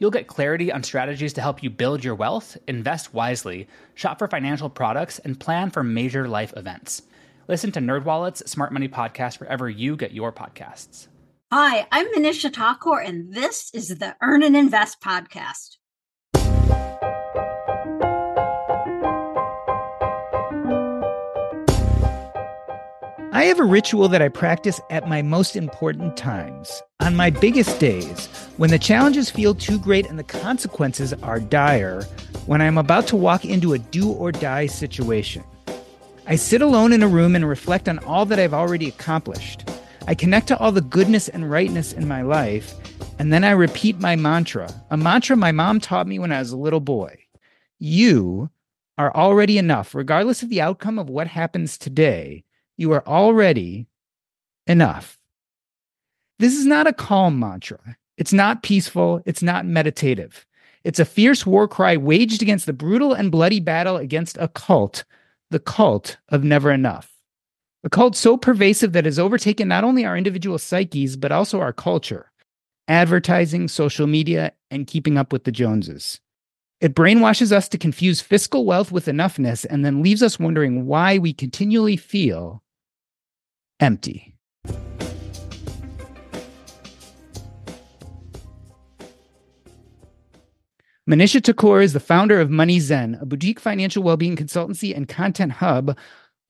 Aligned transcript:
You'll 0.00 0.10
get 0.10 0.26
clarity 0.26 0.72
on 0.72 0.82
strategies 0.82 1.34
to 1.34 1.42
help 1.42 1.62
you 1.62 1.68
build 1.68 2.02
your 2.02 2.14
wealth, 2.14 2.56
invest 2.66 3.12
wisely, 3.12 3.68
shop 3.94 4.18
for 4.18 4.26
financial 4.26 4.70
products, 4.70 5.18
and 5.18 5.38
plan 5.38 5.70
for 5.70 5.84
major 5.84 6.26
life 6.26 6.54
events. 6.56 7.02
Listen 7.48 7.70
to 7.72 7.80
NerdWallet's 7.80 8.50
Smart 8.50 8.72
Money 8.72 8.88
Podcast 8.88 9.40
wherever 9.40 9.68
you 9.68 9.96
get 9.96 10.12
your 10.12 10.32
podcasts. 10.32 11.08
Hi, 11.52 11.86
I'm 11.92 12.06
Manisha 12.14 12.50
Thakor, 12.50 13.06
and 13.06 13.34
this 13.34 13.70
is 13.74 13.88
the 13.98 14.16
Earn 14.22 14.42
and 14.42 14.56
Invest 14.56 15.02
podcast. 15.02 15.76
I 23.40 23.44
have 23.44 23.58
a 23.58 23.64
ritual 23.64 24.06
that 24.08 24.20
I 24.20 24.28
practice 24.28 24.82
at 24.90 25.08
my 25.08 25.22
most 25.22 25.56
important 25.56 26.14
times. 26.14 26.82
On 27.00 27.16
my 27.16 27.30
biggest 27.30 27.80
days, 27.80 28.26
when 28.58 28.68
the 28.68 28.78
challenges 28.78 29.30
feel 29.30 29.54
too 29.54 29.78
great 29.78 30.06
and 30.06 30.18
the 30.18 30.24
consequences 30.24 31.14
are 31.14 31.40
dire, 31.40 32.02
when 32.44 32.60
I'm 32.60 32.76
about 32.76 33.06
to 33.06 33.16
walk 33.16 33.46
into 33.46 33.72
a 33.72 33.78
do 33.78 34.10
or 34.12 34.30
die 34.30 34.66
situation. 34.66 35.42
I 36.26 36.36
sit 36.36 36.60
alone 36.60 36.92
in 36.92 37.02
a 37.02 37.08
room 37.08 37.34
and 37.34 37.48
reflect 37.48 37.88
on 37.88 37.98
all 38.00 38.26
that 38.26 38.38
I've 38.38 38.52
already 38.52 38.88
accomplished. 38.88 39.66
I 40.06 40.14
connect 40.14 40.46
to 40.48 40.58
all 40.58 40.70
the 40.70 40.82
goodness 40.82 41.30
and 41.30 41.50
rightness 41.50 41.94
in 41.94 42.06
my 42.06 42.20
life, 42.20 42.74
and 43.18 43.32
then 43.32 43.42
I 43.42 43.52
repeat 43.52 43.98
my 44.00 44.16
mantra, 44.16 44.70
a 44.90 44.98
mantra 44.98 45.34
my 45.34 45.50
mom 45.50 45.80
taught 45.80 46.06
me 46.06 46.18
when 46.18 46.30
I 46.30 46.40
was 46.40 46.52
a 46.52 46.58
little 46.58 46.78
boy. 46.78 47.16
You 47.78 48.50
are 48.98 49.16
already 49.16 49.56
enough, 49.56 49.94
regardless 49.94 50.42
of 50.42 50.50
the 50.50 50.60
outcome 50.60 50.98
of 50.98 51.08
what 51.08 51.26
happens 51.26 51.78
today. 51.78 52.44
You 52.80 52.92
are 52.92 53.06
already 53.06 53.88
enough. 54.66 55.18
This 56.38 56.56
is 56.56 56.64
not 56.64 56.86
a 56.86 56.94
calm 56.94 57.38
mantra. 57.38 57.98
It's 58.16 58.32
not 58.32 58.62
peaceful. 58.62 59.20
It's 59.26 59.42
not 59.42 59.66
meditative. 59.66 60.46
It's 60.82 60.98
a 60.98 61.04
fierce 61.04 61.44
war 61.44 61.68
cry 61.68 61.98
waged 61.98 62.40
against 62.40 62.64
the 62.64 62.72
brutal 62.72 63.12
and 63.12 63.30
bloody 63.30 63.60
battle 63.60 63.98
against 63.98 64.38
a 64.40 64.48
cult 64.48 65.04
the 65.50 65.58
cult 65.58 66.16
of 66.30 66.42
never 66.42 66.72
enough. 66.72 67.12
A 67.84 67.90
cult 67.90 68.16
so 68.16 68.38
pervasive 68.38 68.94
that 68.94 69.04
has 69.04 69.18
overtaken 69.18 69.68
not 69.68 69.84
only 69.84 70.06
our 70.06 70.16
individual 70.16 70.56
psyches, 70.56 71.18
but 71.18 71.32
also 71.32 71.60
our 71.60 71.74
culture, 71.74 72.32
advertising, 72.88 73.68
social 73.68 74.06
media, 74.06 74.52
and 74.70 74.86
keeping 74.86 75.18
up 75.18 75.34
with 75.34 75.44
the 75.44 75.52
Joneses. 75.52 76.18
It 76.80 76.94
brainwashes 76.94 77.52
us 77.52 77.68
to 77.68 77.76
confuse 77.76 78.22
fiscal 78.22 78.64
wealth 78.64 78.90
with 78.90 79.04
enoughness 79.04 79.66
and 79.68 79.84
then 79.84 80.02
leaves 80.02 80.22
us 80.22 80.38
wondering 80.38 80.86
why 80.86 81.18
we 81.18 81.34
continually 81.34 81.98
feel 81.98 82.62
empty. 83.80 84.36
Manisha 91.08 91.40
Thakor 91.40 91.82
is 91.82 91.92
the 91.92 91.98
founder 91.98 92.40
of 92.40 92.50
Money 92.50 92.78
Zen, 92.78 93.18
a 93.20 93.26
boutique 93.26 93.58
financial 93.58 94.04
well-being 94.04 94.36
consultancy 94.36 94.96
and 94.96 95.08
content 95.08 95.50
hub, 95.50 95.98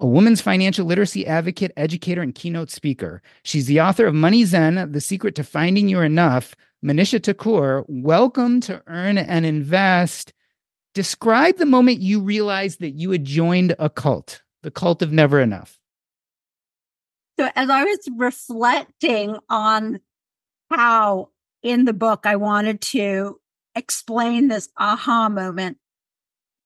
a 0.00 0.06
woman's 0.06 0.42
financial 0.42 0.84
literacy 0.84 1.26
advocate, 1.26 1.72
educator, 1.78 2.20
and 2.20 2.34
keynote 2.34 2.70
speaker. 2.70 3.22
She's 3.42 3.64
the 3.64 3.80
author 3.80 4.06
of 4.06 4.14
Money 4.14 4.44
Zen, 4.44 4.92
The 4.92 5.00
Secret 5.00 5.34
to 5.36 5.44
Finding 5.44 5.88
Your 5.88 6.04
Enough. 6.04 6.54
Manisha 6.84 7.20
Thakor, 7.20 7.86
welcome 7.88 8.60
to 8.60 8.82
Earn 8.86 9.16
and 9.16 9.47
Invest. 9.47 10.34
Describe 10.92 11.56
the 11.56 11.64
moment 11.64 12.02
you 12.02 12.20
realized 12.20 12.80
that 12.80 12.91
you 12.91 13.10
had 13.12 13.24
joined 13.24 13.74
a 13.78 13.88
cult, 13.88 14.42
the 14.62 14.70
cult 14.70 15.00
of 15.00 15.10
never 15.10 15.41
enough. 15.41 15.79
So, 17.40 17.48
as 17.56 17.70
I 17.70 17.84
was 17.84 18.06
reflecting 18.18 19.38
on 19.48 20.00
how 20.70 21.30
in 21.62 21.86
the 21.86 21.94
book 21.94 22.26
I 22.26 22.36
wanted 22.36 22.82
to 22.82 23.40
explain 23.74 24.48
this 24.48 24.68
aha 24.76 25.30
moment, 25.30 25.78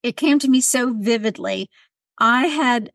it 0.03 0.17
came 0.17 0.41
to 0.41 0.51
me 0.51 0.61
so 0.61 0.93
vividly. 0.93 1.71
I 2.19 2.49
had 2.49 2.91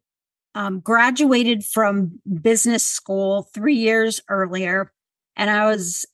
um, 0.55 0.81
graduated 0.81 1.63
from 1.63 2.19
business 2.41 2.85
school 2.85 3.43
three 3.53 3.77
years 3.77 4.19
earlier, 4.27 4.91
and 5.37 5.49
I 5.49 5.67
was 5.67 6.05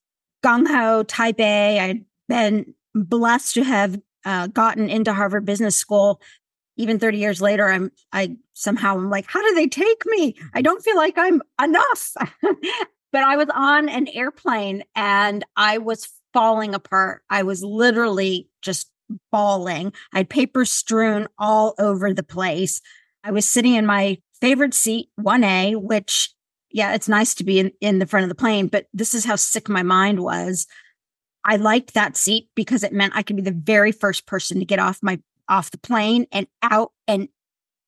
gung 0.44 0.68
ho, 0.68 1.02
type 1.02 1.40
A. 1.40 1.80
I'd 1.80 2.06
been 2.30 2.76
blessed 2.94 3.56
to 3.56 3.64
have 3.64 4.00
uh, 4.24 4.46
gotten 4.46 4.88
into 4.88 5.16
Harvard 5.16 5.48
Business 5.48 5.76
School. 5.76 6.22
Even 6.78 7.00
30 7.00 7.18
years 7.18 7.42
later, 7.42 7.70
I'm 7.70 7.92
I 8.12 8.36
somehow 8.54 8.96
I'm 8.96 9.10
like, 9.10 9.26
how 9.28 9.42
do 9.42 9.56
they 9.56 9.68
take 9.68 10.06
me? 10.06 10.36
I 10.54 10.62
don't 10.62 10.84
feel 10.84 10.96
like 10.96 11.18
I'm 11.18 11.42
enough. 11.62 12.14
but 13.12 13.24
I 13.24 13.38
was 13.38 13.48
on 13.54 13.88
an 13.90 14.08
airplane 14.10 14.84
and 14.96 15.44
I 15.56 15.78
was 15.78 16.08
falling 16.34 16.76
apart. 16.76 17.22
I 17.30 17.44
was 17.44 17.64
literally 17.64 18.50
just 18.62 18.92
bawling. 19.32 19.94
I 20.14 20.18
had 20.18 20.30
paper 20.30 20.66
strewn 20.66 21.28
all 21.38 21.76
over 21.80 22.14
the 22.14 22.24
place. 22.24 22.82
I 23.24 23.32
was 23.32 23.48
sitting 23.48 23.74
in 23.74 23.86
my 23.86 24.18
favorite 24.42 24.74
seat, 24.74 25.10
1A, 25.20 25.82
which, 25.82 26.34
yeah, 26.72 26.94
it's 26.94 27.08
nice 27.08 27.34
to 27.36 27.44
be 27.44 27.60
in, 27.60 27.72
in 27.82 28.00
the 28.00 28.06
front 28.06 28.24
of 28.24 28.30
the 28.30 28.36
plane, 28.36 28.68
but 28.68 28.88
this 28.94 29.14
is 29.14 29.26
how 29.26 29.36
sick 29.36 29.70
my 29.70 29.82
mind 29.82 30.20
was. 30.20 30.68
I 31.46 31.56
liked 31.56 31.94
that 31.94 32.18
seat 32.18 32.50
because 32.56 32.84
it 32.84 32.92
meant 32.92 33.16
I 33.16 33.24
could 33.24 33.36
be 33.36 33.42
the 33.42 33.52
very 33.52 33.92
first 33.92 34.26
person 34.26 34.60
to 34.60 34.66
get 34.66 34.80
off 34.80 35.00
my 35.02 35.20
off 35.50 35.72
the 35.72 35.78
plane 35.78 36.26
and 36.32 36.48
out 36.62 36.92
and 37.08 37.30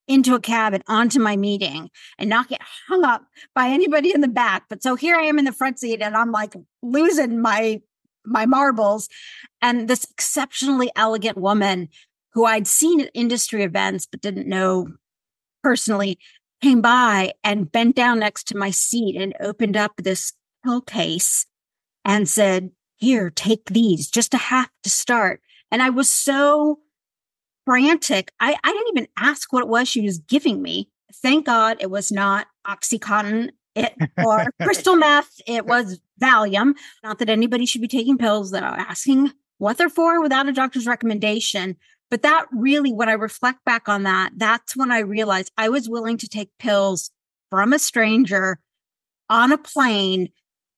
into 0.08 0.36
a 0.36 0.40
cab 0.40 0.74
and 0.74 0.84
onto 0.88 1.20
my 1.20 1.36
meeting 1.36 1.90
and 2.18 2.30
not 2.30 2.48
get 2.48 2.62
hung 2.88 3.04
up 3.04 3.26
by 3.54 3.68
anybody 3.68 4.14
in 4.14 4.22
the 4.22 4.28
back. 4.28 4.64
But 4.70 4.82
so 4.82 4.96
here 4.96 5.16
I 5.16 5.24
am 5.24 5.38
in 5.38 5.46
the 5.46 5.52
front 5.52 5.80
seat 5.80 6.02
and 6.02 6.16
I'm 6.16 6.32
like 6.32 6.56
losing 6.82 7.42
my 7.42 7.82
my 8.26 8.46
marbles. 8.46 9.08
And 9.62 9.88
this 9.88 10.06
exceptionally 10.10 10.92
elegant 10.96 11.38
woman 11.38 11.90
who 12.34 12.46
I'd 12.46 12.68
seen 12.68 13.02
at 13.02 13.12
industry 13.14 13.64
events 13.64 14.08
but 14.10 14.22
didn't 14.22 14.48
know 14.48 14.88
personally 15.64 16.20
came 16.62 16.82
by 16.82 17.34
and 17.44 17.72
bent 17.72 17.96
down 17.96 18.20
next 18.20 18.48
to 18.48 18.58
my 18.58 18.72
seat 18.72 19.16
and 19.16 19.34
opened 19.40 19.78
up 19.78 19.94
this 19.98 20.34
pill 20.64 20.82
case 20.82 21.46
and 22.04 22.28
said, 22.28 22.72
Here, 22.96 23.30
take 23.30 23.66
these, 23.66 24.10
just 24.10 24.34
a 24.34 24.38
half 24.38 24.70
to 24.84 24.90
start. 24.90 25.42
And 25.72 25.82
I 25.82 25.90
was 25.90 26.10
so 26.10 26.80
frantic. 27.68 28.32
I, 28.40 28.56
I 28.64 28.72
didn't 28.72 28.88
even 28.98 29.08
ask 29.18 29.52
what 29.52 29.64
it 29.64 29.68
was 29.68 29.90
she 29.90 30.02
was 30.02 30.20
giving 30.20 30.62
me. 30.62 30.90
Thank 31.16 31.46
God 31.46 31.78
it 31.82 31.92
was 31.92 32.14
not 32.14 32.48
Oxycontin 32.66 33.50
it, 33.76 33.94
or 34.24 34.46
crystal 34.62 34.96
meth. 34.96 35.42
It 35.46 35.66
was 35.66 36.00
Valium. 36.22 36.76
Not 37.04 37.20
that 37.20 37.30
anybody 37.30 37.66
should 37.66 37.82
be 37.82 37.90
taking 37.90 38.18
pills 38.18 38.52
that 38.52 38.64
are 38.64 38.80
asking 38.80 39.34
what 39.58 39.78
they're 39.78 39.90
for 39.90 40.22
without 40.22 40.48
a 40.48 40.54
doctor's 40.54 40.88
recommendation. 40.88 41.76
But 42.10 42.22
that 42.22 42.46
really, 42.54 42.94
when 42.94 43.10
I 43.10 43.14
reflect 43.14 43.66
back 43.66 43.90
on 43.90 44.04
that, 44.04 44.32
that's 44.38 44.78
when 44.78 44.90
I 44.90 45.00
realized 45.00 45.52
I 45.58 45.68
was 45.68 45.90
willing 45.90 46.18
to 46.20 46.30
take 46.30 46.58
pills 46.58 47.12
from 47.50 47.74
a 47.74 47.80
stranger 47.80 48.60
on 49.30 49.52
a 49.52 49.58
plane 49.58 50.30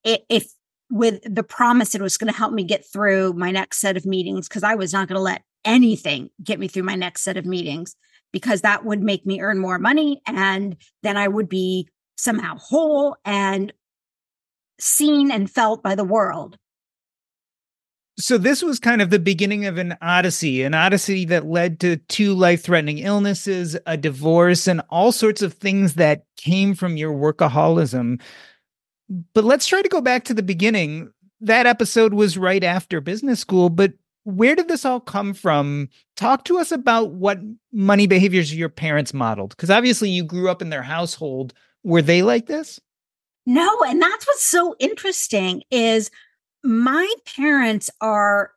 if 0.02 0.52
with 0.90 1.20
the 1.22 1.44
promise 1.44 1.94
it 1.94 2.02
was 2.02 2.16
going 2.16 2.32
to 2.32 2.36
help 2.36 2.52
me 2.52 2.64
get 2.64 2.84
through 2.84 3.32
my 3.34 3.52
next 3.52 3.78
set 3.78 3.96
of 3.96 4.04
meetings 4.04 4.48
because 4.48 4.64
I 4.64 4.74
was 4.74 4.92
not 4.92 5.06
going 5.06 5.16
to 5.16 5.22
let 5.22 5.42
anything 5.64 6.30
get 6.42 6.58
me 6.58 6.68
through 6.68 6.82
my 6.82 6.94
next 6.94 7.22
set 7.22 7.36
of 7.36 7.46
meetings 7.46 7.96
because 8.32 8.60
that 8.62 8.84
would 8.84 9.02
make 9.02 9.26
me 9.26 9.40
earn 9.40 9.58
more 9.58 9.78
money 9.78 10.22
and 10.26 10.76
then 11.02 11.16
I 11.16 11.28
would 11.28 11.48
be 11.48 11.88
somehow 12.16 12.56
whole 12.56 13.16
and 13.24 13.72
seen 14.78 15.30
and 15.30 15.50
felt 15.50 15.82
by 15.82 15.94
the 15.94 16.04
world. 16.04 16.56
So 18.18 18.36
this 18.36 18.62
was 18.62 18.78
kind 18.78 19.00
of 19.00 19.08
the 19.08 19.18
beginning 19.18 19.64
of 19.64 19.78
an 19.78 19.96
odyssey, 20.02 20.62
an 20.62 20.74
odyssey 20.74 21.24
that 21.26 21.46
led 21.46 21.80
to 21.80 21.96
two 21.96 22.34
life-threatening 22.34 22.98
illnesses, 22.98 23.78
a 23.86 23.96
divorce, 23.96 24.66
and 24.66 24.82
all 24.90 25.10
sorts 25.10 25.40
of 25.40 25.54
things 25.54 25.94
that 25.94 26.24
came 26.36 26.74
from 26.74 26.98
your 26.98 27.14
workaholism. 27.14 28.20
But 29.32 29.44
let's 29.44 29.66
try 29.66 29.80
to 29.80 29.88
go 29.88 30.02
back 30.02 30.24
to 30.24 30.34
the 30.34 30.42
beginning. 30.42 31.12
That 31.40 31.66
episode 31.66 32.12
was 32.12 32.36
right 32.36 32.62
after 32.62 33.00
business 33.00 33.40
school, 33.40 33.70
but 33.70 33.94
where 34.24 34.54
did 34.54 34.68
this 34.68 34.84
all 34.84 35.00
come 35.00 35.34
from? 35.34 35.88
Talk 36.16 36.44
to 36.44 36.58
us 36.58 36.72
about 36.72 37.12
what 37.12 37.38
money 37.72 38.06
behaviors 38.06 38.54
your 38.54 38.68
parents 38.68 39.14
modeled 39.14 39.50
because 39.50 39.70
obviously 39.70 40.10
you 40.10 40.24
grew 40.24 40.50
up 40.50 40.62
in 40.62 40.70
their 40.70 40.82
household. 40.82 41.54
Were 41.82 42.02
they 42.02 42.22
like 42.22 42.46
this? 42.46 42.80
No, 43.46 43.82
and 43.86 44.00
that's 44.00 44.26
what's 44.26 44.44
so 44.44 44.76
interesting 44.78 45.62
is 45.70 46.10
my 46.62 47.12
parents 47.24 47.88
are 48.00 48.52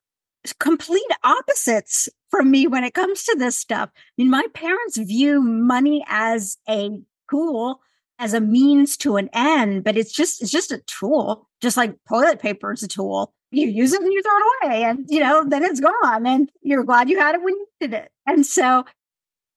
complete 0.59 1.01
opposites 1.23 2.09
from 2.29 2.51
me 2.51 2.67
when 2.67 2.83
it 2.83 2.93
comes 2.93 3.23
to 3.23 3.35
this 3.37 3.57
stuff. 3.57 3.89
I 3.95 3.99
mean, 4.17 4.29
my 4.29 4.45
parents 4.53 4.97
view 4.97 5.41
money 5.41 6.03
as 6.07 6.57
a 6.67 6.89
tool, 7.29 7.79
as 8.19 8.33
a 8.33 8.41
means 8.41 8.97
to 8.97 9.15
an 9.17 9.29
end, 9.33 9.83
but 9.83 9.97
it's 9.97 10.11
just 10.11 10.41
it's 10.41 10.51
just 10.51 10.71
a 10.71 10.81
tool, 10.85 11.47
just 11.61 11.77
like 11.77 11.95
toilet 12.09 12.39
paper 12.39 12.73
is 12.73 12.83
a 12.83 12.87
tool. 12.87 13.33
You 13.53 13.67
use 13.67 13.93
it 13.93 14.01
and 14.01 14.11
you 14.11 14.21
throw 14.21 14.33
it 14.35 14.65
away, 14.65 14.83
and 14.83 15.05
you 15.07 15.19
know, 15.19 15.45
then 15.47 15.63
it's 15.63 15.79
gone, 15.79 16.25
and 16.25 16.49
you're 16.61 16.83
glad 16.83 17.09
you 17.09 17.19
had 17.19 17.35
it 17.35 17.43
when 17.43 17.53
you 17.53 17.67
did 17.79 17.93
it. 17.93 18.11
And 18.25 18.45
so 18.45 18.83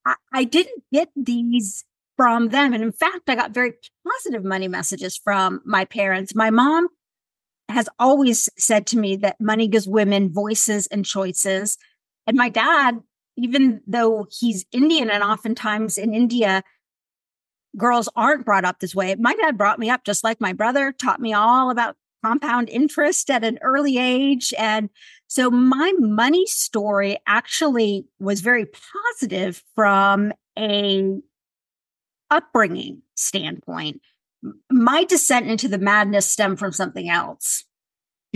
I, 0.04 0.14
I 0.32 0.44
didn't 0.44 0.84
get 0.92 1.08
these 1.16 1.84
from 2.16 2.48
them. 2.48 2.72
And 2.72 2.82
in 2.82 2.92
fact, 2.92 3.28
I 3.28 3.34
got 3.34 3.52
very 3.52 3.72
positive 4.06 4.44
money 4.44 4.68
messages 4.68 5.16
from 5.16 5.60
my 5.64 5.84
parents. 5.84 6.34
My 6.34 6.50
mom 6.50 6.88
has 7.68 7.88
always 7.98 8.48
said 8.56 8.86
to 8.88 8.98
me 8.98 9.16
that 9.16 9.40
money 9.40 9.68
gives 9.68 9.88
women 9.88 10.32
voices 10.32 10.86
and 10.86 11.04
choices. 11.04 11.78
And 12.26 12.36
my 12.36 12.48
dad, 12.48 13.00
even 13.36 13.80
though 13.86 14.26
he's 14.30 14.64
Indian 14.72 15.10
and 15.10 15.22
oftentimes 15.22 15.98
in 15.98 16.14
India, 16.14 16.62
girls 17.76 18.08
aren't 18.16 18.46
brought 18.46 18.64
up 18.64 18.80
this 18.80 18.94
way. 18.94 19.14
My 19.16 19.34
dad 19.34 19.58
brought 19.58 19.78
me 19.78 19.90
up 19.90 20.04
just 20.04 20.24
like 20.24 20.40
my 20.40 20.52
brother, 20.52 20.92
taught 20.92 21.20
me 21.20 21.32
all 21.32 21.70
about 21.70 21.96
compound 22.26 22.68
interest 22.68 23.30
at 23.30 23.44
an 23.44 23.58
early 23.62 23.98
age. 23.98 24.52
And 24.58 24.90
so 25.28 25.50
my 25.50 25.92
money 25.98 26.46
story 26.46 27.18
actually 27.26 28.06
was 28.18 28.40
very 28.40 28.66
positive 28.66 29.62
from 29.74 30.32
a 30.58 31.18
upbringing 32.30 33.02
standpoint 33.14 34.00
my 34.70 35.04
descent 35.04 35.48
into 35.48 35.68
the 35.68 35.78
madness 35.78 36.28
stemmed 36.28 36.58
from 36.58 36.72
something 36.72 37.08
else. 37.08 37.64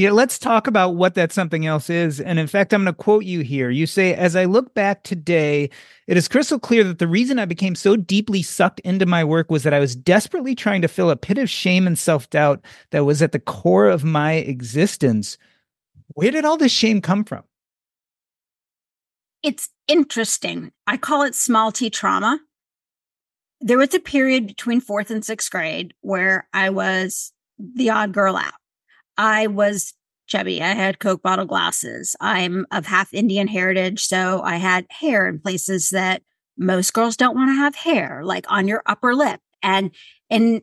Yeah, 0.00 0.12
let's 0.12 0.38
talk 0.38 0.67
about 0.67 0.94
what 0.94 1.14
that 1.17 1.31
something 1.31 1.67
else 1.67 1.91
is. 1.91 2.23
And 2.23 2.38
in 2.38 2.47
fact, 2.47 2.73
I'm 2.73 2.85
going 2.85 2.94
to 2.94 2.97
quote 2.97 3.26
you 3.26 3.41
here. 3.41 3.69
You 3.69 3.87
say, 3.87 4.14
As 4.14 4.35
I 4.35 4.47
look 4.47 4.73
back 4.73 5.02
today, 5.02 5.69
it 6.06 6.17
is 6.17 6.26
crystal 6.26 6.58
clear 6.58 6.85
that 6.85 6.99
the 6.99 7.06
reason 7.06 7.38
I 7.38 7.44
became 7.44 7.75
so 7.75 7.97
deeply 7.97 8.43
sucked 8.43 8.81
into 8.81 9.05
my 9.05 9.23
work 9.23 9.50
was 9.50 9.62
that 9.64 9.75
I 9.75 9.79
was 9.79 9.94
desperately 9.94 10.55
trying 10.55 10.81
to 10.81 10.88
fill 10.88 11.11
a 11.11 11.17
pit 11.17 11.37
of 11.37 11.50
shame 11.50 11.87
and 11.87 11.99
self 11.99 12.31
doubt 12.31 12.64
that 12.93 13.05
was 13.05 13.20
at 13.20 13.32
the 13.32 13.38
core 13.38 13.91
of 13.91 14.02
my 14.02 14.32
existence. 14.32 15.37
Where 16.14 16.31
did 16.31 16.47
all 16.47 16.56
this 16.56 16.73
shame 16.73 17.02
come 17.02 17.23
from? 17.23 17.44
It's 19.43 19.69
interesting. 19.87 20.73
I 20.87 20.97
call 20.97 21.25
it 21.25 21.35
small 21.35 21.73
t 21.73 21.91
trauma 21.91 22.41
there 23.61 23.76
was 23.76 23.93
a 23.93 24.00
period 24.00 24.47
between 24.47 24.81
fourth 24.81 25.11
and 25.11 25.23
sixth 25.23 25.50
grade 25.50 25.93
where 26.00 26.49
I 26.55 26.70
was 26.70 27.32
the 27.58 27.91
odd 27.91 28.12
girl 28.12 28.37
out. 28.37 28.55
I 29.20 29.49
was 29.49 29.93
chubby. 30.26 30.62
I 30.62 30.72
had 30.72 30.99
Coke 30.99 31.22
bottle 31.22 31.44
glasses. 31.44 32.17
I'm 32.20 32.67
of 32.70 32.87
half 32.87 33.12
Indian 33.12 33.49
heritage. 33.49 34.06
So 34.06 34.40
I 34.43 34.56
had 34.56 34.87
hair 34.88 35.28
in 35.28 35.40
places 35.40 35.90
that 35.90 36.22
most 36.56 36.94
girls 36.94 37.19
don't 37.19 37.34
want 37.37 37.50
to 37.50 37.55
have 37.55 37.75
hair, 37.75 38.22
like 38.25 38.46
on 38.49 38.67
your 38.67 38.82
upper 38.87 39.14
lip. 39.14 39.40
And, 39.62 39.90
and 40.31 40.62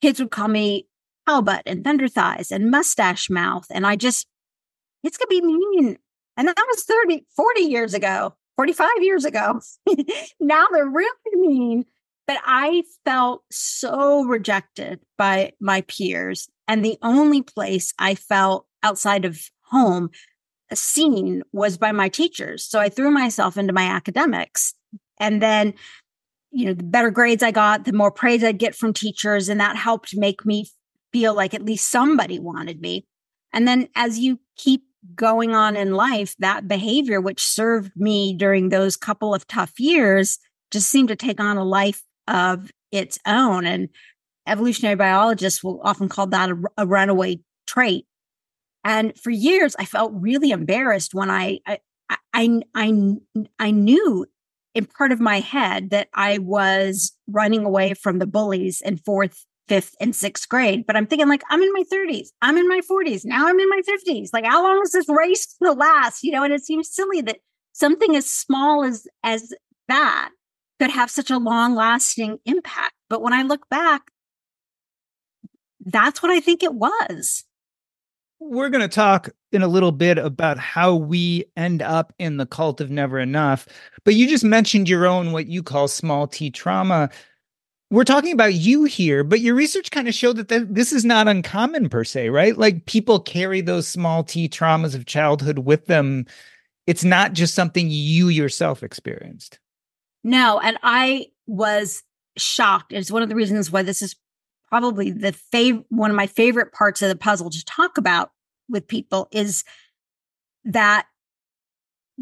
kids 0.00 0.20
would 0.20 0.30
call 0.30 0.46
me 0.46 0.86
cow 1.26 1.40
butt 1.40 1.64
and 1.66 1.82
thunder 1.82 2.06
thighs 2.06 2.52
and 2.52 2.70
mustache 2.70 3.28
mouth. 3.28 3.66
And 3.68 3.84
I 3.84 3.96
just, 3.96 4.28
it's 5.02 5.16
to 5.16 5.26
be 5.28 5.40
mean. 5.40 5.98
And 6.36 6.46
that 6.46 6.66
was 6.70 6.84
30, 6.84 7.26
40 7.34 7.62
years 7.62 7.94
ago, 7.94 8.36
45 8.54 8.88
years 9.00 9.24
ago. 9.24 9.60
now 10.40 10.66
they're 10.70 10.88
really 10.88 11.10
mean 11.34 11.84
but 12.28 12.36
I 12.44 12.84
felt 13.06 13.42
so 13.50 14.22
rejected 14.24 15.00
by 15.16 15.52
my 15.60 15.80
peers. 15.80 16.48
And 16.68 16.84
the 16.84 16.98
only 17.00 17.40
place 17.40 17.94
I 17.98 18.14
felt 18.14 18.66
outside 18.82 19.24
of 19.24 19.40
home 19.62 20.10
uh, 20.70 20.74
seen 20.74 21.42
was 21.52 21.78
by 21.78 21.90
my 21.90 22.10
teachers. 22.10 22.66
So 22.66 22.78
I 22.78 22.90
threw 22.90 23.10
myself 23.10 23.56
into 23.56 23.72
my 23.72 23.84
academics. 23.84 24.74
And 25.18 25.40
then, 25.40 25.72
you 26.50 26.66
know, 26.66 26.74
the 26.74 26.84
better 26.84 27.10
grades 27.10 27.42
I 27.42 27.50
got, 27.50 27.86
the 27.86 27.94
more 27.94 28.12
praise 28.12 28.44
I'd 28.44 28.58
get 28.58 28.76
from 28.76 28.92
teachers. 28.92 29.48
And 29.48 29.58
that 29.60 29.76
helped 29.76 30.14
make 30.14 30.44
me 30.44 30.66
feel 31.14 31.32
like 31.32 31.54
at 31.54 31.64
least 31.64 31.90
somebody 31.90 32.38
wanted 32.38 32.82
me. 32.82 33.06
And 33.54 33.66
then 33.66 33.88
as 33.96 34.18
you 34.18 34.38
keep 34.54 34.82
going 35.14 35.54
on 35.54 35.76
in 35.76 35.94
life, 35.94 36.36
that 36.40 36.68
behavior, 36.68 37.22
which 37.22 37.42
served 37.42 37.92
me 37.96 38.34
during 38.34 38.68
those 38.68 38.98
couple 38.98 39.34
of 39.34 39.46
tough 39.46 39.80
years, 39.80 40.38
just 40.70 40.90
seemed 40.90 41.08
to 41.08 41.16
take 41.16 41.40
on 41.40 41.56
a 41.56 41.64
life 41.64 42.02
of 42.28 42.70
its 42.92 43.18
own. 43.26 43.66
And 43.66 43.88
evolutionary 44.46 44.96
biologists 44.96 45.62
will 45.62 45.80
often 45.82 46.08
call 46.08 46.26
that 46.28 46.50
a, 46.50 46.62
a 46.78 46.86
runaway 46.86 47.40
trait. 47.66 48.06
And 48.84 49.18
for 49.18 49.30
years, 49.30 49.74
I 49.78 49.84
felt 49.84 50.12
really 50.14 50.50
embarrassed 50.50 51.14
when 51.14 51.30
I, 51.30 51.58
I, 51.66 51.78
I, 52.32 52.60
I, 52.74 53.16
I 53.58 53.70
knew 53.70 54.26
in 54.74 54.86
part 54.86 55.12
of 55.12 55.20
my 55.20 55.40
head 55.40 55.90
that 55.90 56.08
I 56.14 56.38
was 56.38 57.12
running 57.26 57.64
away 57.64 57.94
from 57.94 58.18
the 58.18 58.26
bullies 58.26 58.80
in 58.80 58.96
fourth, 58.96 59.44
fifth, 59.66 59.94
and 60.00 60.14
sixth 60.14 60.48
grade. 60.48 60.84
But 60.86 60.96
I'm 60.96 61.06
thinking, 61.06 61.28
like, 61.28 61.42
I'm 61.50 61.60
in 61.60 61.72
my 61.72 61.82
30s, 61.92 62.28
I'm 62.42 62.56
in 62.56 62.68
my 62.68 62.80
40s, 62.88 63.24
now 63.24 63.48
I'm 63.48 63.58
in 63.58 63.68
my 63.68 63.82
50s. 63.86 64.28
Like, 64.32 64.44
how 64.44 64.62
long 64.62 64.80
is 64.82 64.92
this 64.92 65.08
race 65.08 65.46
to 65.62 65.72
last? 65.72 66.22
You 66.22 66.32
know, 66.32 66.44
and 66.44 66.52
it 66.52 66.64
seems 66.64 66.94
silly 66.94 67.20
that 67.22 67.38
something 67.72 68.14
as 68.14 68.30
small 68.30 68.84
as 68.84 69.06
as 69.24 69.52
that 69.88 70.30
could 70.78 70.90
have 70.90 71.10
such 71.10 71.30
a 71.30 71.38
long 71.38 71.74
lasting 71.74 72.38
impact. 72.44 72.94
But 73.08 73.22
when 73.22 73.32
I 73.32 73.42
look 73.42 73.68
back, 73.68 74.10
that's 75.84 76.22
what 76.22 76.30
I 76.30 76.40
think 76.40 76.62
it 76.62 76.74
was. 76.74 77.44
We're 78.40 78.68
going 78.68 78.82
to 78.82 78.94
talk 78.94 79.30
in 79.50 79.62
a 79.62 79.68
little 79.68 79.90
bit 79.90 80.18
about 80.18 80.58
how 80.58 80.94
we 80.94 81.44
end 81.56 81.82
up 81.82 82.12
in 82.18 82.36
the 82.36 82.46
cult 82.46 82.80
of 82.80 82.90
never 82.90 83.18
enough. 83.18 83.66
But 84.04 84.14
you 84.14 84.28
just 84.28 84.44
mentioned 84.44 84.88
your 84.88 85.06
own, 85.06 85.32
what 85.32 85.48
you 85.48 85.62
call 85.62 85.88
small 85.88 86.26
t 86.28 86.50
trauma. 86.50 87.10
We're 87.90 88.04
talking 88.04 88.32
about 88.32 88.54
you 88.54 88.84
here, 88.84 89.24
but 89.24 89.40
your 89.40 89.54
research 89.54 89.90
kind 89.90 90.08
of 90.08 90.14
showed 90.14 90.36
that 90.36 90.48
th- 90.48 90.66
this 90.68 90.92
is 90.92 91.06
not 91.06 91.26
uncommon 91.26 91.88
per 91.88 92.04
se, 92.04 92.28
right? 92.28 92.56
Like 92.56 92.84
people 92.84 93.18
carry 93.18 93.60
those 93.60 93.88
small 93.88 94.22
t 94.22 94.48
traumas 94.48 94.94
of 94.94 95.06
childhood 95.06 95.60
with 95.60 95.86
them. 95.86 96.26
It's 96.86 97.04
not 97.04 97.32
just 97.32 97.54
something 97.54 97.88
you 97.90 98.28
yourself 98.28 98.82
experienced. 98.82 99.58
No, 100.24 100.60
and 100.60 100.78
I 100.82 101.26
was 101.46 102.02
shocked. 102.36 102.92
It's 102.92 103.10
one 103.10 103.22
of 103.22 103.28
the 103.28 103.34
reasons 103.34 103.70
why 103.70 103.82
this 103.82 104.02
is 104.02 104.16
probably 104.68 105.10
the 105.10 105.32
fav- 105.32 105.84
one 105.88 106.10
of 106.10 106.16
my 106.16 106.26
favorite 106.26 106.72
parts 106.72 107.02
of 107.02 107.08
the 107.08 107.16
puzzle 107.16 107.50
to 107.50 107.64
talk 107.64 107.98
about 107.98 108.30
with 108.68 108.86
people 108.86 109.28
is 109.30 109.64
that 110.64 111.06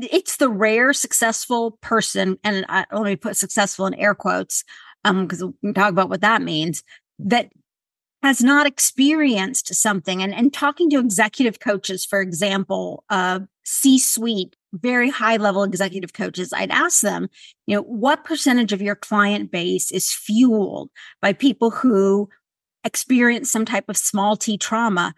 it's 0.00 0.36
the 0.36 0.48
rare 0.48 0.92
successful 0.92 1.78
person, 1.82 2.38
and 2.44 2.64
I, 2.68 2.84
let 2.92 3.02
me 3.04 3.16
put 3.16 3.36
successful 3.36 3.86
in 3.86 3.94
air 3.94 4.14
quotes, 4.14 4.62
um, 5.04 5.26
because 5.26 5.42
we 5.42 5.52
can 5.62 5.74
talk 5.74 5.90
about 5.90 6.08
what 6.08 6.20
that 6.20 6.42
means, 6.42 6.82
that 7.18 7.50
has 8.22 8.42
not 8.42 8.66
experienced 8.66 9.74
something. 9.74 10.22
And, 10.22 10.34
and 10.34 10.52
talking 10.52 10.90
to 10.90 10.98
executive 10.98 11.60
coaches, 11.60 12.04
for 12.04 12.20
example, 12.20 13.04
uh, 13.08 13.40
C 13.64 13.98
suite 13.98 14.55
very 14.72 15.10
high 15.10 15.36
level 15.36 15.62
executive 15.62 16.12
coaches, 16.12 16.52
I'd 16.52 16.70
ask 16.70 17.00
them, 17.00 17.28
you 17.66 17.76
know, 17.76 17.82
what 17.82 18.24
percentage 18.24 18.72
of 18.72 18.82
your 18.82 18.96
client 18.96 19.50
base 19.50 19.90
is 19.90 20.12
fueled 20.12 20.90
by 21.20 21.32
people 21.32 21.70
who 21.70 22.28
experienced 22.84 23.52
some 23.52 23.64
type 23.64 23.88
of 23.88 23.96
small 23.96 24.36
t 24.36 24.56
trauma 24.56 25.14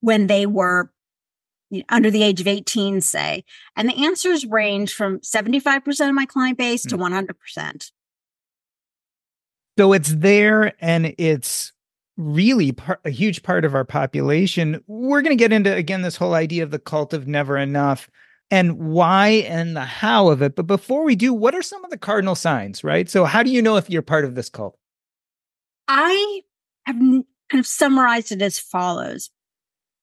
when 0.00 0.26
they 0.26 0.46
were 0.46 0.90
you 1.70 1.80
know, 1.80 1.84
under 1.88 2.10
the 2.10 2.22
age 2.22 2.40
of 2.40 2.46
18, 2.46 3.00
say? 3.00 3.44
And 3.76 3.88
the 3.88 4.04
answers 4.04 4.46
range 4.46 4.94
from 4.94 5.20
75% 5.20 6.08
of 6.08 6.14
my 6.14 6.26
client 6.26 6.58
base 6.58 6.82
to 6.82 6.96
100%. 6.96 7.30
Hmm. 7.56 7.72
So 9.78 9.92
it's 9.92 10.14
there 10.14 10.74
and 10.80 11.14
it's 11.16 11.72
really 12.16 12.72
part, 12.72 13.00
a 13.04 13.10
huge 13.10 13.42
part 13.42 13.64
of 13.64 13.74
our 13.74 13.84
population. 13.84 14.82
We're 14.86 15.22
going 15.22 15.36
to 15.36 15.42
get 15.42 15.52
into, 15.52 15.74
again, 15.74 16.02
this 16.02 16.16
whole 16.16 16.34
idea 16.34 16.62
of 16.62 16.70
the 16.70 16.78
cult 16.78 17.14
of 17.14 17.26
never 17.26 17.56
enough 17.56 18.10
and 18.50 18.78
why 18.78 19.28
and 19.28 19.76
the 19.76 19.84
how 19.84 20.28
of 20.28 20.42
it. 20.42 20.56
But 20.56 20.66
before 20.66 21.04
we 21.04 21.16
do, 21.16 21.32
what 21.32 21.54
are 21.54 21.62
some 21.62 21.84
of 21.84 21.90
the 21.90 21.98
cardinal 21.98 22.34
signs, 22.34 22.82
right? 22.82 23.08
So, 23.08 23.24
how 23.24 23.42
do 23.42 23.50
you 23.50 23.62
know 23.62 23.76
if 23.76 23.88
you're 23.88 24.02
part 24.02 24.24
of 24.24 24.34
this 24.34 24.48
cult? 24.48 24.76
I 25.88 26.42
have 26.86 26.96
kind 26.96 27.24
of 27.54 27.66
summarized 27.66 28.32
it 28.32 28.42
as 28.42 28.58
follows. 28.58 29.30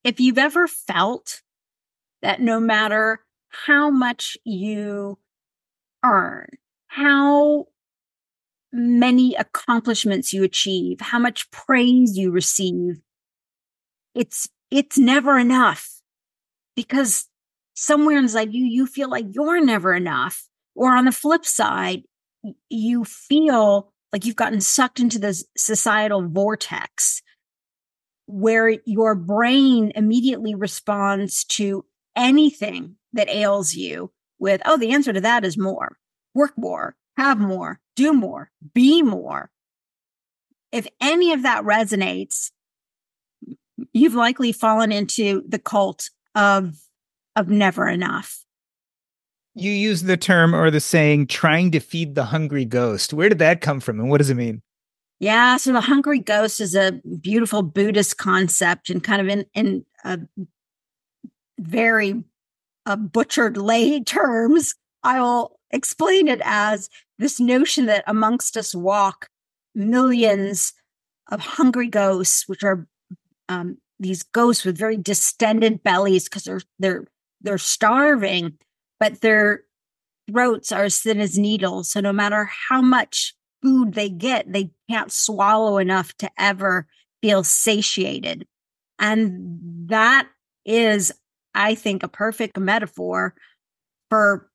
If 0.04 0.20
you've 0.20 0.38
ever 0.38 0.68
felt 0.68 1.42
that 2.22 2.42
no 2.42 2.60
matter 2.60 3.22
how 3.50 3.89
much 3.89 4.38
you 4.44 5.18
earn, 6.04 6.48
how 6.88 7.68
many 8.72 9.36
accomplishments 9.36 10.34
you 10.34 10.44
achieve, 10.44 11.01
how 11.01 11.20
much 11.20 11.50
praise 11.51 12.18
you 12.18 12.32
receive, 12.32 13.01
it's 14.13 14.50
it's 14.70 14.98
never 14.98 15.38
enough 15.38 16.01
because 16.75 17.27
somewhere 17.79 18.17
inside 18.17 18.53
you 18.53 18.65
you 18.65 18.88
feel 18.88 19.07
like 19.07 19.25
you're 19.29 19.63
never 19.63 19.93
enough 19.93 20.48
or 20.75 20.96
on 20.96 21.05
the 21.05 21.12
flip 21.12 21.46
side 21.46 22.01
you 22.69 23.03
feel 23.05 23.93
like 24.12 24.25
you've 24.25 24.36
gotten 24.36 24.60
sucked 24.60 25.00
into 25.00 25.19
this 25.19 25.46
societal 25.55 26.27
vortex 26.27 27.22
where 28.25 28.69
your 28.86 29.13
brain 29.13 29.91
immediately 29.96 30.55
responds 30.55 31.43
to 31.43 31.86
anything 32.15 32.96
that 33.13 33.29
ails 33.29 33.75
you 33.75 34.12
with, 34.39 34.60
oh, 34.65 34.77
the 34.77 34.91
answer 34.91 35.13
to 35.13 35.22
that 35.22 35.46
is 35.46 35.55
more, 35.55 35.98
work 36.34 36.53
more, 36.57 36.96
have 37.15 37.38
more, 37.38 37.79
do 37.96 38.12
more, 38.12 38.50
be 38.74 39.03
more. 39.03 39.51
If 40.72 40.88
any 41.00 41.31
of 41.31 41.43
that 41.43 41.63
resonates, 41.63 42.50
you've 43.93 44.15
likely 44.15 44.51
fallen 44.51 44.91
into 44.91 45.43
the 45.48 45.60
cult 45.60 46.10
of, 46.34 46.75
of 47.38 47.48
never 47.48 47.88
enough. 47.88 48.44
You 49.53 49.72
use 49.72 50.03
the 50.03 50.17
term 50.17 50.53
or 50.53 50.70
the 50.70 50.79
saying 50.79 51.27
trying 51.27 51.72
to 51.72 51.79
feed 51.79 52.15
the 52.15 52.25
hungry 52.25 52.65
ghost. 52.65 53.13
Where 53.13 53.29
did 53.29 53.39
that 53.39 53.62
come 53.62 53.79
from 53.79 54.00
and 54.00 54.10
what 54.10 54.17
does 54.17 54.29
it 54.29 54.36
mean? 54.36 54.62
Yeah, 55.20 55.58
so 55.58 55.72
the 55.72 55.82
hungry 55.82 56.20
ghost 56.20 56.60
is 56.60 56.75
a 56.75 57.01
beautiful 57.22 57.63
Buddhist 57.63 58.17
concept 58.17 58.89
and 58.89 59.03
kind 59.03 59.22
of 59.22 59.27
in 59.27 59.46
in 59.53 59.86
a 60.03 60.20
very 61.60 62.24
uh, 62.86 62.96
butchered 62.96 63.58
lay 63.58 64.00
terms. 64.03 64.75
I 65.03 65.20
will 65.22 65.60
explain 65.72 66.27
it 66.27 66.41
as 66.44 66.89
this 67.17 67.39
notion 67.39 67.88
that 67.88 68.03
amongst 68.08 68.58
us 68.58 68.75
walk 68.75 69.29
millions 69.74 70.74
of 71.32 71.39
hungry 71.39 71.88
ghosts, 71.88 72.48
which 72.48 72.63
are 72.63 72.88
um, 73.50 73.77
these 74.00 74.22
ghosts 74.24 74.65
with 74.65 74.77
very 74.77 74.98
distended 74.98 75.82
bellies 75.84 76.25
because 76.25 76.44
they're 76.44 76.62
they're 76.77 77.06
they're 77.41 77.58
starving, 77.58 78.53
but 79.00 79.22
their 79.22 79.63
throats 80.29 80.72
are 80.72 80.86
as 80.86 81.00
thin 81.00 81.20
as 81.20 81.38
needles. 81.38 81.91
So 81.91 82.00
no 82.01 82.13
matter 82.13 82.50
how 82.70 82.82
much 82.82 83.34
food 83.62 83.94
they 83.94 84.10
get, 84.10 84.51
they 84.51 84.72
can't 84.89 85.12
swallow 85.12 85.77
enough 85.77 86.13
to 86.17 86.29
ever 86.38 86.88
feel 87.22 87.44
satiated. 87.44 88.46
And 89.00 89.88
that 89.89 90.27
is, 90.65 91.13
I 91.56 91.75
think, 91.75 92.03
a 92.03 92.08
perfect 92.08 92.58
metaphor 92.58 93.36
for, 94.10 94.50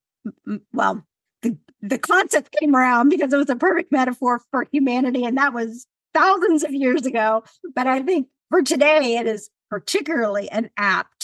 well, 0.73 1.07
the, 1.43 1.57
the 1.81 1.99
concept 1.99 2.55
came 2.59 2.77
around 2.77 3.09
because 3.09 3.33
it 3.33 3.39
was 3.39 3.51
a 3.51 3.57
perfect 3.57 3.93
metaphor 3.93 4.41
for 4.51 4.67
humanity. 4.73 5.25
And 5.25 5.39
that 5.39 5.55
was 5.55 5.87
thousands 6.15 6.65
of 6.65 6.73
years 6.73 7.07
ago. 7.07 7.45
But 7.75 7.87
I 7.87 8.03
think 8.03 8.29
for 8.51 8.63
today, 8.63 9.17
it 9.17 9.27
is 9.27 9.51
particularly 9.71 10.51
an 10.51 10.71
apt 10.77 11.22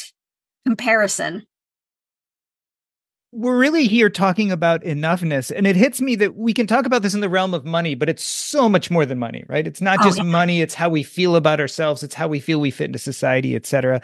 comparison. 0.69 1.47
We're 3.33 3.59
really 3.59 3.87
here 3.87 4.09
talking 4.09 4.51
about 4.51 4.83
enoughness 4.83 5.53
and 5.55 5.67
it 5.67 5.77
hits 5.77 6.01
me 6.01 6.17
that 6.17 6.37
we 6.37 6.55
can 6.55 6.67
talk 6.67 6.87
about 6.87 7.03
this 7.03 7.15
in 7.15 7.21
the 7.21 7.29
realm 7.29 7.53
of 7.53 7.65
money 7.65 7.95
but 7.95 8.09
it's 8.09 8.25
so 8.25 8.69
much 8.69 8.91
more 8.91 9.05
than 9.05 9.19
money 9.19 9.45
right? 9.49 9.67
It's 9.67 9.83
not 9.83 9.99
oh, 10.01 10.05
just 10.05 10.19
yeah. 10.19 10.25
money 10.25 10.63
it's 10.63 10.75
how 10.75 10.89
we 10.89 11.03
feel 11.03 11.37
about 11.37 11.61
ourselves 11.61 12.03
it's 12.03 12.15
how 12.15 12.27
we 12.27 12.41
feel 12.41 12.59
we 12.59 12.71
fit 12.71 12.87
into 12.87 12.99
society 12.99 13.55
etc 13.55 14.01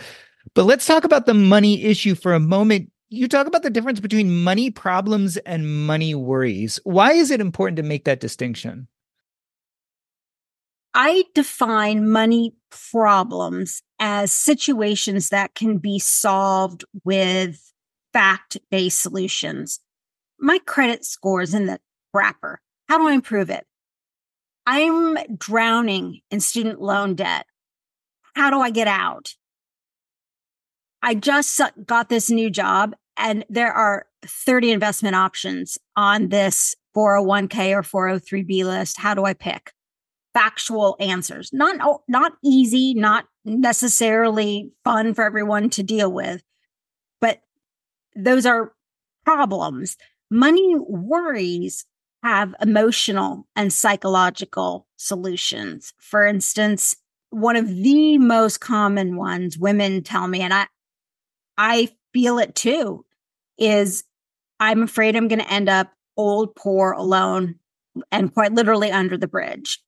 but 0.53 0.65
let's 0.65 0.87
talk 0.87 1.05
about 1.05 1.27
the 1.27 1.35
money 1.35 1.83
issue 1.85 2.15
for 2.15 2.35
a 2.35 2.41
moment. 2.41 2.91
You 3.09 3.29
talk 3.29 3.47
about 3.47 3.63
the 3.63 3.71
difference 3.71 4.01
between 4.01 4.43
money 4.43 4.71
problems 4.71 5.37
and 5.39 5.87
money 5.87 6.15
worries. 6.15 6.79
Why 6.85 7.13
is 7.13 7.31
it 7.31 7.41
important 7.41 7.77
to 7.79 7.83
make 7.83 8.05
that 8.05 8.21
distinction? 8.21 8.89
I 10.93 11.25
define 11.35 12.09
money 12.09 12.55
problems 12.71 13.83
as 14.07 14.33
situations 14.33 15.31
that 15.31 15.55
can 15.55 15.79
be 15.79 15.99
solved 15.99 16.85
with 17.05 17.73
fact 18.13 18.59
based 18.71 19.01
solutions. 19.01 19.81
My 20.39 20.59
credit 20.67 21.07
score 21.07 21.41
is 21.41 21.55
in 21.55 21.65
the 21.65 21.81
wrapper. 22.13 22.61
How 22.87 22.99
do 22.99 23.09
I 23.09 23.15
improve 23.15 23.49
it? 23.49 23.67
I'm 24.67 25.17
drowning 25.39 26.21
in 26.31 26.41
student 26.41 26.83
loan 26.83 27.15
debt. 27.15 27.47
How 28.37 28.51
do 28.51 28.61
I 28.61 28.69
get 28.69 28.89
out? 28.89 29.37
I 31.03 31.15
just 31.15 31.59
got 31.87 32.11
this 32.11 32.29
new 32.29 32.51
job 32.51 32.95
and 33.17 33.47
there 33.49 33.73
are 33.73 34.05
30 34.27 34.73
investment 34.73 35.17
options 35.17 35.79
on 35.97 36.29
this 36.29 36.75
401k 36.95 37.73
or 37.73 37.83
403b 37.83 38.67
list. 38.67 38.99
How 38.99 39.15
do 39.15 39.25
I 39.25 39.33
pick? 39.33 39.73
Factual 40.35 40.97
answers. 40.99 41.51
Not 41.53 42.03
not 42.09 42.33
easy, 42.43 42.93
not 42.95 43.27
necessarily 43.45 44.73
fun 44.83 45.15
for 45.15 45.25
everyone 45.25 45.71
to 45.71 45.83
deal 45.83 46.13
with, 46.13 46.43
but 47.21 47.41
those 48.17 48.45
are 48.45 48.73
problems. 49.25 49.97
Money 50.31 50.75
worries 50.77 51.87
have 52.23 52.55
emotional 52.61 53.47
and 53.55 53.73
psychological 53.73 54.87
solutions. 54.97 55.93
For 55.99 56.27
instance, 56.27 56.97
one 57.31 57.57
of 57.57 57.69
the 57.69 58.19
most 58.19 58.61
common 58.61 59.17
ones 59.17 59.59
women 59.59 60.03
tell 60.03 60.27
me, 60.27 60.41
and 60.41 60.55
I, 60.55 60.67
I 61.59 61.91
feel 62.13 62.39
it 62.39 62.55
too, 62.55 63.05
is 63.59 64.05
I'm 64.59 64.83
afraid 64.83 65.17
I'm 65.17 65.29
going 65.29 65.41
to 65.41 65.53
end 65.53 65.69
up 65.69 65.93
old, 66.17 66.55
poor, 66.55 66.93
alone, 66.93 67.57
and 68.11 68.33
quite 68.33 68.53
literally 68.53 68.91
under 68.91 69.17
the 69.17 69.29
bridge. 69.29 69.81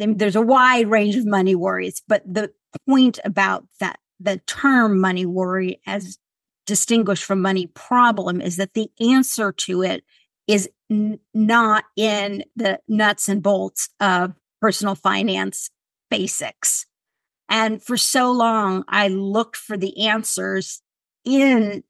There's 0.00 0.36
a 0.36 0.42
wide 0.42 0.88
range 0.88 1.16
of 1.16 1.26
money 1.26 1.54
worries, 1.54 2.02
but 2.08 2.22
the 2.26 2.50
point 2.88 3.18
about 3.24 3.66
that, 3.80 3.98
the 4.18 4.38
term 4.46 5.00
money 5.00 5.26
worry 5.26 5.80
as 5.86 6.18
distinguished 6.66 7.24
from 7.24 7.42
money 7.42 7.66
problem 7.66 8.40
is 8.40 8.56
that 8.56 8.74
the 8.74 8.90
answer 9.00 9.52
to 9.52 9.82
it 9.82 10.04
is 10.46 10.68
n- 10.90 11.18
not 11.34 11.84
in 11.96 12.44
the 12.56 12.78
nuts 12.88 13.28
and 13.28 13.42
bolts 13.42 13.88
of 14.00 14.34
personal 14.60 14.94
finance 14.94 15.70
basics. 16.10 16.86
And 17.48 17.82
for 17.82 17.96
so 17.96 18.30
long, 18.30 18.84
I 18.88 19.08
looked 19.08 19.56
for 19.56 19.76
the 19.76 20.06
answers 20.06 20.80
in 21.24 21.82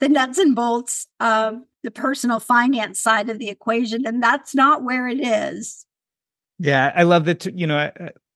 the 0.00 0.08
nuts 0.08 0.38
and 0.38 0.56
bolts 0.56 1.06
of 1.20 1.58
the 1.82 1.90
personal 1.90 2.40
finance 2.40 3.00
side 3.00 3.28
of 3.28 3.38
the 3.38 3.48
equation. 3.48 4.06
And 4.06 4.22
that's 4.22 4.54
not 4.54 4.82
where 4.82 5.06
it 5.06 5.20
is. 5.20 5.86
Yeah, 6.58 6.92
I 6.94 7.02
love 7.02 7.24
that. 7.24 7.46
You 7.46 7.66
know, 7.66 7.90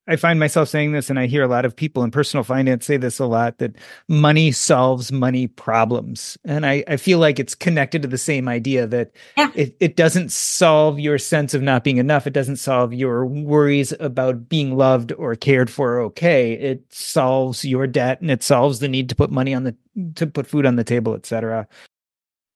I 0.08 0.16
find 0.16 0.40
myself 0.40 0.70
saying 0.70 0.92
this, 0.92 1.10
and 1.10 1.18
I 1.18 1.26
hear 1.26 1.42
a 1.42 1.48
lot 1.48 1.66
of 1.66 1.76
people 1.76 2.02
in 2.02 2.10
personal 2.10 2.42
finance 2.42 2.86
say 2.86 2.96
this 2.96 3.18
a 3.18 3.26
lot 3.26 3.58
that 3.58 3.76
money 4.08 4.52
solves 4.52 5.12
money 5.12 5.46
problems. 5.46 6.38
And 6.46 6.64
I, 6.64 6.82
I 6.88 6.96
feel 6.96 7.18
like 7.18 7.38
it's 7.38 7.54
connected 7.54 8.00
to 8.02 8.08
the 8.08 8.16
same 8.16 8.48
idea 8.48 8.86
that 8.86 9.12
yeah. 9.36 9.50
it, 9.54 9.76
it 9.80 9.96
doesn't 9.96 10.32
solve 10.32 10.98
your 10.98 11.18
sense 11.18 11.52
of 11.52 11.60
not 11.60 11.84
being 11.84 11.98
enough. 11.98 12.26
It 12.26 12.32
doesn't 12.32 12.56
solve 12.56 12.94
your 12.94 13.26
worries 13.26 13.92
about 14.00 14.48
being 14.48 14.78
loved 14.78 15.12
or 15.12 15.36
cared 15.36 15.68
for 15.68 16.00
okay. 16.00 16.54
It 16.54 16.90
solves 16.90 17.62
your 17.64 17.86
debt 17.86 18.22
and 18.22 18.30
it 18.30 18.42
solves 18.42 18.78
the 18.78 18.88
need 18.88 19.10
to 19.10 19.14
put 19.14 19.30
money 19.30 19.52
on 19.52 19.64
the 19.64 19.76
to 20.14 20.26
put 20.26 20.46
food 20.46 20.64
on 20.64 20.76
the 20.76 20.84
table, 20.84 21.14
et 21.14 21.26
cetera. 21.26 21.68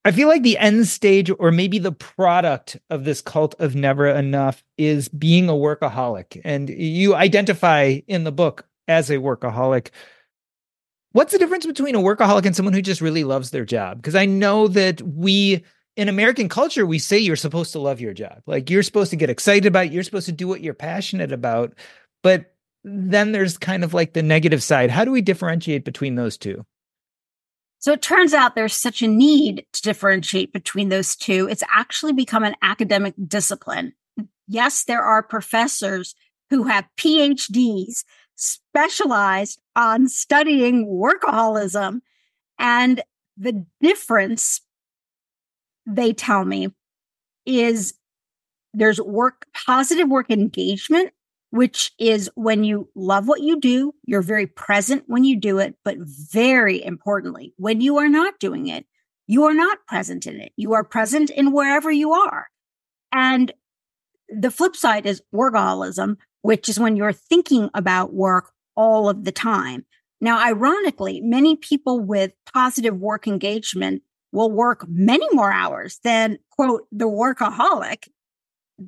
I 0.05 0.11
feel 0.11 0.27
like 0.27 0.43
the 0.43 0.59
end 0.59 0.89
stage, 0.89 1.31
or 1.39 1.53
maybe 1.53 1.79
the 1.79 1.93
product 1.93 2.77
of 2.91 3.05
this 3.05 3.21
cult 3.21 3.55
of 3.61 3.77
never 3.77 4.09
enough, 4.09 4.65
is 4.77 5.09
being 5.09 5.49
a 5.49 5.53
workaholic. 5.53 6.41
And 6.45 6.69
you 6.69 7.15
identify 7.15 8.01
in 8.09 8.25
the 8.25 8.33
book 8.33 8.67
as 8.89 9.11
a 9.11 9.19
workaholic. 9.19 9.91
What's 11.13 11.33
the 11.33 11.39
difference 11.39 11.67
between 11.67 11.95
a 11.95 12.01
workaholic 12.01 12.47
and 12.47 12.57
someone 12.57 12.75
who 12.75 12.83
just 12.83 13.01
really 13.01 13.23
loves 13.23 13.51
their 13.51 13.65
job? 13.65 13.99
Because 13.99 14.17
I 14.17 14.27
know 14.27 14.67
that 14.69 15.01
we, 15.03 15.63
in 15.97 16.09
American 16.09 16.49
culture, 16.49 16.85
we 16.85 16.99
say 16.99 17.19
you're 17.19 17.37
supposed 17.37 17.73
to 17.73 17.79
love 17.79 18.01
your 18.01 18.15
job. 18.15 18.43
Like 18.47 18.71
you're 18.71 18.83
supposed 18.83 19.11
to 19.11 19.17
get 19.17 19.31
excited 19.31 19.67
about 19.67 19.87
it, 19.87 19.93
you're 19.93 20.03
supposed 20.03 20.27
to 20.27 20.33
do 20.33 20.49
what 20.49 20.63
you're 20.63 20.75
passionate 20.75 21.31
about. 21.31 21.75
But 22.25 22.55
then 22.83 23.31
there's 23.31 23.57
kind 23.57 23.85
of 23.85 23.95
like 23.95 24.15
the 24.15 24.23
negative 24.23 24.63
side. 24.63 24.91
How 24.91 25.05
do 25.05 25.13
we 25.13 25.23
differentiate 25.23 25.85
between 25.85 26.17
those 26.17 26.37
two? 26.37 26.65
So 27.83 27.91
it 27.91 28.01
turns 28.01 28.33
out 28.33 28.55
there's 28.55 28.77
such 28.77 29.03
a 29.03 29.09
need 29.09 29.67
to 29.73 29.83
differentiate 29.83 30.53
between 30.53 30.89
those 30.89 31.17
two. 31.17 31.49
It's 31.51 31.65
actually 31.69 32.13
become 32.13 32.45
an 32.45 32.55
academic 32.63 33.13
discipline. 33.27 33.93
Yes, 34.47 34.85
there 34.85 35.03
are 35.03 35.21
professors 35.21 36.15
who 36.49 36.63
have 36.63 36.87
PhDs 36.97 38.05
specialized 38.37 39.61
on 39.75 40.09
studying 40.09 40.87
workaholism. 40.87 42.03
And 42.57 43.03
the 43.37 43.67
difference, 43.81 44.61
they 45.85 46.13
tell 46.13 46.45
me, 46.45 46.69
is 47.47 47.95
there's 48.73 49.01
work, 49.01 49.47
positive 49.67 50.09
work 50.09 50.31
engagement 50.31 51.11
which 51.53 51.93
is 51.99 52.31
when 52.35 52.65
you 52.65 52.89
love 52.95 53.29
what 53.29 53.43
you 53.43 53.61
do, 53.61 53.95
you're 54.07 54.23
very 54.23 54.47
present 54.47 55.05
when 55.07 55.23
you 55.23 55.37
do 55.37 55.59
it, 55.59 55.75
but 55.85 55.99
very 55.99 56.83
importantly, 56.83 57.53
when 57.59 57.83
you 57.83 57.99
are 57.99 58.09
not 58.09 58.41
doing 58.41 58.69
it, 58.69 58.87
you 59.27 59.45
are 59.45 59.53
not 59.53 59.87
present 59.87 60.27
in 60.27 60.41
it. 60.41 60.53
You 60.57 60.73
are 60.73 60.83
present 60.83 61.29
in 61.29 61.53
wherever 61.53 61.91
you 61.91 62.15
are. 62.15 62.47
And 63.13 63.53
the 64.31 64.51
flip 64.51 64.75
side 64.75 65.05
is 65.05 65.23
workaholism, 65.33 66.17
which 66.41 66.71
is 66.71 66.81
when 66.81 66.97
you're 66.97 67.13
thinking 67.13 67.69
about 67.75 68.15
work 68.15 68.53
all 68.75 69.11
of 69.11 69.25
the 69.25 69.33
time. 69.33 69.85
Now, 70.23 70.43
ironically, 70.43 71.21
many 71.21 71.57
people 71.57 72.01
with 72.01 72.33
positive 72.55 72.97
work 72.97 73.27
engagement 73.27 74.03
will 74.33 74.51
work 74.51 74.87
many 74.89 75.27
more 75.33 75.53
hours 75.53 76.01
than 76.03 76.39
quote 76.51 76.87
the 76.91 77.05
workaholic 77.05 78.09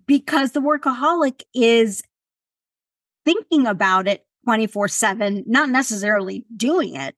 because 0.06 0.52
the 0.52 0.60
workaholic 0.62 1.42
is 1.54 2.02
thinking 3.24 3.66
about 3.66 4.08
it 4.08 4.26
24 4.44 4.88
7, 4.88 5.44
not 5.46 5.68
necessarily 5.70 6.44
doing 6.56 6.96
it. 6.96 7.14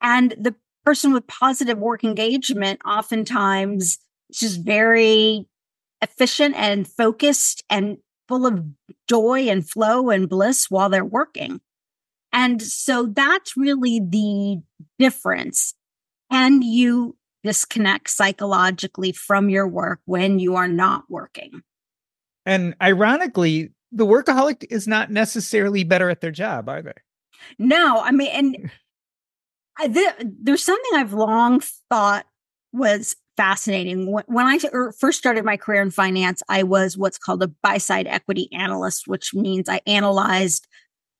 And 0.00 0.34
the 0.38 0.54
person 0.84 1.12
with 1.12 1.26
positive 1.26 1.78
work 1.78 2.04
engagement 2.04 2.80
oftentimes 2.86 3.98
is 4.30 4.38
just 4.38 4.60
very 4.62 5.46
efficient 6.02 6.54
and 6.56 6.86
focused 6.86 7.64
and 7.68 7.98
full 8.28 8.46
of 8.46 8.64
joy 9.08 9.48
and 9.48 9.68
flow 9.68 10.10
and 10.10 10.28
bliss 10.28 10.70
while 10.70 10.88
they're 10.88 11.04
working. 11.04 11.60
And 12.32 12.60
so 12.60 13.06
that's 13.06 13.56
really 13.56 14.00
the 14.00 14.62
difference. 14.98 15.74
And 16.30 16.62
you 16.62 17.16
disconnect 17.42 18.10
psychologically 18.10 19.12
from 19.12 19.48
your 19.48 19.66
work 19.66 20.00
when 20.04 20.38
you 20.38 20.56
are 20.56 20.68
not 20.68 21.04
working. 21.08 21.62
And 22.44 22.74
ironically, 22.82 23.72
the 23.92 24.06
workaholic 24.06 24.64
is 24.70 24.86
not 24.86 25.10
necessarily 25.10 25.84
better 25.84 26.10
at 26.10 26.20
their 26.20 26.30
job, 26.30 26.68
are 26.68 26.82
they? 26.82 26.92
No, 27.58 28.00
I 28.00 28.10
mean, 28.12 28.28
and 28.28 28.70
I, 29.78 29.88
th- 29.88 30.14
there's 30.42 30.64
something 30.64 30.92
I've 30.94 31.12
long 31.12 31.60
thought 31.90 32.26
was 32.72 33.16
fascinating. 33.36 34.10
When 34.10 34.46
I 34.46 34.58
er, 34.72 34.92
first 34.92 35.18
started 35.18 35.44
my 35.44 35.56
career 35.56 35.82
in 35.82 35.90
finance, 35.90 36.42
I 36.48 36.62
was 36.62 36.96
what's 36.96 37.18
called 37.18 37.42
a 37.42 37.48
buy 37.48 37.78
side 37.78 38.06
equity 38.06 38.48
analyst, 38.52 39.06
which 39.06 39.34
means 39.34 39.68
I 39.68 39.80
analyzed 39.86 40.66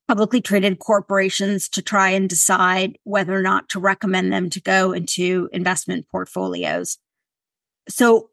publicly 0.09 0.41
traded 0.41 0.79
corporations 0.79 1.69
to 1.69 1.83
try 1.83 2.11
and 2.11 2.29
decide 2.29 2.97
whether 3.05 3.37
or 3.37 3.43
not 3.43 3.69
to 3.71 3.81
recommend 3.81 4.33
them 4.33 4.49
to 4.51 4.61
go 4.61 4.93
into 4.93 5.49
investment 5.53 6.07
portfolios. 6.09 6.99
So 7.89 8.31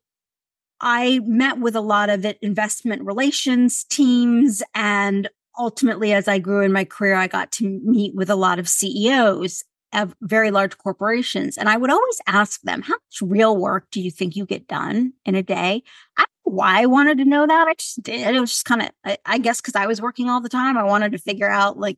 I 0.83 1.21
met 1.25 1.59
with 1.59 1.77
a 1.77 1.81
lot 1.81 2.09
of 2.09 2.25
investment 2.41 3.03
relations 3.03 3.85
teams. 3.85 4.61
And 4.75 5.29
ultimately, 5.57 6.11
as 6.11 6.27
I 6.27 6.39
grew 6.39 6.61
in 6.61 6.73
my 6.73 6.83
career, 6.83 7.15
I 7.15 7.27
got 7.27 7.53
to 7.53 7.81
meet 7.83 8.13
with 8.13 8.29
a 8.29 8.35
lot 8.35 8.59
of 8.59 8.67
CEOs 8.67 9.63
of 9.93 10.13
very 10.21 10.51
large 10.51 10.77
corporations. 10.77 11.57
And 11.57 11.69
I 11.69 11.77
would 11.77 11.89
always 11.89 12.19
ask 12.27 12.61
them, 12.63 12.81
how 12.81 12.95
much 12.95 13.21
real 13.21 13.55
work 13.55 13.87
do 13.91 14.01
you 14.01 14.11
think 14.11 14.35
you 14.35 14.45
get 14.45 14.67
done 14.67 15.13
in 15.23 15.35
a 15.35 15.43
day? 15.43 15.83
I 16.17 16.23
don't 16.23 16.51
know 16.51 16.57
why 16.57 16.81
I 16.81 16.85
wanted 16.87 17.19
to 17.19 17.25
know 17.25 17.47
that. 17.47 17.67
I 17.67 17.73
just 17.75 18.03
did. 18.03 18.35
It 18.35 18.39
was 18.41 18.49
just 18.49 18.65
kind 18.65 18.81
of, 18.81 18.89
I, 19.05 19.17
I 19.25 19.37
guess, 19.37 19.61
because 19.61 19.75
I 19.75 19.87
was 19.87 20.01
working 20.01 20.29
all 20.29 20.41
the 20.41 20.49
time. 20.49 20.77
I 20.77 20.83
wanted 20.83 21.13
to 21.13 21.17
figure 21.17 21.49
out 21.49 21.79
like 21.79 21.97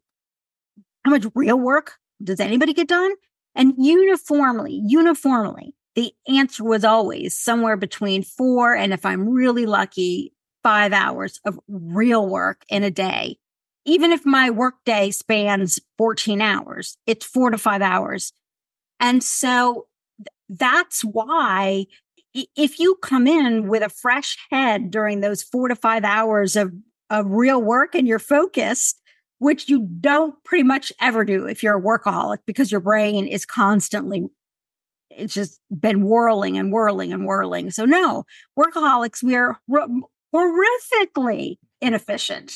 how 1.04 1.12
much 1.12 1.26
real 1.34 1.58
work 1.58 1.94
does 2.24 2.40
anybody 2.40 2.74
get 2.74 2.88
done? 2.88 3.14
And 3.56 3.74
uniformly, 3.78 4.80
uniformly, 4.86 5.74
the 5.96 6.14
answer 6.28 6.64
was 6.64 6.84
always 6.84 7.38
somewhere 7.38 7.78
between 7.78 8.22
four 8.22 8.76
and 8.76 8.94
if 8.94 9.06
I'm 9.06 9.30
really 9.30 9.66
lucky, 9.66 10.34
five 10.64 10.94
hours 10.94 11.40
of 11.46 11.60
real 11.68 12.28
work 12.28 12.64
in 12.70 12.84
a 12.84 12.92
day. 12.92 13.38
Even 13.86 14.12
if 14.12 14.26
my 14.26 14.50
workday 14.50 15.12
spans 15.12 15.80
14 15.98 16.42
hours, 16.42 16.98
it's 17.06 17.26
four 17.26 17.52
to 17.52 17.58
five 17.58 17.82
hours. 17.82 18.34
And 19.00 19.24
so 19.24 19.88
that's 20.50 21.02
why 21.04 21.86
if 22.34 22.80
you 22.80 22.96
come 22.96 23.28
in 23.28 23.68
with 23.68 23.84
a 23.84 23.90
fresh 23.90 24.38
head 24.52 24.92
during 24.92 25.22
those 25.22 25.42
four 25.42 25.68
to 25.68 25.76
five 25.76 26.04
hours 26.04 26.56
of, 26.56 26.74
of 27.10 27.26
real 27.30 27.62
work 27.62 27.96
and 27.96 28.08
you're 28.08 28.20
focused, 28.20 29.02
which 29.38 29.70
you 29.70 29.88
don't 30.02 30.36
pretty 30.44 30.64
much 30.64 30.92
ever 31.00 31.24
do 31.24 31.46
if 31.46 31.64
you're 31.64 31.78
a 31.78 31.82
workaholic 31.82 32.40
because 32.46 32.72
your 32.72 32.82
brain 32.82 33.28
is 33.28 33.46
constantly 33.46 34.28
it's 35.18 35.34
just 35.34 35.60
been 35.78 36.04
whirling 36.04 36.58
and 36.58 36.72
whirling 36.72 37.14
and 37.14 37.26
whirling. 37.26 37.72
So 37.72 37.86
no, 37.86 38.26
workaholics, 38.58 39.24
we 39.24 39.36
are 39.36 39.60
horrifically 40.34 41.58
inefficient. 41.82 42.54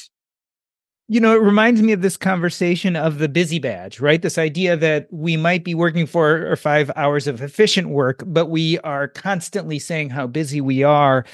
You 1.12 1.20
know, 1.20 1.34
it 1.34 1.42
reminds 1.42 1.82
me 1.82 1.92
of 1.92 2.04
this 2.04 2.18
conversation 2.18 2.96
of 2.96 3.18
the 3.18 3.28
busy 3.28 3.58
badge, 3.58 4.00
right? 4.00 4.22
This 4.22 4.38
idea 4.38 4.78
that 4.78 5.08
we 5.10 5.38
might 5.38 5.64
be 5.64 5.74
working 5.74 6.06
four 6.06 6.46
or 6.46 6.56
five 6.56 6.92
hours 6.96 7.26
of 7.26 7.42
efficient 7.42 7.90
work, 7.90 8.22
but 8.28 8.46
we 8.46 8.78
are 8.80 9.08
constantly 9.08 9.80
saying 9.80 10.12
how 10.12 10.28
busy 10.28 10.62
we 10.62 10.84
are 10.84 11.26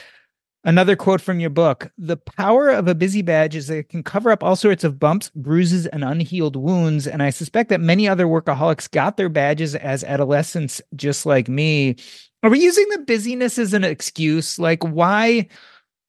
Another 0.65 0.95
quote 0.95 1.21
from 1.21 1.39
your 1.39 1.51
book 1.51 1.91
The 1.95 2.17
power 2.17 2.69
of 2.69 2.87
a 2.87 2.95
busy 2.95 3.21
badge 3.21 3.55
is 3.55 3.67
that 3.67 3.77
it 3.77 3.89
can 3.89 4.01
cover 4.01 4.31
up 4.31 4.43
all 4.43 4.55
sorts 4.55 4.83
of 4.83 4.99
bumps, 4.99 5.29
bruises, 5.35 5.85
and 5.85 6.03
unhealed 6.03 6.55
wounds. 6.55 7.05
And 7.05 7.21
I 7.21 7.29
suspect 7.29 7.69
that 7.69 7.79
many 7.79 8.07
other 8.07 8.25
workaholics 8.25 8.89
got 8.89 9.15
their 9.15 9.29
badges 9.29 9.75
as 9.75 10.03
adolescents, 10.03 10.81
just 10.95 11.23
like 11.27 11.47
me. 11.47 11.97
Are 12.41 12.49
we 12.49 12.59
using 12.61 12.87
the 12.89 12.97
busyness 12.97 13.59
as 13.59 13.73
an 13.73 13.83
excuse? 13.83 14.57
Like, 14.57 14.83
why? 14.83 15.47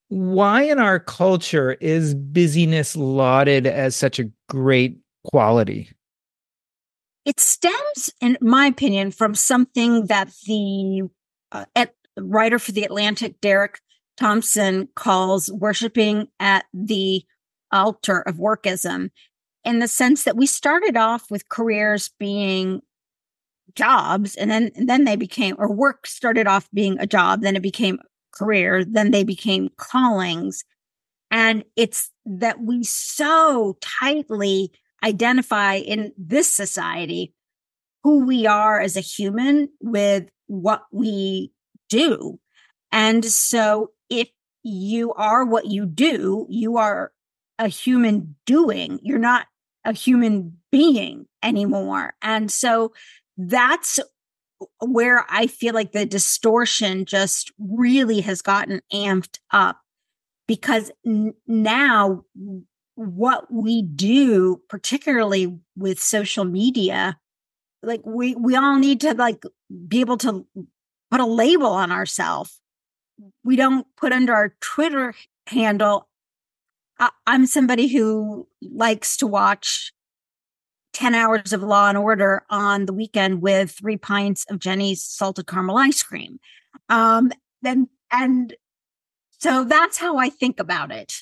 Why 0.08 0.62
in 0.62 0.78
our 0.78 1.00
culture 1.00 1.72
is 1.80 2.14
busyness 2.14 2.96
lauded 2.96 3.66
as 3.66 3.96
such 3.96 4.18
a 4.18 4.30
great 4.48 4.96
quality? 5.24 5.90
It 7.24 7.40
stems, 7.40 8.10
in 8.20 8.38
my 8.40 8.66
opinion, 8.66 9.10
from 9.10 9.34
something 9.34 10.06
that 10.06 10.30
the 10.46 11.02
uh, 11.50 11.64
at, 11.74 11.92
writer 12.16 12.58
for 12.58 12.72
the 12.72 12.84
Atlantic, 12.84 13.40
Derek 13.40 13.80
Thompson 14.16 14.88
calls 14.94 15.50
worshiping 15.52 16.28
at 16.40 16.64
the 16.72 17.22
altar 17.72 18.20
of 18.20 18.36
workism 18.36 19.10
in 19.64 19.80
the 19.80 19.88
sense 19.88 20.24
that 20.24 20.36
we 20.36 20.46
started 20.46 20.96
off 20.96 21.30
with 21.30 21.48
careers 21.48 22.10
being 22.18 22.80
jobs 23.74 24.36
and 24.36 24.50
then 24.50 24.70
and 24.76 24.88
then 24.88 25.04
they 25.04 25.16
became 25.16 25.56
or 25.58 25.70
work 25.70 26.06
started 26.06 26.46
off 26.46 26.68
being 26.72 26.98
a 26.98 27.06
job 27.06 27.42
then 27.42 27.56
it 27.56 27.62
became 27.62 27.98
career 28.36 28.84
then 28.84 29.10
they 29.10 29.24
became 29.24 29.70
callings. 29.76 30.64
And 31.30 31.64
it's 31.74 32.10
that 32.24 32.60
we 32.62 32.84
so 32.84 33.76
tightly 33.80 34.70
identify 35.04 35.74
in 35.74 36.12
this 36.16 36.52
society 36.52 37.34
who 38.04 38.24
we 38.24 38.46
are 38.46 38.80
as 38.80 38.96
a 38.96 39.00
human 39.00 39.68
with 39.80 40.28
what 40.46 40.84
we 40.92 41.50
do. 41.88 42.38
And 42.92 43.24
so 43.24 43.90
you 44.66 45.12
are 45.14 45.44
what 45.44 45.66
you 45.66 45.86
do, 45.86 46.46
you 46.48 46.76
are 46.76 47.12
a 47.58 47.68
human 47.68 48.34
doing. 48.46 48.98
You're 49.02 49.18
not 49.18 49.46
a 49.84 49.92
human 49.92 50.56
being 50.72 51.26
anymore. 51.42 52.14
And 52.20 52.50
so 52.50 52.92
that's 53.36 54.00
where 54.80 55.24
I 55.28 55.46
feel 55.46 55.72
like 55.72 55.92
the 55.92 56.04
distortion 56.04 57.04
just 57.04 57.52
really 57.58 58.20
has 58.22 58.42
gotten 58.42 58.80
amped 58.92 59.38
up 59.52 59.80
because 60.48 60.90
n- 61.06 61.34
now 61.46 62.24
what 62.96 63.52
we 63.52 63.82
do, 63.82 64.60
particularly 64.68 65.56
with 65.76 66.02
social 66.02 66.44
media, 66.44 67.18
like 67.82 68.00
we, 68.04 68.34
we 68.34 68.56
all 68.56 68.78
need 68.78 69.00
to 69.02 69.14
like 69.14 69.44
be 69.86 70.00
able 70.00 70.16
to 70.18 70.44
put 71.10 71.20
a 71.20 71.26
label 71.26 71.68
on 71.68 71.92
ourselves 71.92 72.60
we 73.44 73.56
don't 73.56 73.86
put 73.96 74.12
under 74.12 74.34
our 74.34 74.54
Twitter 74.60 75.14
handle. 75.46 76.08
I, 76.98 77.10
I'm 77.26 77.46
somebody 77.46 77.88
who 77.88 78.46
likes 78.62 79.16
to 79.18 79.26
watch 79.26 79.92
10 80.92 81.14
hours 81.14 81.52
of 81.52 81.62
Law 81.62 81.88
and 81.88 81.98
Order 81.98 82.42
on 82.48 82.86
the 82.86 82.92
weekend 82.92 83.42
with 83.42 83.70
three 83.70 83.98
pints 83.98 84.46
of 84.48 84.58
Jeni's 84.58 85.02
salted 85.02 85.46
caramel 85.46 85.76
ice 85.76 86.02
cream. 86.02 86.40
Um, 86.88 87.32
then, 87.62 87.88
and 88.10 88.54
so 89.38 89.64
that's 89.64 89.98
how 89.98 90.16
I 90.16 90.30
think 90.30 90.58
about 90.58 90.90
it. 90.90 91.12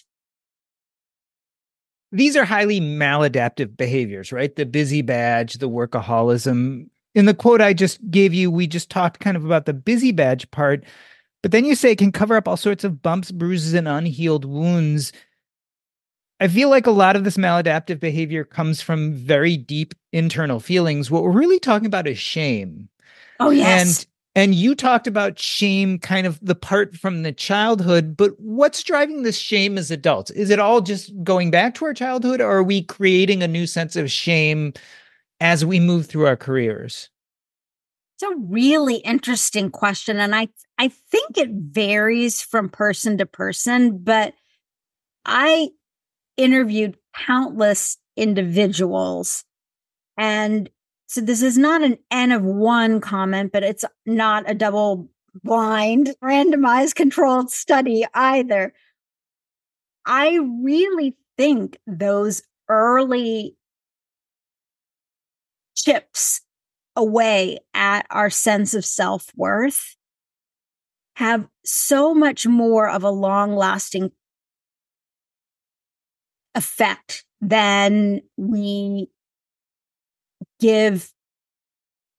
These 2.12 2.36
are 2.36 2.44
highly 2.44 2.80
maladaptive 2.80 3.76
behaviors, 3.76 4.30
right? 4.30 4.54
The 4.54 4.66
busy 4.66 5.02
badge, 5.02 5.54
the 5.54 5.68
workaholism. 5.68 6.88
In 7.16 7.26
the 7.26 7.34
quote 7.34 7.60
I 7.60 7.72
just 7.72 7.98
gave 8.08 8.32
you, 8.32 8.52
we 8.52 8.68
just 8.68 8.88
talked 8.88 9.18
kind 9.18 9.36
of 9.36 9.44
about 9.44 9.66
the 9.66 9.72
busy 9.74 10.12
badge 10.12 10.48
part. 10.52 10.84
But 11.44 11.50
then 11.50 11.66
you 11.66 11.74
say 11.74 11.90
it 11.90 11.98
can 11.98 12.10
cover 12.10 12.36
up 12.36 12.48
all 12.48 12.56
sorts 12.56 12.84
of 12.84 13.02
bumps, 13.02 13.30
bruises, 13.30 13.74
and 13.74 13.86
unhealed 13.86 14.46
wounds. 14.46 15.12
I 16.40 16.48
feel 16.48 16.70
like 16.70 16.86
a 16.86 16.90
lot 16.90 17.16
of 17.16 17.24
this 17.24 17.36
maladaptive 17.36 18.00
behavior 18.00 18.44
comes 18.44 18.80
from 18.80 19.12
very 19.12 19.58
deep 19.58 19.92
internal 20.10 20.58
feelings. 20.58 21.10
What 21.10 21.22
we're 21.22 21.32
really 21.32 21.58
talking 21.58 21.84
about 21.84 22.06
is 22.06 22.18
shame. 22.18 22.88
Oh, 23.40 23.50
yes. 23.50 24.06
And 24.34 24.44
and 24.46 24.54
you 24.54 24.74
talked 24.74 25.06
about 25.06 25.38
shame, 25.38 25.98
kind 25.98 26.26
of 26.26 26.40
the 26.40 26.54
part 26.54 26.96
from 26.96 27.24
the 27.24 27.32
childhood, 27.32 28.16
but 28.16 28.30
what's 28.38 28.82
driving 28.82 29.22
this 29.22 29.36
shame 29.36 29.76
as 29.76 29.90
adults? 29.90 30.30
Is 30.30 30.48
it 30.48 30.58
all 30.58 30.80
just 30.80 31.12
going 31.22 31.50
back 31.50 31.74
to 31.74 31.84
our 31.84 31.92
childhood, 31.92 32.40
or 32.40 32.50
are 32.50 32.62
we 32.62 32.84
creating 32.84 33.42
a 33.42 33.48
new 33.48 33.66
sense 33.66 33.96
of 33.96 34.10
shame 34.10 34.72
as 35.40 35.62
we 35.62 35.78
move 35.78 36.06
through 36.06 36.26
our 36.26 36.38
careers? 36.38 37.10
It's 38.16 38.22
a 38.22 38.34
really 38.38 38.96
interesting 38.96 39.70
question. 39.70 40.18
And 40.18 40.34
I, 40.34 40.48
I 40.78 40.88
think 40.88 41.38
it 41.38 41.50
varies 41.50 42.42
from 42.42 42.68
person 42.68 43.18
to 43.18 43.26
person, 43.26 43.98
but 43.98 44.34
I 45.24 45.70
interviewed 46.36 46.96
countless 47.14 47.96
individuals 48.16 49.44
and 50.16 50.70
so 51.06 51.20
this 51.20 51.42
is 51.42 51.58
not 51.58 51.82
an 51.82 51.98
N 52.10 52.32
of 52.32 52.42
one 52.42 53.00
comment, 53.00 53.52
but 53.52 53.62
it's 53.62 53.84
not 54.06 54.48
a 54.50 54.54
double 54.54 55.08
blind, 55.42 56.14
randomized 56.24 56.94
controlled 56.94 57.50
study 57.50 58.04
either. 58.14 58.72
I 60.06 60.38
really 60.62 61.16
think 61.36 61.78
those 61.86 62.42
early 62.68 63.56
chips 65.76 66.40
away 66.96 67.58
at 67.74 68.06
our 68.10 68.30
sense 68.30 68.74
of 68.74 68.84
self 68.84 69.30
worth 69.36 69.96
have 71.16 71.46
so 71.64 72.14
much 72.14 72.46
more 72.46 72.88
of 72.88 73.02
a 73.02 73.10
long 73.10 73.54
lasting 73.54 74.10
effect 76.54 77.24
than 77.40 78.20
we 78.36 79.08
give 80.60 81.12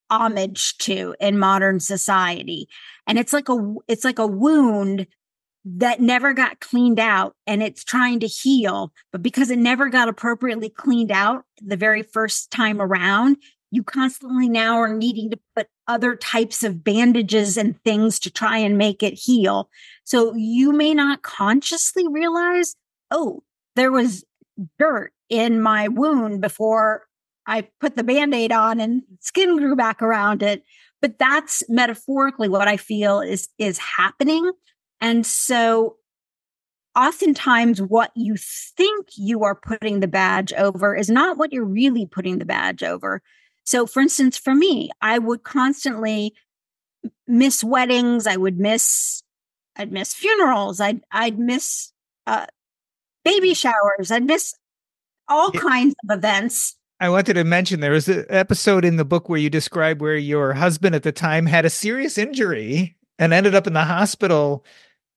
homage 0.10 0.78
to 0.78 1.16
in 1.20 1.38
modern 1.38 1.80
society. 1.80 2.68
And 3.08 3.18
it's 3.18 3.34
like 3.34 3.50
a 3.50 3.76
it's 3.88 4.04
like 4.04 4.20
a 4.20 4.28
wound 4.28 5.08
that 5.66 6.00
never 6.00 6.34
got 6.34 6.60
cleaned 6.60 7.00
out 7.00 7.36
and 7.48 7.64
it's 7.64 7.84
trying 7.84 8.20
to 8.20 8.28
heal. 8.28 8.94
But 9.12 9.24
because 9.24 9.50
it 9.50 9.58
never 9.58 9.90
got 9.90 10.08
appropriately 10.08 10.70
cleaned 10.70 11.12
out 11.12 11.44
the 11.60 11.78
very 11.78 12.04
first 12.04 12.52
time 12.52 12.80
around 12.80 13.38
you 13.72 13.84
constantly 13.84 14.48
now 14.48 14.78
are 14.78 14.94
needing 14.94 15.30
to 15.32 15.40
put 15.56 15.68
other 15.88 16.16
types 16.16 16.64
of 16.64 16.84
bandages 16.84 17.58
and 17.58 17.82
things 17.84 18.20
to 18.20 18.32
try 18.32 18.58
and 18.58 18.78
make 18.78 19.04
it 19.04 19.14
heal 19.14 19.70
so 20.04 20.34
you 20.36 20.72
may 20.72 20.94
not 20.94 21.22
consciously 21.22 22.08
realize 22.08 22.76
oh 23.12 23.44
there 23.76 23.92
was 23.92 24.24
dirt 24.80 25.12
in 25.30 25.62
my 25.62 25.88
wound 25.88 26.42
before 26.42 27.04
I 27.48 27.68
put 27.80 27.96
the 27.96 28.04
band-aid 28.04 28.52
on 28.52 28.80
and 28.80 29.04
skin 29.20 29.58
grew 29.58 29.76
back 29.76 30.02
around 30.02 30.42
it. 30.42 30.64
But 31.02 31.20
that's 31.20 31.64
metaphorically 31.70 32.50
what 32.50 32.68
I 32.68 32.78
feel 32.78 33.22
is 33.22 33.50
is 33.60 33.78
happening. 33.78 34.52
And 35.02 35.26
so 35.26 35.98
oftentimes 36.98 37.82
what 37.82 38.12
you 38.16 38.36
think 38.38 39.08
you 39.18 39.44
are 39.44 39.56
putting 39.56 40.00
the 40.00 40.08
badge 40.08 40.54
over 40.54 40.96
is 40.96 41.10
not 41.10 41.38
what 41.38 41.54
you're 41.54 41.66
really 41.66 42.06
putting 42.06 42.40
the 42.40 42.46
badge 42.46 42.82
over. 42.82 43.22
So 43.66 43.86
for 43.86 44.02
instance, 44.02 44.38
for 44.38 44.56
me, 44.56 44.90
I 45.02 45.20
would 45.20 45.44
constantly 45.44 46.34
miss 47.28 47.64
weddings, 47.64 48.28
I 48.28 48.38
would 48.38 48.60
miss 48.60 49.22
I'd 49.76 49.92
miss 49.92 50.14
funerals, 50.14 50.80
I'd 50.80 51.02
I'd 51.12 51.38
miss 51.38 51.92
uh, 52.28 52.46
baby 53.24 53.54
showers, 53.54 54.12
I'd 54.12 54.26
miss 54.26 54.56
all 55.28 55.52
yeah. 55.54 55.60
kinds 55.60 55.96
of 56.08 56.18
events 56.18 56.78
I 57.00 57.10
wanted 57.10 57.34
to 57.34 57.44
mention 57.44 57.82
there 57.82 57.92
was 57.92 58.08
an 58.08 58.26
episode 58.30 58.86
in 58.86 58.96
the 58.96 59.04
book 59.04 59.28
where 59.28 59.40
you 59.40 59.50
describe 59.50 60.02
where 60.02 60.16
your 60.16 60.54
husband 60.54 60.96
at 60.96 61.04
the 61.04 61.12
time 61.12 61.46
had 61.46 61.66
a 61.66 61.70
serious 61.70 62.18
injury 62.18 62.96
and 63.20 63.34
ended 63.34 63.54
up 63.54 63.68
in 63.68 63.74
the 63.74 63.84
hospital 63.84 64.66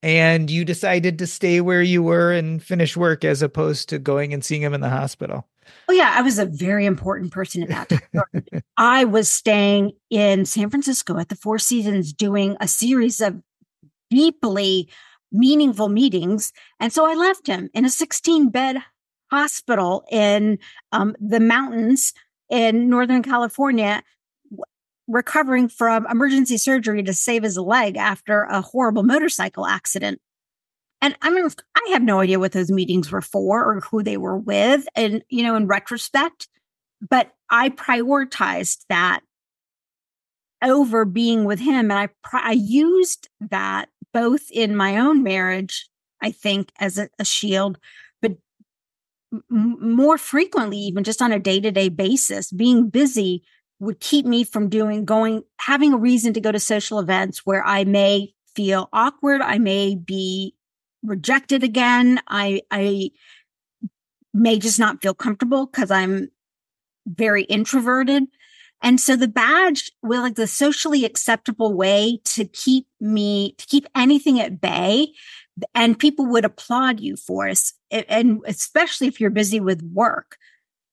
and 0.03 0.51
you 0.51 0.65
decided 0.65 1.19
to 1.19 1.27
stay 1.27 1.61
where 1.61 1.83
you 1.83 2.03
were 2.03 2.33
and 2.33 2.63
finish 2.63 2.97
work 2.97 3.25
as 3.25 3.43
opposed 3.43 3.89
to 3.89 3.99
going 3.99 4.33
and 4.33 4.45
seeing 4.45 4.63
him 4.63 4.75
in 4.75 4.81
the 4.81 4.89
hospital. 4.89 5.47
Oh 5.89 5.93
yeah, 5.93 6.15
I 6.15 6.23
was 6.23 6.39
a 6.39 6.47
very 6.47 6.87
important 6.87 7.33
person 7.33 7.63
in 7.63 7.69
that. 7.71 7.89
Time. 7.89 8.63
I 8.77 9.05
was 9.05 9.29
staying 9.29 9.93
in 10.11 10.45
San 10.47 10.71
Francisco 10.71 11.19
at 11.19 11.29
the 11.29 11.37
Four 11.37 11.59
Seasons 11.59 12.13
doing 12.13 12.57
a 12.61 12.69
series 12.69 13.21
of 13.21 13.43
deeply 14.11 14.89
meaningful 15.31 15.89
meetings. 15.89 16.53
And 16.81 16.93
so 16.93 17.07
I 17.07 17.15
left 17.15 17.47
him 17.47 17.69
in 17.75 17.85
a 17.85 17.91
16 17.91 18.49
bed 18.49 18.79
hospital 19.31 20.05
in 20.11 20.59
um, 20.93 21.15
the 21.21 21.41
mountains 21.41 22.15
in 22.49 22.89
Northern 22.89 23.23
California 23.23 24.03
recovering 25.09 25.69
from 25.69 26.07
emergency 26.07 26.59
surgery 26.59 27.03
to 27.03 27.15
save 27.15 27.43
his 27.43 27.57
leg 27.57 27.97
after 27.97 28.43
a 28.43 28.61
horrible 28.61 29.03
motorcycle 29.03 29.67
accident. 29.67 30.21
And 31.01 31.17
I 31.23 31.31
mean, 31.31 31.49
I 31.77 31.91
have 31.93 32.03
no 32.03 32.21
idea 32.21 32.39
what 32.39 32.53
those 32.53 32.71
meetings 32.71 33.11
were 33.11 33.23
for 33.23 33.65
or 33.65 33.81
who 33.81 34.03
they 34.03 34.17
were 34.17 34.37
with. 34.37 34.87
And, 34.95 35.23
you 35.29 35.43
know, 35.43 35.57
in 35.57 35.67
retrospect, 35.67 36.49
but 37.09 37.33
I 37.51 37.71
prioritized 37.71 38.85
that 38.89 39.21
over 40.63 41.05
being 41.05 41.45
with 41.45 41.61
him. 41.61 41.91
And 41.91 41.95
I, 41.95 42.09
I 42.33 42.53
used 42.53 43.29
that 43.41 43.89
both 44.13 44.51
in 44.51 44.77
my 44.77 44.99
own 44.99 45.23
marriage, 45.23 45.89
I 46.21 46.33
think, 46.33 46.73
as 46.81 46.99
a, 46.99 47.09
a 47.19 47.25
shield, 47.25 47.79
but 48.21 48.33
more 49.49 50.19
frequently, 50.19 50.79
even 50.79 51.05
just 51.05 51.23
on 51.23 51.33
a 51.33 51.39
day 51.39 51.61
to 51.61 51.71
day 51.71 51.89
basis, 51.89 52.51
being 52.51 52.91
busy 52.91 53.45
would 53.81 54.01
keep 54.01 54.27
me 54.27 54.45
from 54.45 54.69
doing 54.69 55.05
going, 55.05 55.45
having 55.59 55.93
a 55.93 55.99
reason 55.99 56.33
to 56.35 56.41
go 56.41 56.51
to 56.51 56.59
social 56.59 56.99
events 56.99 57.47
where 57.47 57.65
I 57.65 57.85
may 57.85 58.35
feel 58.55 58.89
awkward. 58.93 59.41
I 59.41 59.59
may 59.59 59.95
be 59.95 60.55
rejected 61.03 61.63
again. 61.63 62.21
I, 62.27 62.63
I 62.71 63.11
may 64.35 64.59
just 64.59 64.79
not 64.79 65.01
feel 65.01 65.15
comfortable 65.15 65.67
because 65.67 65.91
I'm 65.91 66.31
very 67.07 67.45
introverted. 67.45 68.25
And 68.83 69.01
so 69.01 69.17
the 69.17 69.29
badge 69.29 69.91
will 70.03 70.23
like 70.23 70.37
the 70.37 70.47
socially 70.47 71.05
acceptable 71.05 71.75
way 71.75 72.21
to 72.27 72.45
keep 72.45 72.87
me, 73.01 73.55
to 73.59 73.67
keep 73.67 73.87
anything 73.95 74.41
at 74.41 74.61
bay 74.61 75.09
and 75.75 75.99
people 75.99 76.27
would 76.27 76.45
applaud 76.45 77.01
you 77.01 77.17
for 77.17 77.49
us 77.49 77.73
and 77.91 78.41
especially 78.47 79.07
if 79.07 79.21
you're 79.21 79.31
busy 79.31 79.61
with 79.61 79.83
work 79.83 80.37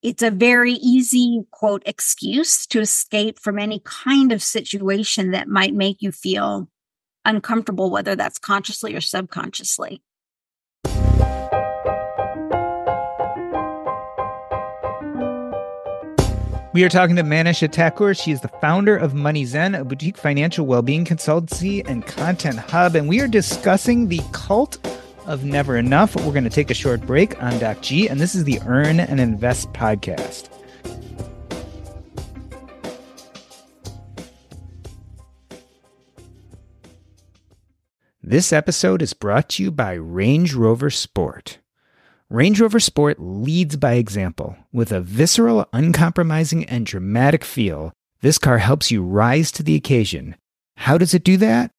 it's 0.06 0.22
a 0.22 0.30
very 0.30 0.74
easy 0.74 1.42
quote 1.50 1.82
excuse 1.88 2.68
to 2.68 2.80
escape 2.80 3.40
from 3.40 3.58
any 3.58 3.82
kind 3.84 4.32
of 4.32 4.44
situation 4.44 5.32
that 5.32 5.48
might 5.48 5.74
make 5.74 6.00
you 6.00 6.12
feel 6.12 6.70
uncomfortable 7.26 7.90
whether 7.90 8.16
that's 8.16 8.38
consciously 8.38 8.94
or 8.94 9.02
subconsciously 9.02 10.02
We 16.74 16.84
are 16.84 16.90
talking 16.90 17.16
to 17.16 17.24
Manisha 17.24 17.70
Thakor. 17.70 18.22
She 18.22 18.34
is 18.34 18.42
the 18.42 18.50
founder 18.50 18.98
of 18.98 19.14
Money 19.14 19.46
Zen, 19.46 19.76
a 19.76 19.86
boutique 19.86 20.18
financial 20.18 20.66
well-being 20.66 21.06
consultancy 21.06 21.82
and 21.88 22.06
content 22.06 22.58
hub, 22.58 22.96
and 22.96 23.08
we 23.08 23.22
are 23.22 23.30
discussing 23.30 24.10
the 24.10 24.20
cult 24.34 24.78
of 25.26 25.44
never 25.44 25.78
enough. 25.78 26.16
We're 26.16 26.32
going 26.32 26.44
to 26.44 26.50
take 26.50 26.72
a 26.72 26.76
short 26.76 27.02
break 27.02 27.42
on 27.42 27.60
Doc 27.60 27.82
G, 27.82 28.08
and 28.08 28.20
this 28.20 28.36
is 28.36 28.44
the 28.44 28.60
Earn 28.66 29.00
and 29.00 29.20
Invest 29.20 29.72
podcast. 29.74 30.50
This 38.28 38.52
episode 38.52 39.04
is 39.04 39.14
brought 39.14 39.50
to 39.50 39.64
you 39.64 39.70
by 39.70 39.94
Range 39.94 40.52
Rover 40.56 40.90
Sport. 40.90 41.60
Range 42.28 42.60
Rover 42.60 42.80
Sport 42.80 43.20
leads 43.20 43.76
by 43.76 43.94
example. 43.94 44.58
With 44.74 44.92
a 44.92 45.00
visceral, 45.00 45.70
uncompromising, 45.72 46.66
and 46.66 46.88
dramatic 46.88 47.44
feel, 47.46 47.94
this 48.22 48.40
car 48.40 48.58
helps 48.58 48.90
you 48.90 49.04
rise 49.04 49.52
to 49.52 49.62
the 49.62 49.76
occasion. 49.76 50.36
How 50.78 50.98
does 50.98 51.14
it 51.14 51.24
do 51.24 51.38
that? 51.38 51.70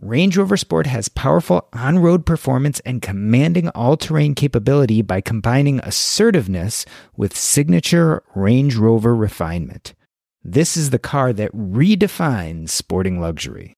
Range 0.00 0.36
Rover 0.36 0.56
Sport 0.56 0.86
has 0.86 1.08
powerful 1.08 1.68
on 1.72 1.98
road 1.98 2.24
performance 2.24 2.78
and 2.80 3.02
commanding 3.02 3.68
all 3.70 3.96
terrain 3.96 4.36
capability 4.36 5.02
by 5.02 5.20
combining 5.20 5.80
assertiveness 5.80 6.86
with 7.16 7.36
signature 7.36 8.22
Range 8.36 8.76
Rover 8.76 9.16
refinement. 9.16 9.94
This 10.44 10.76
is 10.76 10.90
the 10.90 11.00
car 11.00 11.32
that 11.32 11.52
redefines 11.52 12.68
sporting 12.68 13.20
luxury. 13.20 13.74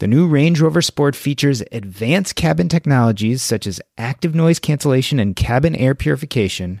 The 0.00 0.08
new 0.08 0.26
Range 0.26 0.60
Rover 0.60 0.82
Sport 0.82 1.14
features 1.14 1.62
advanced 1.70 2.34
cabin 2.34 2.68
technologies 2.68 3.40
such 3.40 3.68
as 3.68 3.80
active 3.96 4.34
noise 4.34 4.58
cancellation 4.58 5.20
and 5.20 5.36
cabin 5.36 5.76
air 5.76 5.94
purification, 5.94 6.80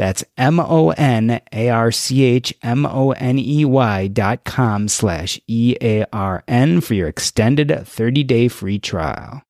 That's 0.00 0.24
M 0.38 0.58
O 0.58 0.92
N 0.92 1.42
A 1.52 1.68
R 1.68 1.92
C 1.92 2.24
H 2.24 2.54
M 2.62 2.86
O 2.86 3.10
N 3.10 3.38
E 3.38 3.66
Y 3.66 4.06
dot 4.06 4.44
com 4.44 4.88
slash 4.88 5.38
E 5.46 5.76
A 5.82 6.06
R 6.10 6.42
N 6.48 6.80
for 6.80 6.94
your 6.94 7.06
extended 7.06 7.86
30 7.86 8.24
day 8.24 8.48
free 8.48 8.78
trial. 8.78 9.42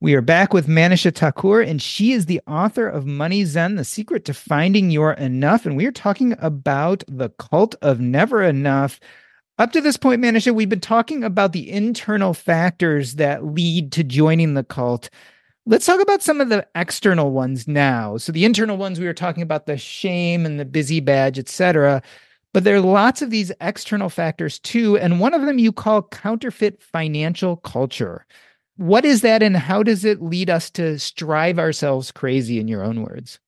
We 0.00 0.14
are 0.14 0.20
back 0.20 0.54
with 0.54 0.68
Manisha 0.68 1.10
Thakor, 1.10 1.66
and 1.68 1.82
she 1.82 2.12
is 2.12 2.26
the 2.26 2.42
author 2.46 2.86
of 2.88 3.06
Money 3.06 3.44
Zen, 3.44 3.74
The 3.74 3.84
Secret 3.84 4.24
to 4.26 4.34
Finding 4.34 4.92
Your 4.92 5.14
Enough. 5.14 5.66
And 5.66 5.76
we 5.76 5.86
are 5.86 5.90
talking 5.90 6.36
about 6.38 7.02
the 7.08 7.30
cult 7.30 7.74
of 7.82 7.98
never 7.98 8.40
enough. 8.40 9.00
Up 9.58 9.72
to 9.72 9.80
this 9.80 9.96
point, 9.96 10.22
Manisha, 10.22 10.54
we've 10.54 10.68
been 10.68 10.78
talking 10.78 11.24
about 11.24 11.52
the 11.52 11.72
internal 11.72 12.34
factors 12.34 13.16
that 13.16 13.44
lead 13.44 13.90
to 13.92 14.04
joining 14.04 14.54
the 14.54 14.62
cult. 14.62 15.10
Let's 15.66 15.86
talk 15.86 16.00
about 16.00 16.22
some 16.22 16.42
of 16.42 16.50
the 16.50 16.66
external 16.74 17.30
ones 17.30 17.66
now. 17.66 18.18
So 18.18 18.32
the 18.32 18.44
internal 18.44 18.76
ones 18.76 19.00
we 19.00 19.06
were 19.06 19.14
talking 19.14 19.42
about 19.42 19.64
the 19.64 19.78
shame 19.78 20.44
and 20.44 20.60
the 20.60 20.64
busy 20.66 21.00
badge, 21.00 21.38
etc. 21.38 22.02
But 22.52 22.64
there 22.64 22.76
are 22.76 22.80
lots 22.80 23.22
of 23.22 23.30
these 23.30 23.50
external 23.60 24.10
factors 24.10 24.58
too, 24.58 24.98
and 24.98 25.20
one 25.20 25.32
of 25.32 25.42
them 25.42 25.58
you 25.58 25.72
call 25.72 26.02
counterfeit 26.02 26.82
financial 26.82 27.56
culture. 27.56 28.26
What 28.76 29.04
is 29.04 29.22
that 29.22 29.42
and 29.42 29.56
how 29.56 29.82
does 29.82 30.04
it 30.04 30.20
lead 30.20 30.50
us 30.50 30.68
to 30.72 30.98
strive 30.98 31.58
ourselves 31.58 32.12
crazy 32.12 32.58
in 32.58 32.68
your 32.68 32.84
own 32.84 33.02
words? 33.02 33.38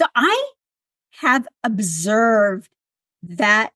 So 0.00 0.06
I 0.14 0.50
have 1.12 1.48
observed 1.64 2.68
that 3.22 3.72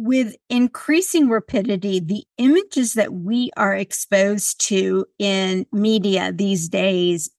with 0.00 0.36
increasing 0.48 1.28
rapidity, 1.28 1.98
the 1.98 2.22
images 2.38 2.94
that 2.94 3.12
we 3.12 3.50
are 3.56 3.74
exposed 3.74 4.60
to 4.68 5.04
in 5.18 5.66
media 5.72 6.30
these 6.32 6.68
days 6.68 7.30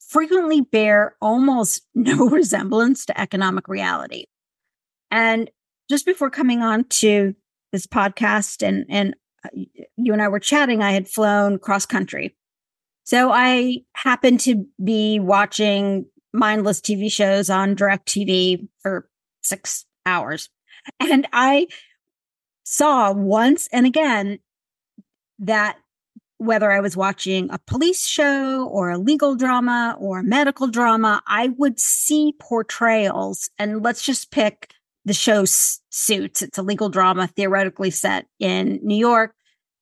frequently 0.00 0.62
bear 0.62 1.16
almost 1.20 1.82
no 1.94 2.30
resemblance 2.30 3.04
to 3.04 3.20
economic 3.20 3.68
reality. 3.68 4.24
And 5.10 5.50
just 5.90 6.06
before 6.06 6.30
coming 6.30 6.62
on 6.62 6.84
to 6.84 7.34
this 7.72 7.86
podcast 7.86 8.66
and, 8.66 8.86
and 8.88 9.14
uh, 9.44 9.50
you 9.98 10.14
and 10.14 10.22
I 10.22 10.28
were 10.28 10.40
chatting, 10.40 10.82
I 10.82 10.92
had 10.92 11.06
flown 11.06 11.58
cross 11.58 11.84
country. 11.84 12.34
So 13.04 13.30
I 13.30 13.80
happened 13.92 14.40
to 14.40 14.64
be 14.82 15.20
watching 15.20 16.06
mindless 16.32 16.80
TV 16.80 17.12
shows 17.12 17.50
on 17.50 17.76
DirecTV 17.76 18.66
for 18.80 19.10
six 19.42 19.84
hours. 20.06 20.48
And 21.00 21.26
I 21.32 21.68
saw 22.64 23.12
once 23.12 23.68
and 23.72 23.86
again 23.86 24.38
that 25.38 25.78
whether 26.38 26.70
I 26.70 26.80
was 26.80 26.96
watching 26.96 27.50
a 27.50 27.58
police 27.58 28.06
show 28.06 28.66
or 28.66 28.90
a 28.90 28.98
legal 28.98 29.36
drama 29.36 29.96
or 29.98 30.18
a 30.18 30.24
medical 30.24 30.66
drama, 30.66 31.22
I 31.26 31.48
would 31.48 31.80
see 31.80 32.34
portrayals. 32.38 33.48
And 33.58 33.82
let's 33.82 34.02
just 34.02 34.30
pick 34.30 34.70
the 35.04 35.14
show 35.14 35.44
Suits. 35.46 36.42
It's 36.42 36.58
a 36.58 36.62
legal 36.62 36.90
drama 36.90 37.26
theoretically 37.28 37.90
set 37.90 38.26
in 38.38 38.80
New 38.82 38.96
York. 38.96 39.34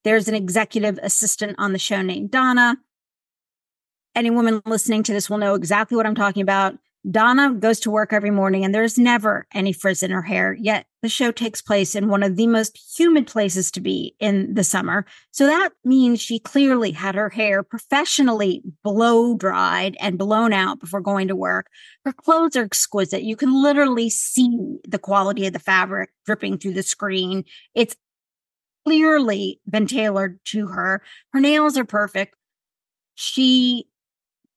There's 0.04 0.28
an 0.28 0.34
executive 0.34 0.98
assistant 1.02 1.56
on 1.58 1.72
the 1.72 1.78
show 1.78 2.02
named 2.02 2.30
Donna. 2.30 2.76
Any 4.14 4.30
woman 4.30 4.62
listening 4.64 5.02
to 5.04 5.12
this 5.12 5.28
will 5.28 5.38
know 5.38 5.54
exactly 5.54 5.96
what 5.96 6.06
I'm 6.06 6.14
talking 6.14 6.42
about. 6.42 6.78
Donna 7.10 7.52
goes 7.52 7.80
to 7.80 7.90
work 7.90 8.12
every 8.12 8.30
morning 8.30 8.64
and 8.64 8.74
there's 8.74 8.98
never 8.98 9.46
any 9.52 9.72
frizz 9.72 10.02
in 10.02 10.10
her 10.10 10.22
hair. 10.22 10.56
Yet 10.58 10.86
the 11.02 11.08
show 11.08 11.30
takes 11.30 11.60
place 11.60 11.94
in 11.94 12.08
one 12.08 12.22
of 12.22 12.36
the 12.36 12.46
most 12.46 12.78
humid 12.96 13.26
places 13.26 13.70
to 13.72 13.80
be 13.80 14.14
in 14.20 14.54
the 14.54 14.64
summer. 14.64 15.04
So 15.30 15.46
that 15.46 15.70
means 15.84 16.22
she 16.22 16.38
clearly 16.38 16.92
had 16.92 17.14
her 17.14 17.28
hair 17.28 17.62
professionally 17.62 18.62
blow 18.82 19.36
dried 19.36 19.96
and 20.00 20.16
blown 20.16 20.54
out 20.54 20.80
before 20.80 21.02
going 21.02 21.28
to 21.28 21.36
work. 21.36 21.66
Her 22.06 22.12
clothes 22.12 22.56
are 22.56 22.64
exquisite. 22.64 23.22
You 23.22 23.36
can 23.36 23.52
literally 23.52 24.08
see 24.08 24.78
the 24.88 24.98
quality 24.98 25.46
of 25.46 25.52
the 25.52 25.58
fabric 25.58 26.10
dripping 26.24 26.56
through 26.56 26.74
the 26.74 26.82
screen. 26.82 27.44
It's 27.74 27.96
clearly 28.86 29.60
been 29.68 29.86
tailored 29.86 30.40
to 30.44 30.68
her. 30.68 31.02
Her 31.34 31.40
nails 31.40 31.76
are 31.76 31.84
perfect. 31.84 32.34
She 33.14 33.88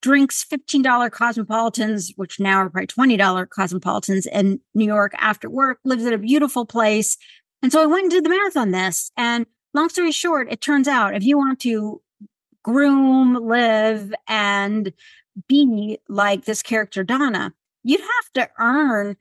drinks 0.01 0.45
$15 0.45 1.11
cosmopolitans, 1.11 2.13
which 2.15 2.39
now 2.39 2.59
are 2.59 2.69
probably 2.69 2.87
$20 2.87 3.49
cosmopolitans 3.49 4.25
in 4.27 4.59
New 4.73 4.85
York 4.85 5.13
after 5.17 5.49
work, 5.49 5.79
lives 5.83 6.05
in 6.05 6.13
a 6.13 6.17
beautiful 6.17 6.65
place. 6.65 7.17
And 7.61 7.71
so 7.71 7.81
I 7.81 7.87
went 7.87 8.03
and 8.03 8.11
did 8.11 8.23
the 8.25 8.29
math 8.29 8.55
on 8.55 8.71
this. 8.71 9.11
And 9.17 9.45
long 9.73 9.89
story 9.89 10.11
short, 10.11 10.51
it 10.51 10.61
turns 10.61 10.87
out 10.87 11.15
if 11.15 11.23
you 11.23 11.37
want 11.37 11.59
to 11.61 12.01
groom, 12.63 13.35
live, 13.35 14.13
and 14.27 14.91
be 15.47 15.99
like 16.09 16.45
this 16.45 16.61
character, 16.61 17.03
Donna, 17.03 17.53
you'd 17.83 18.01
have 18.01 18.33
to 18.33 18.49
earn 18.59 19.15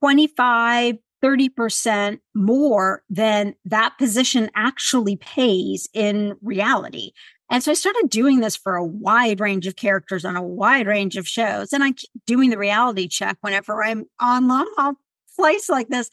25, 0.00 0.96
30% 1.22 2.20
more 2.34 3.02
than 3.08 3.54
that 3.64 3.96
position 3.98 4.50
actually 4.54 5.16
pays 5.16 5.88
in 5.94 6.36
reality. 6.42 7.12
And 7.50 7.62
so 7.62 7.70
I 7.70 7.74
started 7.74 8.08
doing 8.08 8.40
this 8.40 8.56
for 8.56 8.76
a 8.76 8.84
wide 8.84 9.40
range 9.40 9.66
of 9.66 9.76
characters 9.76 10.24
on 10.24 10.36
a 10.36 10.42
wide 10.42 10.86
range 10.86 11.16
of 11.16 11.28
shows. 11.28 11.72
And 11.72 11.84
I 11.84 11.92
keep 11.92 12.10
doing 12.26 12.50
the 12.50 12.58
reality 12.58 13.06
check 13.06 13.36
whenever 13.42 13.82
I'm 13.84 14.06
on 14.20 14.48
long 14.48 14.72
haul 14.76 14.94
flights 15.36 15.68
like 15.68 15.88
this. 15.88 16.10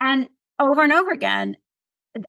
And 0.00 0.28
over 0.60 0.82
and 0.82 0.92
over 0.92 1.10
again, 1.10 1.56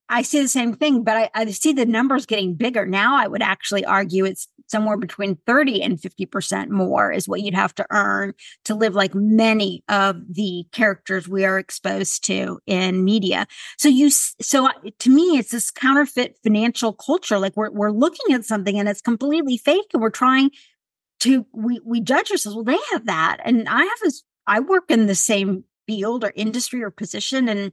I 0.07 0.23
see 0.23 0.41
the 0.41 0.47
same 0.47 0.75
thing, 0.75 1.03
but 1.03 1.17
I, 1.17 1.29
I 1.33 1.45
see 1.51 1.73
the 1.73 1.85
numbers 1.85 2.25
getting 2.25 2.55
bigger. 2.55 2.85
Now 2.85 3.17
I 3.17 3.27
would 3.27 3.41
actually 3.41 3.85
argue 3.85 4.25
it's 4.25 4.47
somewhere 4.69 4.97
between 4.97 5.38
30 5.45 5.82
and 5.82 5.99
50% 5.99 6.69
more 6.69 7.12
is 7.12 7.27
what 7.27 7.41
you'd 7.41 7.55
have 7.55 7.73
to 7.75 7.86
earn 7.91 8.34
to 8.65 8.75
live 8.75 8.95
like 8.95 9.15
many 9.15 9.84
of 9.89 10.17
the 10.29 10.65
characters 10.71 11.27
we 11.27 11.43
are 11.43 11.58
exposed 11.58 12.23
to 12.25 12.60
in 12.65 13.03
media. 13.03 13.47
So 13.77 13.89
you, 13.89 14.10
so 14.10 14.69
to 14.99 15.10
me, 15.10 15.38
it's 15.38 15.51
this 15.51 15.71
counterfeit 15.71 16.38
financial 16.43 16.93
culture. 16.93 17.39
Like 17.39 17.58
we're, 17.58 17.71
we're 17.71 17.91
looking 17.91 18.34
at 18.34 18.45
something 18.45 18.79
and 18.79 18.88
it's 18.88 19.01
completely 19.01 19.58
fake 19.58 19.88
and 19.93 20.01
we're 20.01 20.10
trying 20.10 20.51
to, 21.21 21.45
we, 21.51 21.82
we 21.84 21.99
judge 21.99 22.32
ourselves. 22.32 22.55
Well, 22.55 22.63
they 22.63 22.79
have 22.91 23.08
that. 23.08 23.38
And 23.43 23.67
I 23.67 23.84
have 23.84 23.99
this, 24.03 24.23
I 24.45 24.60
work 24.60 24.89
in 24.89 25.08
the 25.08 25.15
same 25.15 25.63
field 25.88 26.23
or 26.23 26.32
industry 26.36 26.84
or 26.84 26.91
position 26.91 27.49
and 27.49 27.71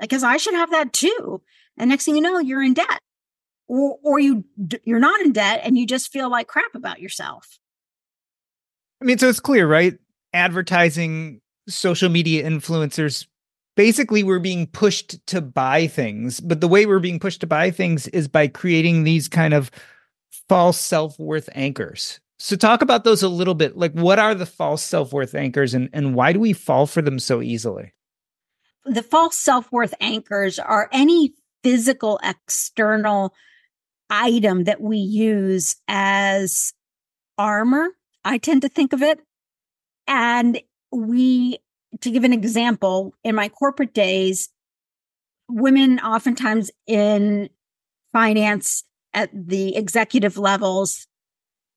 I 0.00 0.06
guess 0.06 0.22
I 0.22 0.36
should 0.36 0.54
have 0.54 0.72
that 0.72 0.92
too. 0.92 1.40
And 1.78 1.90
next 1.90 2.04
thing 2.04 2.16
you 2.16 2.22
know, 2.22 2.38
you're 2.38 2.62
in 2.62 2.74
debt 2.74 3.00
or 3.68 3.98
or 4.02 4.18
you 4.18 4.44
you're 4.84 5.00
not 5.00 5.20
in 5.20 5.32
debt 5.32 5.60
and 5.64 5.78
you 5.78 5.86
just 5.86 6.12
feel 6.12 6.30
like 6.30 6.46
crap 6.46 6.74
about 6.74 7.00
yourself. 7.00 7.58
I 9.00 9.04
mean, 9.04 9.18
so 9.18 9.28
it's 9.28 9.40
clear, 9.40 9.66
right? 9.66 9.98
Advertising, 10.32 11.40
social 11.68 12.08
media 12.08 12.48
influencers, 12.48 13.26
basically 13.76 14.22
we're 14.22 14.38
being 14.38 14.66
pushed 14.66 15.24
to 15.26 15.40
buy 15.40 15.86
things, 15.86 16.40
but 16.40 16.60
the 16.60 16.68
way 16.68 16.86
we're 16.86 16.98
being 16.98 17.20
pushed 17.20 17.40
to 17.40 17.46
buy 17.46 17.70
things 17.70 18.08
is 18.08 18.28
by 18.28 18.48
creating 18.48 19.04
these 19.04 19.28
kind 19.28 19.54
of 19.54 19.70
false 20.48 20.78
self-worth 20.78 21.48
anchors. 21.54 22.20
So 22.38 22.56
talk 22.56 22.82
about 22.82 23.04
those 23.04 23.22
a 23.22 23.28
little 23.28 23.54
bit. 23.54 23.76
Like 23.76 23.92
what 23.92 24.18
are 24.18 24.34
the 24.34 24.46
false 24.46 24.82
self-worth 24.82 25.34
anchors 25.34 25.74
and 25.74 25.88
and 25.92 26.14
why 26.14 26.32
do 26.32 26.40
we 26.40 26.52
fall 26.52 26.86
for 26.86 27.02
them 27.02 27.18
so 27.18 27.42
easily? 27.42 27.92
The 28.84 29.02
false 29.02 29.36
self-worth 29.36 29.94
anchors 30.00 30.58
are 30.58 30.88
any 30.92 31.34
physical 31.62 32.20
external 32.22 33.34
item 34.10 34.64
that 34.64 34.80
we 34.80 34.98
use 34.98 35.76
as 35.88 36.72
armor. 37.38 37.88
I 38.24 38.38
tend 38.38 38.62
to 38.62 38.68
think 38.68 38.92
of 38.92 39.02
it. 39.02 39.20
And 40.06 40.60
we, 40.92 41.58
to 42.00 42.10
give 42.10 42.24
an 42.24 42.32
example, 42.32 43.14
in 43.24 43.34
my 43.34 43.48
corporate 43.48 43.94
days, 43.94 44.48
women 45.48 45.98
oftentimes 46.00 46.70
in 46.86 47.48
finance 48.12 48.84
at 49.12 49.30
the 49.32 49.76
executive 49.76 50.36
levels 50.38 51.06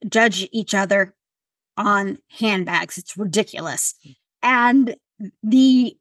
judge 0.07 0.47
each 0.51 0.73
other 0.73 1.15
on 1.77 2.17
handbags. 2.39 2.97
It's 2.97 3.17
ridiculous. 3.17 3.95
Mm. 4.05 4.15
And 4.41 4.95
the 5.43 5.97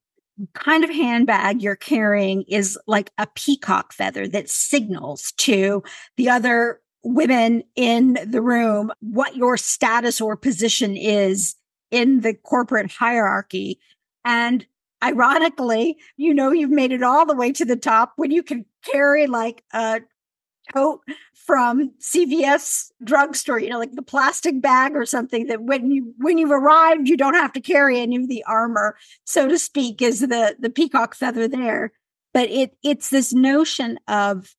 kind 0.54 0.84
of 0.84 0.90
handbag 0.90 1.62
you're 1.62 1.76
carrying 1.76 2.42
is 2.48 2.78
like 2.86 3.10
a 3.18 3.26
peacock 3.34 3.92
feather 3.92 4.28
that 4.28 4.48
signals 4.48 5.32
to 5.38 5.82
the 6.16 6.28
other 6.28 6.80
women 7.02 7.62
in 7.76 8.18
the 8.26 8.42
room 8.42 8.90
what 9.00 9.36
your 9.36 9.56
status 9.56 10.20
or 10.20 10.36
position 10.36 10.96
is 10.96 11.54
in 11.90 12.20
the 12.20 12.34
corporate 12.34 12.90
hierarchy. 12.90 13.78
And 14.24 14.66
ironically, 15.02 15.96
you 16.16 16.34
know, 16.34 16.50
you've 16.50 16.70
made 16.70 16.92
it 16.92 17.02
all 17.02 17.24
the 17.24 17.36
way 17.36 17.52
to 17.52 17.64
the 17.64 17.76
top 17.76 18.12
when 18.16 18.30
you 18.30 18.42
can 18.42 18.64
carry 18.84 19.26
like 19.26 19.62
a 19.72 20.00
tote 20.72 21.00
from 21.34 21.92
CVS 21.98 22.90
drugstore, 23.02 23.58
you 23.58 23.70
know, 23.70 23.78
like 23.78 23.92
the 23.92 24.02
plastic 24.02 24.60
bag 24.60 24.94
or 24.94 25.06
something 25.06 25.46
that 25.46 25.62
when 25.62 25.90
you 25.90 26.12
when 26.18 26.38
you've 26.38 26.50
arrived, 26.50 27.08
you 27.08 27.16
don't 27.16 27.34
have 27.34 27.52
to 27.54 27.60
carry 27.60 28.00
any 28.00 28.16
of 28.16 28.28
the 28.28 28.44
armor, 28.44 28.96
so 29.24 29.48
to 29.48 29.58
speak, 29.58 30.02
is 30.02 30.20
the 30.20 30.56
the 30.58 30.70
peacock 30.70 31.14
feather 31.14 31.48
there. 31.48 31.92
But 32.34 32.50
it 32.50 32.76
it's 32.82 33.10
this 33.10 33.32
notion 33.32 33.98
of 34.08 34.54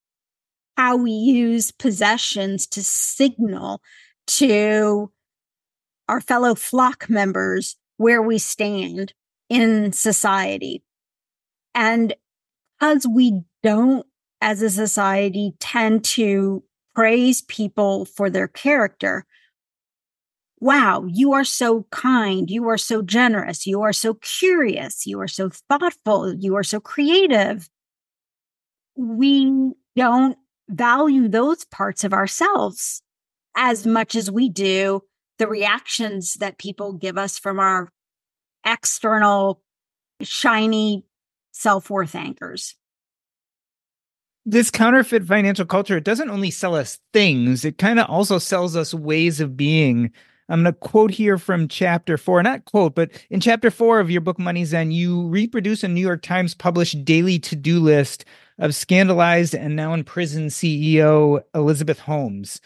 how 0.77 0.95
we 0.95 1.11
use 1.11 1.71
possessions 1.71 2.65
to 2.67 2.83
signal 2.83 3.81
to 4.27 5.11
our 6.07 6.21
fellow 6.21 6.55
flock 6.55 7.09
members 7.09 7.75
where 7.97 8.21
we 8.21 8.37
stand 8.37 9.13
in 9.49 9.91
society. 9.91 10.83
And 11.75 12.13
because 12.79 13.07
we 13.07 13.41
don't 13.61 14.05
as 14.41 14.61
a 14.61 14.69
society 14.69 15.53
tend 15.59 16.03
to 16.03 16.63
praise 16.95 17.41
people 17.43 18.05
for 18.05 18.29
their 18.29 18.47
character. 18.47 19.25
Wow, 20.59 21.05
you 21.07 21.33
are 21.33 21.45
so 21.45 21.85
kind. 21.91 22.49
You 22.49 22.67
are 22.67 22.77
so 22.77 23.01
generous. 23.01 23.65
You 23.65 23.81
are 23.81 23.93
so 23.93 24.15
curious. 24.15 25.05
You 25.05 25.19
are 25.21 25.27
so 25.27 25.49
thoughtful. 25.69 26.33
You 26.33 26.55
are 26.57 26.63
so 26.63 26.79
creative. 26.79 27.69
We 28.97 29.71
don't 29.95 30.37
value 30.67 31.29
those 31.29 31.63
parts 31.65 32.03
of 32.03 32.13
ourselves 32.13 33.01
as 33.55 33.85
much 33.85 34.15
as 34.15 34.29
we 34.29 34.49
do 34.49 35.01
the 35.37 35.47
reactions 35.47 36.35
that 36.35 36.57
people 36.57 36.93
give 36.93 37.17
us 37.17 37.39
from 37.39 37.59
our 37.59 37.89
external, 38.65 39.61
shiny 40.21 41.05
self 41.51 41.89
worth 41.89 42.13
anchors 42.13 42.75
this 44.45 44.71
counterfeit 44.71 45.25
financial 45.25 45.65
culture 45.65 45.97
it 45.97 46.03
doesn't 46.03 46.29
only 46.29 46.51
sell 46.51 46.75
us 46.75 46.99
things 47.13 47.65
it 47.65 47.77
kind 47.77 47.99
of 47.99 48.09
also 48.09 48.37
sells 48.37 48.75
us 48.75 48.93
ways 48.93 49.39
of 49.39 49.57
being. 49.57 50.11
I'm 50.51 50.63
going 50.63 50.73
to 50.73 50.79
quote 50.79 51.11
here 51.11 51.37
from 51.37 51.67
chapter 51.67 52.17
four 52.17 52.41
not 52.41 52.65
quote 52.65 52.95
but 52.95 53.11
in 53.29 53.39
chapter 53.39 53.69
four 53.69 53.99
of 53.99 54.09
your 54.09 54.21
book 54.21 54.39
money 54.39 54.65
zen 54.65 54.91
you 54.91 55.27
reproduce 55.27 55.83
a 55.83 55.87
new 55.87 56.01
york 56.01 56.21
times 56.21 56.55
published 56.55 57.05
daily 57.05 57.37
to-do 57.39 57.79
list 57.79 58.25
of 58.57 58.75
scandalized 58.75 59.53
and 59.53 59.75
now 59.75 59.93
in 59.93 60.03
prison 60.03 60.47
ceo 60.47 61.41
elizabeth 61.53 61.99
holmes. 61.99 62.59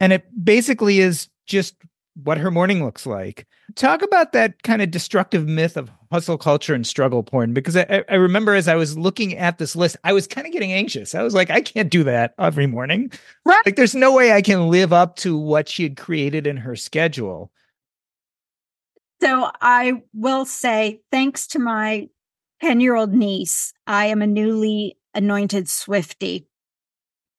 And 0.00 0.12
it 0.12 0.24
basically 0.44 0.98
is 0.98 1.28
just 1.46 1.76
what 2.14 2.38
her 2.38 2.50
morning 2.50 2.84
looks 2.84 3.06
like. 3.06 3.46
Talk 3.74 4.02
about 4.02 4.32
that 4.32 4.62
kind 4.62 4.82
of 4.82 4.90
destructive 4.90 5.46
myth 5.46 5.76
of 5.76 5.90
hustle 6.10 6.38
culture 6.38 6.74
and 6.74 6.86
struggle 6.86 7.22
porn, 7.22 7.54
because 7.54 7.76
I, 7.76 8.04
I 8.08 8.14
remember 8.14 8.54
as 8.54 8.68
I 8.68 8.74
was 8.74 8.98
looking 8.98 9.36
at 9.36 9.58
this 9.58 9.74
list, 9.74 9.96
I 10.04 10.12
was 10.12 10.26
kind 10.26 10.46
of 10.46 10.52
getting 10.52 10.72
anxious. 10.72 11.14
I 11.14 11.22
was 11.22 11.34
like, 11.34 11.50
I 11.50 11.60
can't 11.60 11.90
do 11.90 12.04
that 12.04 12.34
every 12.38 12.66
morning. 12.66 13.10
Right. 13.44 13.64
Like, 13.64 13.76
there's 13.76 13.94
no 13.94 14.14
way 14.14 14.32
I 14.32 14.42
can 14.42 14.68
live 14.68 14.92
up 14.92 15.16
to 15.16 15.38
what 15.38 15.68
she 15.68 15.84
had 15.84 15.96
created 15.96 16.46
in 16.46 16.58
her 16.58 16.76
schedule. 16.76 17.50
So 19.22 19.50
I 19.60 20.02
will 20.12 20.44
say, 20.44 21.00
thanks 21.12 21.46
to 21.48 21.58
my 21.58 22.08
10 22.60 22.80
year 22.80 22.94
old 22.94 23.12
niece, 23.12 23.72
I 23.86 24.06
am 24.06 24.20
a 24.20 24.26
newly 24.26 24.98
anointed 25.14 25.68
Swifty. 25.68 26.46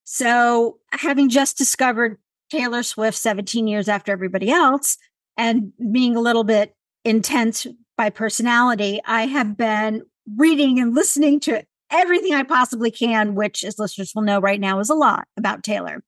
So 0.03 0.79
having 0.91 1.29
just 1.29 1.57
discovered 1.57 2.17
Taylor 2.53 2.83
Swift 2.83 3.17
17 3.17 3.65
years 3.65 3.89
after 3.89 4.11
everybody 4.11 4.51
else 4.51 4.99
and 5.37 5.73
being 5.91 6.15
a 6.15 6.21
little 6.21 6.43
bit 6.43 6.75
intense 7.03 7.65
by 7.97 8.11
personality, 8.11 9.01
I 9.05 9.25
have 9.25 9.57
been 9.57 10.03
reading 10.37 10.79
and 10.79 10.93
listening 10.93 11.39
to 11.41 11.65
everything 11.89 12.35
I 12.35 12.43
possibly 12.43 12.91
can, 12.91 13.33
which, 13.33 13.63
as 13.63 13.79
listeners 13.79 14.13
will 14.13 14.21
know 14.21 14.39
right 14.39 14.59
now, 14.59 14.79
is 14.79 14.91
a 14.91 14.95
lot 14.95 15.27
about 15.35 15.63
Taylor. 15.63 16.03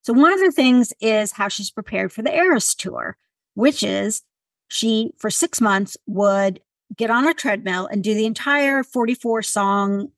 So, 0.00 0.14
one 0.14 0.32
of 0.32 0.40
the 0.40 0.50
things 0.50 0.94
is 1.02 1.32
how 1.32 1.48
she's 1.48 1.70
prepared 1.70 2.10
for 2.10 2.22
the 2.22 2.34
Eras 2.34 2.74
tour, 2.74 3.18
which 3.52 3.82
is 3.82 4.22
she, 4.68 5.12
for 5.18 5.28
six 5.28 5.60
months, 5.60 5.98
would 6.06 6.60
get 6.96 7.10
on 7.10 7.28
a 7.28 7.34
treadmill 7.34 7.86
and 7.86 8.02
do 8.02 8.14
the 8.14 8.24
entire 8.24 8.82
44 8.82 9.42
song 9.42 10.08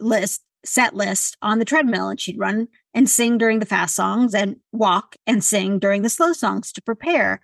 list 0.00 0.42
set 0.64 0.96
list 0.96 1.36
on 1.40 1.58
the 1.60 1.64
treadmill 1.64 2.08
and 2.08 2.18
she'd 2.18 2.38
run 2.38 2.66
and 2.94 3.10
sing 3.10 3.36
during 3.36 3.58
the 3.58 3.66
fast 3.66 3.94
songs 3.94 4.34
and 4.34 4.56
walk 4.72 5.16
and 5.26 5.42
sing 5.42 5.78
during 5.78 6.02
the 6.02 6.08
slow 6.08 6.32
songs 6.32 6.72
to 6.72 6.80
prepare. 6.80 7.40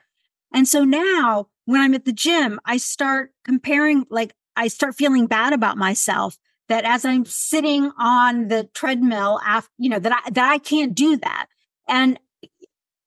And 0.55 0.67
so 0.67 0.85
now 0.85 1.49
when 1.65 1.81
I'm 1.81 1.95
at 1.95 2.05
the 2.05 2.13
gym, 2.13 2.61
I 2.65 2.77
start 2.77 3.33
comparing, 3.45 4.07
like, 4.11 4.35
I 4.57 4.69
start 4.69 4.95
feeling 4.95 5.27
bad 5.27 5.53
about 5.53 5.77
myself 5.77 6.39
that 6.69 6.85
as 6.85 7.05
I'm 7.05 7.25
sitting 7.25 7.91
on 7.99 8.49
the 8.49 8.69
treadmill 8.75 9.41
after, 9.45 9.71
you 9.79 9.91
know, 9.91 9.99
that 9.99 10.13
I, 10.13 10.31
that 10.31 10.51
I 10.51 10.59
can't 10.59 10.95
do 10.95 11.17
that. 11.17 11.47
And, 11.89 12.19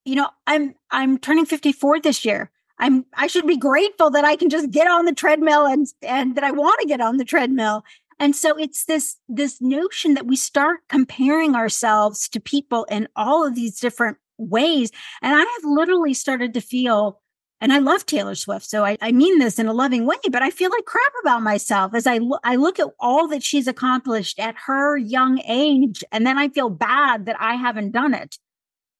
you 0.03 0.15
know, 0.15 0.29
I'm, 0.45 0.75
I'm 0.91 1.17
turning 1.17 1.45
54 1.45 2.01
this 2.01 2.25
year. 2.25 2.51
I'm, 2.77 3.06
I 3.13 3.27
should 3.27 3.47
be 3.47 3.56
grateful 3.56 4.10
that 4.12 4.25
I 4.25 4.36
can 4.36 4.49
just 4.49 4.71
get 4.71 4.88
on 4.88 5.06
the 5.06 5.13
treadmill 5.13 5.65
and, 5.65 5.88
and 6.01 6.36
that 6.36 6.43
I 6.43 6.51
want 6.51 6.82
to 6.82 6.88
get 6.88 6.99
on 6.99 7.17
the 7.17 7.23
treadmill 7.23 7.84
and 8.19 8.36
so 8.36 8.58
it's 8.58 8.86
this, 8.86 9.17
this 9.28 9.62
notion 9.62 10.13
that 10.13 10.28
we 10.28 10.36
start 10.36 10.82
comparing 10.89 11.56
ourselves 11.56 12.28
to 12.30 12.39
people 12.39 12.86
in 12.86 13.08
all 13.15 13.45
of 13.45 13.56
these 13.56 13.80
different 13.80 14.17
ways. 14.38 14.91
And 15.21 15.36
I 15.36 15.39
have 15.39 15.63
literally 15.63 16.13
started 16.13 16.54
to 16.54 16.62
feel, 16.62 17.21
and 17.62 17.71
I 17.71 17.80
love 17.80 18.06
Taylor 18.06 18.36
Swift. 18.36 18.65
So 18.65 18.84
I, 18.86 18.97
I 19.02 19.12
mean 19.12 19.39
this 19.39 19.60
in 19.60 19.67
a 19.67 19.73
loving 19.73 20.06
way, 20.06 20.17
but 20.32 20.41
I 20.41 20.49
feel 20.49 20.69
like 20.69 20.86
crap 20.86 21.12
about 21.21 21.43
myself 21.43 21.93
as 21.93 22.08
I, 22.08 22.17
lo- 22.17 22.39
I 22.43 22.56
look 22.56 22.80
at 22.80 22.89
all 22.99 23.28
that 23.30 23.43
she's 23.43 23.67
accomplished 23.67 24.39
at 24.39 24.56
her 24.65 24.97
young 24.97 25.41
age. 25.47 26.04
And 26.12 26.26
then 26.26 26.38
I 26.38 26.49
feel 26.49 26.69
bad 26.69 27.25
that 27.25 27.40
I 27.40 27.56
haven't 27.56 27.92
done 27.92 28.13
it. 28.13 28.38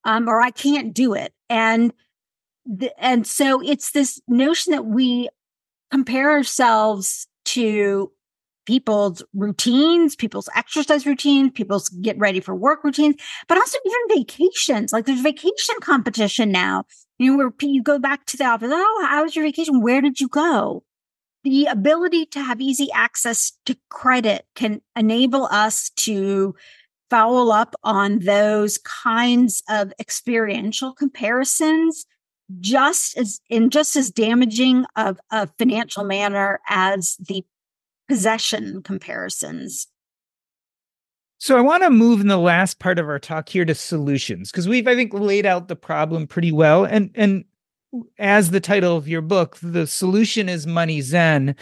Um, 0.06 0.28
or 0.28 0.42
I 0.42 0.52
can't 0.52 0.94
do 0.94 1.14
it. 1.14 1.34
And, 1.50 1.94
th- 2.80 2.92
and 2.98 3.26
so 3.26 3.62
it's 3.62 3.92
this 3.92 4.22
notion 4.28 4.72
that 4.72 4.86
we 4.86 5.30
compare 5.92 6.32
ourselves 6.32 7.28
to 7.46 8.12
people's 8.66 9.24
routines, 9.34 10.16
people's 10.16 10.50
exercise 10.56 11.06
routines, 11.06 11.52
people's 11.54 11.90
get 11.90 12.18
ready 12.18 12.40
for 12.40 12.56
work 12.56 12.84
routines, 12.84 13.16
but 13.48 13.58
also 13.58 13.78
even 13.86 14.20
vacations. 14.20 14.94
Like 14.94 15.06
there's 15.06 15.22
vacation 15.22 15.76
competition 15.82 16.52
now. 16.52 16.86
You 17.20 17.32
know, 17.32 17.38
where 17.38 17.54
you 17.62 17.84
go 17.84 18.00
back 18.00 18.26
to 18.28 18.38
the 18.38 18.46
office. 18.46 18.72
Oh, 18.74 19.08
how 19.08 19.24
was 19.24 19.36
your 19.36 19.46
vacation? 19.46 19.82
Where 19.82 20.02
did 20.02 20.20
you 20.20 20.28
go? 20.28 20.84
The 21.44 21.66
ability 21.66 22.26
to 22.28 22.42
have 22.42 22.62
easy 22.62 22.90
access 22.94 23.52
to 23.66 23.78
credit 23.90 24.46
can 24.56 24.82
enable 24.96 25.46
us 25.46 25.90
to 25.98 26.56
follow 27.10 27.54
up 27.54 27.76
on 27.84 28.20
those 28.20 28.80
kinds 28.80 29.62
of 29.70 29.94
experiential 30.00 30.94
comparisons 30.94 32.06
just 32.60 33.18
as 33.18 33.40
in 33.50 33.70
just 33.70 33.96
as 33.96 34.10
damaging 34.12 34.86
of 34.96 35.20
a 35.32 35.48
financial 35.60 36.04
manner 36.04 36.60
as 36.68 37.16
the 37.28 37.46
possession 38.14 38.84
comparisons. 38.84 39.88
So 41.40 41.58
I 41.58 41.62
want 41.62 41.82
to 41.82 41.90
move 41.90 42.22
in 42.22 42.28
the 42.28 42.38
last 42.38 42.78
part 42.78 43.00
of 43.00 43.10
our 43.10 43.18
talk 43.18 43.50
here 43.50 43.66
to 43.66 43.74
solutions 43.74 44.52
because 44.52 44.68
we've 44.70 44.88
I 44.88 44.94
think 44.94 45.16
laid 45.16 45.48
out 45.48 45.68
the 45.68 45.76
problem 45.76 46.28
pretty 46.28 46.52
well 46.52 46.86
and 46.86 47.10
and 47.16 47.44
as 48.20 48.52
the 48.52 48.60
title 48.60 48.96
of 48.96 49.08
your 49.08 49.22
book 49.22 49.58
the 49.64 49.88
solution 49.88 50.48
is 50.48 50.68
money 50.68 51.02
zen 51.02 51.56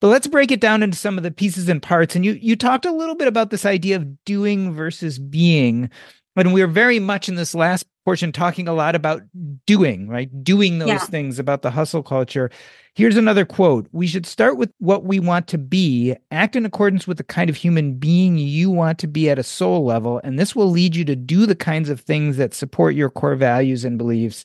but 0.00 0.08
let's 0.08 0.26
break 0.26 0.50
it 0.50 0.62
down 0.62 0.82
into 0.82 0.96
some 0.96 1.18
of 1.18 1.24
the 1.24 1.30
pieces 1.30 1.68
and 1.68 1.82
parts 1.82 2.16
and 2.16 2.24
you 2.24 2.32
you 2.40 2.56
talked 2.56 2.86
a 2.86 2.92
little 2.92 3.14
bit 3.14 3.28
about 3.28 3.50
this 3.50 3.66
idea 3.66 3.96
of 3.96 4.24
doing 4.24 4.72
versus 4.72 5.18
being 5.18 5.90
and 6.36 6.54
we 6.54 6.62
are 6.62 6.66
very 6.66 6.98
much 6.98 7.28
in 7.28 7.34
this 7.34 7.54
last 7.54 7.86
portion 8.08 8.32
talking 8.32 8.66
a 8.66 8.72
lot 8.72 8.94
about 8.94 9.20
doing, 9.66 10.08
right? 10.08 10.30
Doing 10.42 10.78
those 10.78 10.88
yeah. 10.88 10.98
things 10.98 11.38
about 11.38 11.60
the 11.60 11.70
hustle 11.70 12.02
culture. 12.02 12.50
Here's 12.94 13.18
another 13.18 13.44
quote 13.44 13.86
We 13.92 14.06
should 14.06 14.24
start 14.24 14.56
with 14.56 14.72
what 14.78 15.04
we 15.04 15.20
want 15.20 15.46
to 15.48 15.58
be, 15.58 16.16
act 16.30 16.56
in 16.56 16.64
accordance 16.64 17.06
with 17.06 17.18
the 17.18 17.22
kind 17.22 17.50
of 17.50 17.56
human 17.56 17.96
being 17.96 18.38
you 18.38 18.70
want 18.70 18.98
to 19.00 19.06
be 19.06 19.28
at 19.28 19.38
a 19.38 19.42
soul 19.42 19.84
level, 19.84 20.22
and 20.24 20.38
this 20.38 20.56
will 20.56 20.70
lead 20.70 20.96
you 20.96 21.04
to 21.04 21.14
do 21.14 21.44
the 21.44 21.54
kinds 21.54 21.90
of 21.90 22.00
things 22.00 22.38
that 22.38 22.54
support 22.54 22.94
your 22.94 23.10
core 23.10 23.36
values 23.36 23.84
and 23.84 23.98
beliefs. 23.98 24.42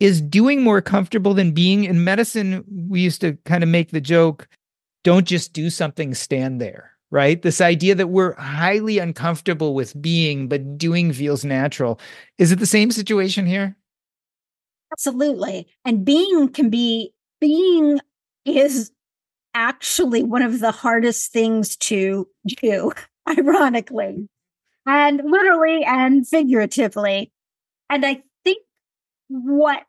Is 0.00 0.20
doing 0.20 0.64
more 0.64 0.82
comfortable 0.82 1.34
than 1.34 1.52
being? 1.52 1.84
In 1.84 2.02
medicine, 2.02 2.64
we 2.88 2.98
used 2.98 3.20
to 3.20 3.38
kind 3.44 3.62
of 3.62 3.68
make 3.68 3.92
the 3.92 4.00
joke 4.00 4.48
don't 5.04 5.24
just 5.24 5.52
do 5.52 5.70
something, 5.70 6.14
stand 6.14 6.60
there 6.60 6.97
right? 7.10 7.40
This 7.40 7.60
idea 7.60 7.94
that 7.94 8.08
we're 8.08 8.34
highly 8.34 8.98
uncomfortable 8.98 9.74
with 9.74 10.00
being, 10.00 10.48
but 10.48 10.76
doing 10.78 11.12
feels 11.12 11.44
natural. 11.44 12.00
Is 12.38 12.52
it 12.52 12.58
the 12.58 12.66
same 12.66 12.90
situation 12.90 13.46
here? 13.46 13.76
Absolutely. 14.92 15.66
And 15.84 16.04
being 16.04 16.48
can 16.48 16.70
be, 16.70 17.12
being 17.40 18.00
is 18.44 18.90
actually 19.54 20.22
one 20.22 20.42
of 20.42 20.60
the 20.60 20.70
hardest 20.70 21.32
things 21.32 21.76
to 21.76 22.28
do, 22.60 22.92
ironically, 23.28 24.28
and 24.86 25.22
literally 25.24 25.84
and 25.84 26.26
figuratively. 26.26 27.32
And 27.90 28.04
I 28.04 28.22
think 28.44 28.58
what 29.28 29.82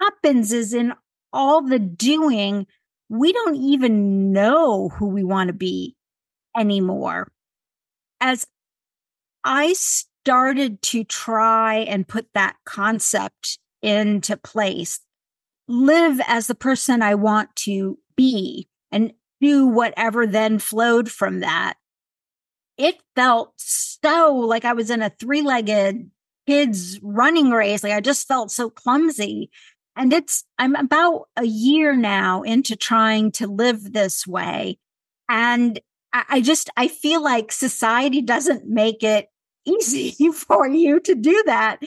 happens 0.00 0.52
is 0.52 0.72
in 0.72 0.94
all 1.32 1.62
the 1.62 1.78
doing, 1.78 2.66
we 3.08 3.32
don't 3.32 3.56
even 3.56 4.32
know 4.32 4.88
who 4.88 5.06
we 5.06 5.24
want 5.24 5.48
to 5.48 5.52
be 5.52 5.96
anymore. 6.56 7.30
As 8.20 8.46
I 9.44 9.72
started 9.72 10.82
to 10.82 11.04
try 11.04 11.76
and 11.76 12.06
put 12.06 12.28
that 12.34 12.56
concept 12.64 13.58
into 13.82 14.36
place, 14.36 15.00
live 15.68 16.20
as 16.26 16.46
the 16.46 16.54
person 16.54 17.02
I 17.02 17.14
want 17.14 17.54
to 17.56 17.98
be 18.16 18.68
and 18.92 19.12
do 19.40 19.66
whatever 19.66 20.26
then 20.26 20.58
flowed 20.58 21.10
from 21.10 21.40
that. 21.40 21.74
It 22.76 23.00
felt 23.14 23.54
so 23.56 24.34
like 24.34 24.64
I 24.64 24.72
was 24.72 24.90
in 24.90 25.02
a 25.02 25.10
three 25.10 25.42
legged 25.42 26.10
kids 26.46 26.98
running 27.02 27.50
race. 27.50 27.82
Like 27.82 27.92
I 27.92 28.00
just 28.00 28.26
felt 28.26 28.50
so 28.50 28.70
clumsy. 28.70 29.50
And 29.96 30.12
it's, 30.12 30.44
I'm 30.58 30.74
about 30.76 31.28
a 31.36 31.44
year 31.44 31.94
now 31.94 32.42
into 32.42 32.76
trying 32.76 33.32
to 33.32 33.46
live 33.46 33.92
this 33.92 34.26
way. 34.26 34.78
And 35.28 35.78
I 36.12 36.40
just, 36.40 36.70
I 36.76 36.88
feel 36.88 37.22
like 37.22 37.52
society 37.52 38.20
doesn't 38.20 38.66
make 38.66 39.02
it 39.02 39.28
easy 39.64 40.28
for 40.34 40.68
you 40.68 41.00
to 41.00 41.14
do 41.14 41.42
that. 41.46 41.78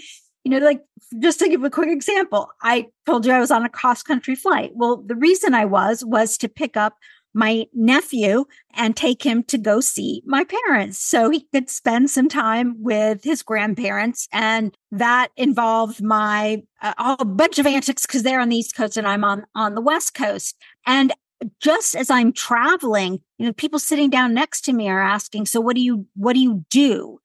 You 0.44 0.52
know, 0.52 0.66
like 0.66 0.82
just 1.20 1.40
to 1.40 1.50
give 1.50 1.64
a 1.64 1.70
quick 1.70 1.90
example, 1.90 2.50
I 2.62 2.88
told 3.06 3.26
you 3.26 3.32
I 3.32 3.40
was 3.40 3.52
on 3.52 3.66
a 3.66 3.70
cross 3.70 4.04
country 4.04 4.36
flight. 4.36 4.72
Well, 4.74 4.98
the 4.98 5.16
reason 5.16 5.54
I 5.54 5.66
was 5.66 6.04
was 6.04 6.38
to 6.40 6.50
pick 6.50 6.76
up 6.76 6.96
my 7.34 7.66
nephew 7.74 8.46
and 8.76 8.96
take 8.96 9.24
him 9.24 9.44
to 9.44 9.58
go 9.58 9.80
see 9.80 10.22
my 10.26 10.44
parents 10.44 11.00
so 11.00 11.30
he 11.30 11.48
could 11.52 11.70
spend 11.70 12.10
some 12.10 12.30
time 12.30 12.76
with 12.80 13.24
his 13.24 13.42
grandparents. 13.42 14.28
And 14.32 14.76
that 14.92 15.30
involved 15.36 16.02
my 16.02 16.62
uh, 16.82 17.16
a 17.20 17.26
bunch 17.26 17.58
of 17.58 17.66
antics 17.66 18.06
because 18.06 18.24
they're 18.24 18.40
on 18.40 18.50
the 18.50 18.58
East 18.58 18.76
Coast 18.76 18.98
and 18.98 19.08
I'm 19.08 19.24
on, 19.24 19.46
on 19.56 19.74
the 19.74 19.82
West 19.82 20.14
Coast. 20.14 20.56
And 20.86 21.14
just 21.60 21.96
as 21.96 22.10
I'm 22.10 22.34
traveling, 22.34 23.22
you 23.38 23.46
know, 23.46 23.54
people 23.54 23.80
sitting 23.80 24.10
down 24.10 24.34
next 24.34 24.62
to 24.66 24.74
me 24.74 24.90
are 24.90 25.02
asking, 25.02 25.46
so 25.46 25.62
what 25.62 25.76
do 25.76 25.82
you, 25.82 26.06
what 26.16 26.34
do 26.34 26.40
you 26.40 26.66
do? 26.70 27.20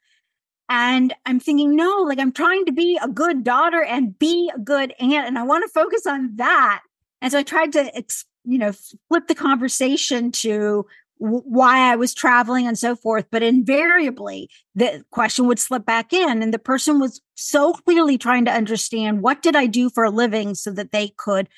And 0.69 1.15
I'm 1.25 1.41
thinking, 1.41 1.75
no, 1.75 2.03
like 2.03 2.19
I'm 2.19 2.33
trying 2.33 2.67
to 2.67 2.73
be 2.73 2.99
a 3.03 3.09
good 3.09 3.43
daughter 3.43 3.83
and 3.83 4.19
be 4.19 4.51
a 4.55 4.59
good 4.59 4.93
aunt. 5.01 5.27
And 5.27 5.39
I 5.39 5.43
want 5.43 5.65
to 5.65 5.73
focus 5.73 6.07
on 6.07 6.37
that. 6.37 6.83
And 7.23 7.33
so 7.33 7.39
I 7.39 7.43
tried 7.43 7.73
to, 7.73 8.05
you 8.45 8.59
know, 8.59 8.73
flip 9.09 9.29
the 9.29 9.35
conversation 9.35 10.31
to 10.33 10.87
why 11.17 11.91
I 11.91 11.97
was 11.97 12.15
traveling 12.15 12.67
and 12.67 12.79
so 12.79 12.95
forth. 12.95 13.27
But 13.31 13.43
invariably, 13.43 14.51
the 14.75 15.05
question 15.11 15.47
would 15.47 15.59
slip 15.59 15.85
back 15.85 16.13
in. 16.13 16.43
And 16.43 16.55
the 16.55 16.59
person 16.59 17.01
was 17.01 17.21
so 17.35 17.73
clearly 17.73 18.19
trying 18.19 18.45
to 18.45 18.53
understand 18.53 19.23
what 19.23 19.43
did 19.43 19.57
I 19.57 19.67
do 19.67 19.91
for 19.91 20.05
a 20.05 20.11
living 20.11 20.55
so 20.55 20.71
that 20.73 20.93
they 20.93 21.09
could 21.17 21.49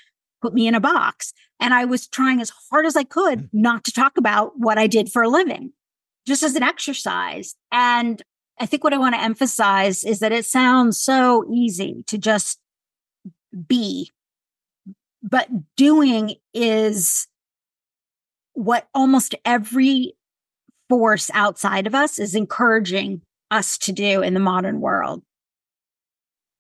put 0.41 0.55
me 0.55 0.67
in 0.67 0.75
a 0.75 0.81
box. 0.81 1.35
And 1.61 1.75
I 1.75 1.85
was 1.85 2.09
trying 2.09 2.41
as 2.41 2.53
hard 2.71 2.87
as 2.87 2.97
I 2.97 3.05
could 3.05 3.41
mm. 3.41 3.49
not 3.53 3.85
to 3.85 3.93
talk 3.93 4.17
about 4.17 4.59
what 4.59 4.79
I 4.79 4.87
did 4.87 5.13
for 5.13 5.23
a 5.23 5.29
living, 5.29 5.73
just 6.27 6.43
as 6.43 6.57
an 6.57 6.63
exercise. 6.63 7.55
And 7.71 8.23
I 8.59 8.67
think 8.67 8.83
what 8.83 8.93
I 8.93 8.99
want 8.99 9.15
to 9.15 9.23
emphasize 9.23 10.05
is 10.05 10.19
that 10.21 10.33
it 10.33 10.47
sounds 10.47 11.01
so 11.01 11.45
easy 11.51 12.05
to 12.07 12.19
just 12.19 12.59
be, 13.67 14.11
but 15.23 15.49
doing 15.77 16.37
is 16.55 17.27
what 18.53 18.89
almost 18.95 19.35
every 19.45 20.15
force 20.89 21.31
outside 21.33 21.87
of 21.87 21.95
us 21.95 22.19
is 22.19 22.35
encouraging 22.35 23.23
us 23.51 23.79
to 23.79 23.93
do 23.93 24.23
in 24.23 24.35
the 24.35 24.41
modern 24.41 24.81
world. 24.81 25.23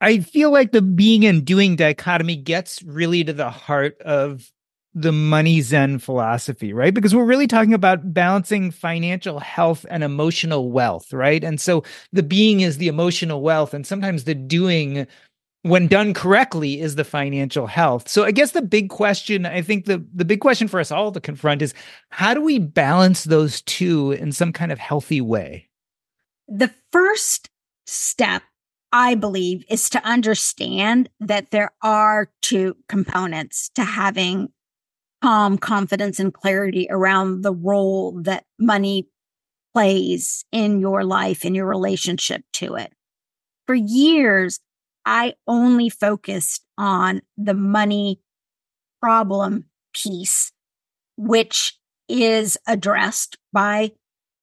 I 0.01 0.20
feel 0.20 0.51
like 0.51 0.72
the 0.72 0.80
being 0.80 1.26
and 1.26 1.44
doing 1.44 1.76
dichotomy 1.76 2.36
gets 2.36 2.82
really 2.82 3.22
to 3.24 3.32
the 3.32 3.51
heart 3.51 4.01
of 4.01 4.51
the 4.95 5.12
money 5.12 5.61
zen 5.61 5.99
philosophy, 5.99 6.72
right? 6.72 6.93
Because 6.93 7.14
we're 7.14 7.24
really 7.24 7.47
talking 7.47 7.74
about 7.74 8.12
balancing 8.12 8.70
financial 8.70 9.38
health 9.38 9.86
and 9.88 10.03
emotional 10.03 10.70
wealth, 10.70 11.12
right? 11.12 11.45
And 11.45 11.61
so 11.61 11.84
the 12.12 12.22
being 12.22 12.61
is 12.61 12.78
the 12.78 12.88
emotional 12.88 13.41
wealth, 13.41 13.72
and 13.72 13.86
sometimes 13.86 14.24
the 14.24 14.34
doing, 14.34 15.07
when 15.62 15.86
done 15.86 16.12
correctly, 16.12 16.80
is 16.80 16.97
the 16.97 17.05
financial 17.05 17.68
health. 17.68 18.09
So 18.09 18.24
I 18.24 18.32
guess 18.32 18.51
the 18.51 18.62
big 18.62 18.91
question, 18.91 19.47
I 19.47 19.62
think 19.62 19.84
the, 19.84 20.05
the 20.12 20.24
big 20.24 20.41
question 20.41 20.66
for 20.66 20.80
us 20.80 20.91
all 20.91 21.12
to 21.12 21.20
confront 21.20 21.62
is 21.62 21.72
how 22.11 22.34
do 22.34 22.43
we 22.43 22.59
balance 22.59 23.24
those 23.24 23.62
two 23.62 24.12
in 24.12 24.32
some 24.32 24.53
kind 24.53 24.72
of 24.72 24.78
healthy 24.78 25.20
way? 25.20 25.68
The 26.49 26.74
first 26.91 27.49
step 27.86 28.43
I 28.93 29.14
believe, 29.14 29.64
is 29.68 29.88
to 29.91 30.05
understand 30.05 31.09
that 31.20 31.51
there 31.51 31.70
are 31.82 32.28
two 32.43 32.76
components 32.88 33.70
to 33.76 33.84
having 33.84 34.49
calm 35.22 35.58
confidence 35.58 36.18
and 36.18 36.32
clarity 36.32 36.86
around 36.90 37.42
the 37.42 37.52
role 37.52 38.20
that 38.22 38.44
money 38.58 39.08
plays 39.74 40.44
in 40.50 40.80
your 40.80 41.04
life, 41.04 41.44
in 41.44 41.54
your 41.54 41.66
relationship 41.66 42.42
to 42.52 42.74
it. 42.74 42.92
For 43.66 43.74
years, 43.74 44.60
I 45.04 45.34
only 45.46 45.88
focused 45.88 46.64
on 46.76 47.22
the 47.36 47.54
money 47.54 48.20
problem 49.00 49.66
piece, 49.94 50.52
which 51.16 51.78
is 52.08 52.58
addressed 52.66 53.38
by 53.52 53.92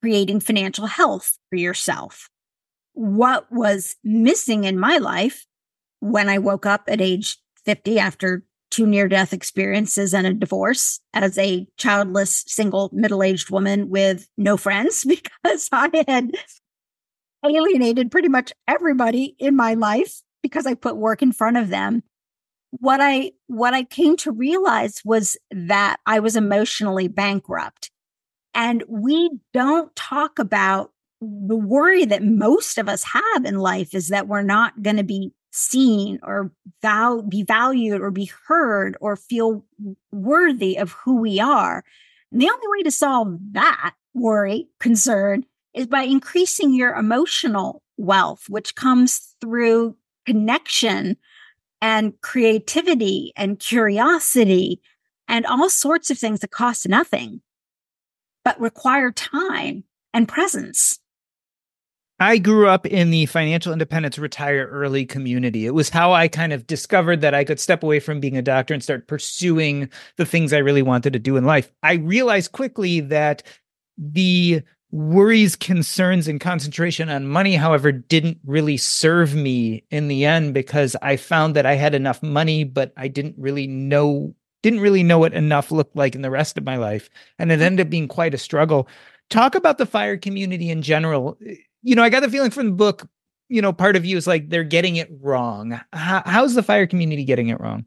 creating 0.02 0.40
financial 0.40 0.86
health 0.86 1.38
for 1.50 1.58
yourself 1.58 2.30
what 2.98 3.46
was 3.52 3.96
missing 4.04 4.64
in 4.64 4.80
my 4.80 4.98
life 4.98 5.46
when 6.00 6.30
I 6.30 6.40
woke 6.40 6.66
up 6.66 6.86
at 6.88 7.00
age 7.00 7.38
50 7.64 8.00
after 8.00 8.44
two 8.72 8.86
near 8.86 9.08
death 9.08 9.34
experiences 9.34 10.14
and 10.14 10.28
a 10.28 10.34
divorce 10.34 11.00
as 11.14 11.38
a 11.38 11.68
childless, 11.78 12.44
single, 12.48 12.90
middle 12.94 13.24
aged 13.24 13.50
woman 13.50 13.90
with 13.90 14.28
no 14.38 14.58
friends 14.58 15.06
because 15.08 15.70
I 15.72 16.04
had 16.08 16.32
alienated 17.46 18.12
pretty 18.12 18.30
much 18.30 18.54
everybody 18.68 19.36
in 19.40 19.56
my 19.56 19.76
life 19.76 20.22
because 20.44 20.66
I 20.66 20.74
put 20.74 20.98
work 20.98 21.22
in 21.22 21.32
front 21.32 21.58
of 21.58 21.70
them. 21.70 22.04
What 22.72 23.00
I 23.02 23.32
what 23.48 23.74
I 23.74 23.84
came 23.84 24.18
to 24.18 24.32
realize 24.32 25.02
was 25.06 25.38
that 25.52 25.98
I 26.06 26.20
was 26.20 26.36
emotionally 26.36 27.08
bankrupt 27.08 27.92
And 28.54 28.84
we 28.90 29.30
don't 29.54 29.96
talk 29.96 30.40
about 30.40 30.92
the 31.22 31.56
worry 31.56 32.06
that 32.06 32.24
most 32.24 32.80
of 32.80 32.90
us 32.90 33.04
have 33.04 33.46
in 33.46 33.60
life 33.60 33.94
is 33.94 34.10
that 34.10 34.28
we're 34.28 34.42
not 34.42 34.82
going 34.82 34.98
to 34.98 35.04
be 35.04 35.32
seen 35.58 36.20
or 36.24 36.52
val- 36.82 37.24
be 37.24 37.44
valued 37.44 38.02
or 38.02 38.12
be 38.12 38.32
heard 38.48 38.96
or 39.02 39.16
feel 39.16 39.66
worthy 40.12 40.78
of 40.78 40.92
who 40.92 41.18
we 41.18 41.40
are. 41.40 41.84
And 42.32 42.42
the 42.42 42.50
only 42.50 42.68
way 42.68 42.84
to 42.84 42.92
solve 42.92 43.38
that 43.52 43.94
worry, 44.14 44.68
concern, 44.80 45.46
is 45.74 45.88
by 45.88 46.04
increasing 46.04 46.74
your 46.74 46.96
emotional 46.96 47.84
wealth, 47.98 48.46
which 48.50 48.76
comes 48.76 49.36
through 49.42 49.96
connection 50.26 51.18
and 51.82 52.20
creativity 52.22 53.32
and 53.36 53.60
curiosity 53.60 54.82
and 55.28 55.46
all 55.46 55.70
sorts 55.70 56.10
of 56.10 56.18
things 56.18 56.40
that 56.40 56.52
cost 56.52 56.88
nothing, 56.88 57.42
but 58.44 58.60
require 58.60 59.12
time 59.12 59.84
and 60.14 60.28
presence. 60.28 61.00
I 62.20 62.40
grew 62.40 62.68
up 62.68 62.88
in 62.88 63.12
the 63.12 63.28
financial 63.28 63.72
independence 63.72 64.18
retire 64.18 64.68
early 64.72 65.06
community. 65.06 65.68
It 65.68 65.76
was 65.76 65.90
how 65.90 66.14
I 66.14 66.28
kind 66.28 66.52
of 66.52 66.66
discovered 66.66 67.22
that 67.22 67.36
I 67.36 67.44
could 67.44 67.60
step 67.60 67.84
away 67.84 68.00
from 68.00 68.20
being 68.20 68.38
a 68.38 68.42
doctor 68.42 68.74
and 68.74 68.82
start 68.82 69.08
pursuing 69.08 69.90
the 70.16 70.26
things 70.26 70.52
I 70.52 70.58
really 70.58 70.82
wanted 70.82 71.14
to 71.14 71.20
do 71.20 71.38
in 71.38 71.46
life. 71.46 71.72
I 71.84 71.94
realized 71.94 72.54
quickly 72.54 73.02
that 73.02 73.44
the 74.00 74.64
worries, 74.92 75.56
concerns, 75.56 76.28
and 76.28 76.42
concentration 76.42 77.10
on 77.10 77.28
money, 77.28 77.56
however, 77.56 77.92
didn't 77.92 78.40
really 78.46 78.78
serve 78.78 79.36
me 79.36 79.84
in 79.92 80.08
the 80.08 80.26
end 80.26 80.54
because 80.56 80.96
I 81.02 81.18
found 81.18 81.56
that 81.56 81.66
I 81.66 81.76
had 81.76 81.94
enough 81.94 82.24
money, 82.24 82.64
but 82.64 82.94
I 82.98 83.10
didn't 83.10 83.36
really 83.38 83.68
know 83.68 84.34
didn't 84.64 84.80
really 84.80 85.04
know 85.04 85.20
what 85.20 85.34
enough 85.34 85.72
looked 85.72 85.96
like 85.96 86.16
in 86.16 86.24
the 86.24 86.32
rest 86.32 86.58
of 86.58 86.66
my 86.66 86.78
life. 86.78 87.12
And 87.38 87.52
it 87.52 87.58
hmm. 87.58 87.64
ended 87.64 87.88
up 87.88 87.92
being 87.92 88.08
quite 88.08 88.34
a 88.34 88.40
struggle. 88.40 88.88
Talk 89.30 89.54
about 89.54 89.78
the 89.78 89.86
fire 89.86 90.18
community 90.18 90.72
in 90.72 90.82
general 90.82 91.38
you 91.82 91.96
know, 91.96 92.04
I 92.04 92.10
got 92.10 92.22
the 92.22 92.30
feeling 92.30 92.52
from 92.52 92.68
the 92.68 92.74
book, 92.74 93.08
you 93.50 93.62
know, 93.62 93.74
part 93.74 93.96
of 93.96 94.06
you 94.06 94.18
is 94.18 94.28
like 94.28 94.50
they're 94.50 94.64
getting 94.64 94.96
it 94.96 95.10
wrong. 95.22 95.80
How, 95.94 96.24
how's 96.26 96.56
the 96.56 96.64
fire 96.64 96.88
community 96.88 97.24
getting 97.24 97.50
it 97.50 97.60
wrong? 97.60 97.86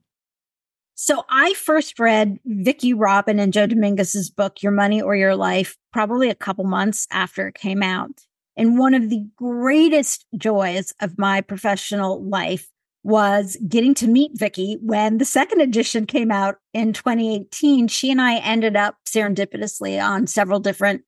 So 0.95 1.25
I 1.31 1.55
first 1.55 1.99
read 1.99 2.39
Vicki 2.45 2.93
Robin 2.93 3.39
and 3.39 3.55
Joe 3.55 3.67
Dominguez's 3.67 4.31
book, 4.31 4.63
Your 4.63 4.73
Money 4.73 5.01
or 5.01 5.17
Your 5.17 5.35
Life, 5.35 5.77
probably 5.93 6.29
a 6.29 6.35
couple 6.35 6.65
months 6.65 7.07
after 7.11 7.49
it 7.49 7.55
came 7.55 7.83
out. 7.83 8.27
And 8.57 8.79
one 8.79 8.93
of 8.93 9.09
the 9.09 9.27
greatest 9.37 10.27
joys 10.37 10.93
of 11.01 11.19
my 11.19 11.41
professional 11.41 12.23
life 12.23 12.69
was 13.03 13.57
getting 13.67 13.95
to 13.95 14.07
meet 14.07 14.33
Vicki 14.35 14.77
when 14.83 15.17
the 15.17 15.25
second 15.25 15.63
edition 15.63 16.05
came 16.05 16.31
out 16.31 16.57
in 16.75 16.93
2018. 16.93 17.89
She 17.89 18.11
and 18.11 18.21
I 18.21 18.37
ended 18.37 18.77
up 18.77 18.97
serendipitously 19.09 20.03
on 20.03 20.27
several 20.27 20.61
different 20.61 21.03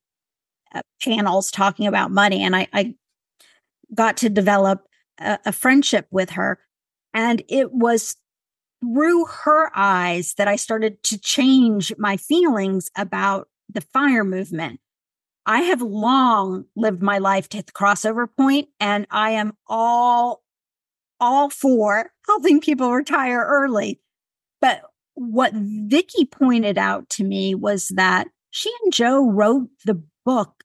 channels 0.99 1.51
talking 1.51 1.87
about 1.87 2.11
money. 2.11 2.43
And 2.43 2.57
I, 2.57 2.69
I 2.73 2.95
got 3.95 4.17
to 4.19 4.29
develop 4.29 4.87
a, 5.19 5.39
a 5.47 5.53
friendship 5.53 6.07
with 6.11 6.31
her. 6.31 6.59
And 7.15 7.43
it 7.49 7.73
was 7.73 8.17
through 8.83 9.27
her 9.27 9.71
eyes 9.75 10.35
that 10.39 10.49
I 10.49 10.57
started 10.57 11.03
to 11.05 11.19
change 11.19 11.93
my 11.99 12.17
feelings 12.17 12.91
about 12.97 13.49
the 13.73 13.81
fire 13.81 14.25
movement. 14.25 14.81
I 15.47 15.63
have 15.63 15.83
long 15.83 16.67
lived 16.77 17.03
my 17.03 17.19
life 17.19 17.49
to 17.51 17.63
the 17.63 17.73
crossover 17.73 18.29
point, 18.37 18.69
and 18.79 19.07
I 19.11 19.31
am 19.31 19.57
all 19.67 20.43
all 21.21 21.51
for 21.51 22.11
helping 22.27 22.61
people 22.61 22.93
retire 22.93 23.45
early. 23.49 24.01
But 24.61 24.83
what 25.15 25.53
Vicki 25.55 26.25
pointed 26.25 26.79
out 26.79 27.09
to 27.11 27.25
me 27.25 27.55
was 27.55 27.89
that 27.95 28.29
she 28.51 28.73
and 28.83 28.93
Joe 28.93 29.29
wrote 29.29 29.69
the 29.85 30.03
book 30.25 30.62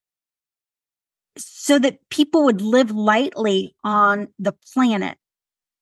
so 1.40 1.80
that 1.80 2.10
people 2.10 2.46
would 2.46 2.62
live 2.62 2.92
lightly 2.92 3.76
on 3.84 4.28
the 4.40 4.54
planet 4.74 5.18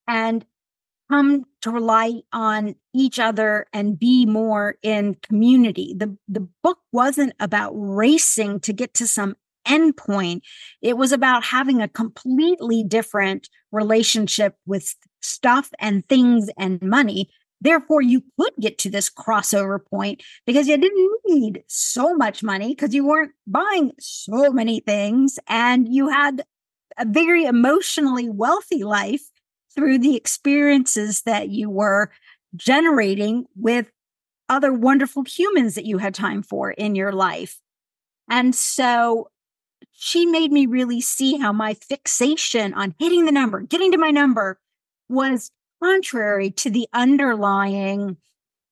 and 0.07 0.45
come 1.09 1.45
to 1.61 1.69
rely 1.69 2.21
on 2.33 2.75
each 2.93 3.19
other 3.19 3.67
and 3.73 3.99
be 3.99 4.25
more 4.25 4.75
in 4.81 5.15
community. 5.15 5.93
The, 5.95 6.17
the 6.27 6.47
book 6.63 6.79
wasn't 6.91 7.33
about 7.39 7.71
racing 7.75 8.59
to 8.61 8.73
get 8.73 8.93
to 8.95 9.07
some 9.07 9.35
endpoint. 9.67 10.41
It 10.81 10.97
was 10.97 11.11
about 11.11 11.43
having 11.45 11.81
a 11.81 11.87
completely 11.87 12.83
different 12.83 13.49
relationship 13.71 14.55
with 14.65 14.95
stuff 15.21 15.71
and 15.79 16.07
things 16.07 16.49
and 16.57 16.81
money 16.81 17.29
Therefore, 17.61 18.01
you 18.01 18.23
could 18.39 18.53
get 18.59 18.77
to 18.79 18.89
this 18.89 19.09
crossover 19.09 19.79
point 19.83 20.21
because 20.45 20.67
you 20.67 20.77
didn't 20.77 21.19
need 21.25 21.63
so 21.67 22.15
much 22.15 22.43
money 22.43 22.69
because 22.69 22.93
you 22.93 23.05
weren't 23.05 23.31
buying 23.47 23.91
so 23.99 24.51
many 24.51 24.81
things 24.81 25.39
and 25.47 25.93
you 25.93 26.09
had 26.09 26.43
a 26.97 27.05
very 27.05 27.45
emotionally 27.45 28.29
wealthy 28.29 28.83
life 28.83 29.23
through 29.73 29.99
the 29.99 30.15
experiences 30.15 31.23
that 31.23 31.49
you 31.49 31.69
were 31.69 32.11
generating 32.55 33.45
with 33.55 33.87
other 34.47 34.71
wonderful 34.71 35.23
humans 35.23 35.75
that 35.75 35.85
you 35.85 35.97
had 35.97 36.13
time 36.13 36.43
for 36.43 36.71
in 36.71 36.95
your 36.95 37.11
life. 37.11 37.59
And 38.29 38.55
so 38.55 39.29
she 39.91 40.25
made 40.25 40.51
me 40.51 40.65
really 40.65 41.01
see 41.01 41.37
how 41.37 41.51
my 41.51 41.73
fixation 41.73 42.73
on 42.73 42.95
hitting 42.99 43.25
the 43.25 43.31
number, 43.31 43.61
getting 43.61 43.91
to 43.91 43.97
my 43.97 44.11
number 44.11 44.59
was 45.09 45.51
contrary 45.85 46.49
to 46.51 46.69
the 46.69 46.87
underlying 46.93 48.17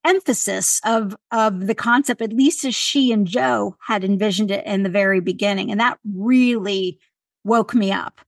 emphasis 0.06 0.82
of 0.84 1.16
of 1.32 1.68
the 1.68 1.76
concept 1.76 2.22
at 2.22 2.34
least 2.34 2.66
as 2.66 2.76
she 2.76 3.12
and 3.12 3.26
joe 3.26 3.78
had 3.88 4.04
envisioned 4.04 4.52
it 4.52 4.66
in 4.66 4.84
the 4.84 4.90
very 4.90 5.22
beginning. 5.22 5.72
And 5.72 5.80
that 5.80 5.98
really 6.14 7.00
woke 7.46 7.74
me 7.74 7.92
up 7.92 8.20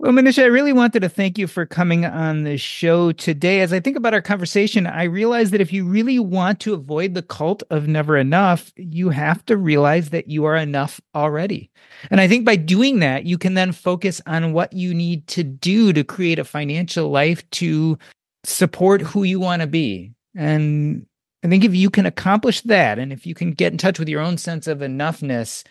well, 0.00 0.12
Manisha, 0.12 0.44
I 0.44 0.46
really 0.46 0.72
wanted 0.72 1.00
to 1.00 1.08
thank 1.08 1.38
you 1.38 1.48
for 1.48 1.66
coming 1.66 2.04
on 2.04 2.44
the 2.44 2.56
show 2.56 3.10
today. 3.10 3.62
As 3.62 3.72
I 3.72 3.80
think 3.80 3.96
about 3.96 4.14
our 4.14 4.22
conversation, 4.22 4.86
I 4.86 5.02
realize 5.02 5.50
that 5.50 5.60
if 5.60 5.72
you 5.72 5.84
really 5.84 6.20
want 6.20 6.60
to 6.60 6.74
avoid 6.74 7.14
the 7.14 7.22
cult 7.22 7.64
of 7.70 7.88
never 7.88 8.16
enough, 8.16 8.72
you 8.76 9.08
have 9.08 9.44
to 9.46 9.56
realize 9.56 10.10
that 10.10 10.28
you 10.28 10.44
are 10.44 10.54
enough 10.54 11.00
already. 11.16 11.68
And 12.12 12.20
I 12.20 12.28
think 12.28 12.44
by 12.44 12.54
doing 12.54 13.00
that, 13.00 13.24
you 13.24 13.38
can 13.38 13.54
then 13.54 13.72
focus 13.72 14.20
on 14.24 14.52
what 14.52 14.72
you 14.72 14.94
need 14.94 15.26
to 15.28 15.42
do 15.42 15.92
to 15.92 16.04
create 16.04 16.38
a 16.38 16.44
financial 16.44 17.10
life 17.10 17.48
to 17.50 17.98
support 18.44 19.00
who 19.00 19.24
you 19.24 19.40
want 19.40 19.62
to 19.62 19.66
be. 19.66 20.12
And 20.36 21.06
I 21.42 21.48
think 21.48 21.64
if 21.64 21.74
you 21.74 21.90
can 21.90 22.06
accomplish 22.06 22.60
that, 22.62 23.00
and 23.00 23.12
if 23.12 23.26
you 23.26 23.34
can 23.34 23.50
get 23.50 23.72
in 23.72 23.78
touch 23.78 23.98
with 23.98 24.08
your 24.08 24.20
own 24.20 24.38
sense 24.38 24.68
of 24.68 24.78
enoughness, 24.78 25.64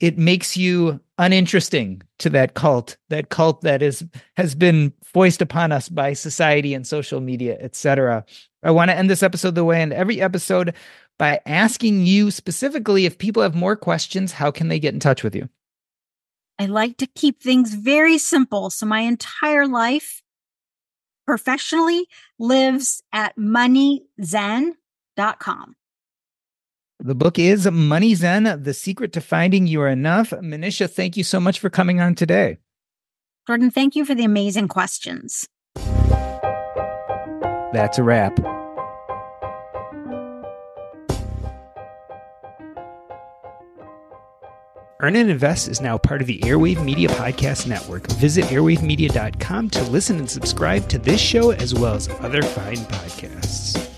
it 0.00 0.18
makes 0.18 0.56
you 0.56 1.00
uninteresting 1.18 2.02
to 2.18 2.28
that 2.28 2.54
cult 2.54 2.96
that 3.08 3.28
cult 3.28 3.60
that 3.60 3.82
is 3.82 4.04
has 4.36 4.54
been 4.54 4.92
foisted 5.04 5.42
upon 5.42 5.70
us 5.70 5.88
by 5.88 6.12
society 6.12 6.74
and 6.74 6.86
social 6.86 7.20
media 7.20 7.56
etc 7.60 8.24
i 8.64 8.70
want 8.70 8.90
to 8.90 8.96
end 8.96 9.08
this 9.08 9.22
episode 9.22 9.54
the 9.54 9.64
way 9.64 9.80
and 9.80 9.92
every 9.92 10.20
episode 10.20 10.74
by 11.18 11.40
asking 11.46 12.06
you 12.06 12.30
specifically 12.30 13.06
if 13.06 13.18
people 13.18 13.42
have 13.42 13.54
more 13.54 13.76
questions 13.76 14.32
how 14.32 14.50
can 14.50 14.68
they 14.68 14.80
get 14.80 14.94
in 14.94 15.00
touch 15.00 15.22
with 15.22 15.34
you? 15.34 15.48
I 16.58 16.66
like 16.66 16.98
to 16.98 17.06
keep 17.06 17.42
things 17.42 17.74
very 17.74 18.18
simple 18.18 18.70
so 18.70 18.86
my 18.86 19.00
entire 19.00 19.66
life 19.66 20.22
professionally 21.26 22.06
lives 22.38 23.02
at 23.12 23.36
moneyzen.com 23.36 24.74
the 27.00 27.14
book 27.14 27.38
is 27.38 27.70
Money 27.70 28.14
Zen 28.14 28.62
The 28.62 28.74
Secret 28.74 29.12
to 29.14 29.20
Finding 29.20 29.66
You 29.66 29.82
Are 29.82 29.88
Enough. 29.88 30.30
Manisha, 30.30 30.90
thank 30.90 31.16
you 31.16 31.24
so 31.24 31.40
much 31.40 31.58
for 31.58 31.70
coming 31.70 32.00
on 32.00 32.14
today. 32.14 32.58
Jordan, 33.46 33.70
thank 33.70 33.94
you 33.94 34.04
for 34.04 34.14
the 34.14 34.24
amazing 34.24 34.68
questions. 34.68 35.46
That's 37.74 37.98
a 37.98 38.02
wrap. 38.02 38.38
Earn 45.00 45.16
and 45.16 45.28
Invest 45.28 45.68
is 45.68 45.82
now 45.82 45.98
part 45.98 46.22
of 46.22 46.26
the 46.26 46.38
Airwave 46.38 46.82
Media 46.82 47.08
Podcast 47.08 47.66
Network. 47.66 48.06
Visit 48.12 48.46
airwavemedia.com 48.46 49.68
to 49.70 49.82
listen 49.84 50.18
and 50.18 50.30
subscribe 50.30 50.88
to 50.88 50.98
this 50.98 51.20
show 51.20 51.50
as 51.50 51.74
well 51.74 51.94
as 51.94 52.08
other 52.08 52.40
fine 52.40 52.76
podcasts. 52.76 53.93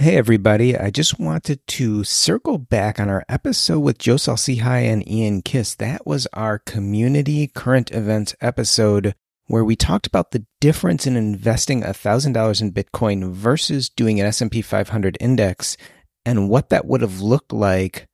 Hey, 0.00 0.16
everybody. 0.16 0.78
I 0.78 0.90
just 0.90 1.18
wanted 1.18 1.66
to 1.66 2.04
circle 2.04 2.56
back 2.56 3.00
on 3.00 3.08
our 3.08 3.24
episode 3.28 3.80
with 3.80 3.98
Joe 3.98 4.16
Saul-Sehy 4.16 4.84
and 4.84 5.06
Ian 5.10 5.42
Kiss. 5.42 5.74
That 5.74 6.06
was 6.06 6.28
our 6.32 6.60
community 6.60 7.48
current 7.48 7.90
events 7.90 8.36
episode 8.40 9.16
where 9.48 9.64
we 9.64 9.74
talked 9.74 10.06
about 10.06 10.30
the 10.30 10.46
difference 10.60 11.04
in 11.04 11.16
investing 11.16 11.82
$1,000 11.82 12.60
in 12.60 12.72
Bitcoin 12.72 13.32
versus 13.32 13.88
doing 13.88 14.20
an 14.20 14.26
S&P 14.26 14.62
500 14.62 15.16
index 15.18 15.76
and 16.24 16.48
what 16.48 16.68
that 16.68 16.86
would 16.86 17.00
have 17.00 17.20
looked 17.20 17.52
like 17.52 18.06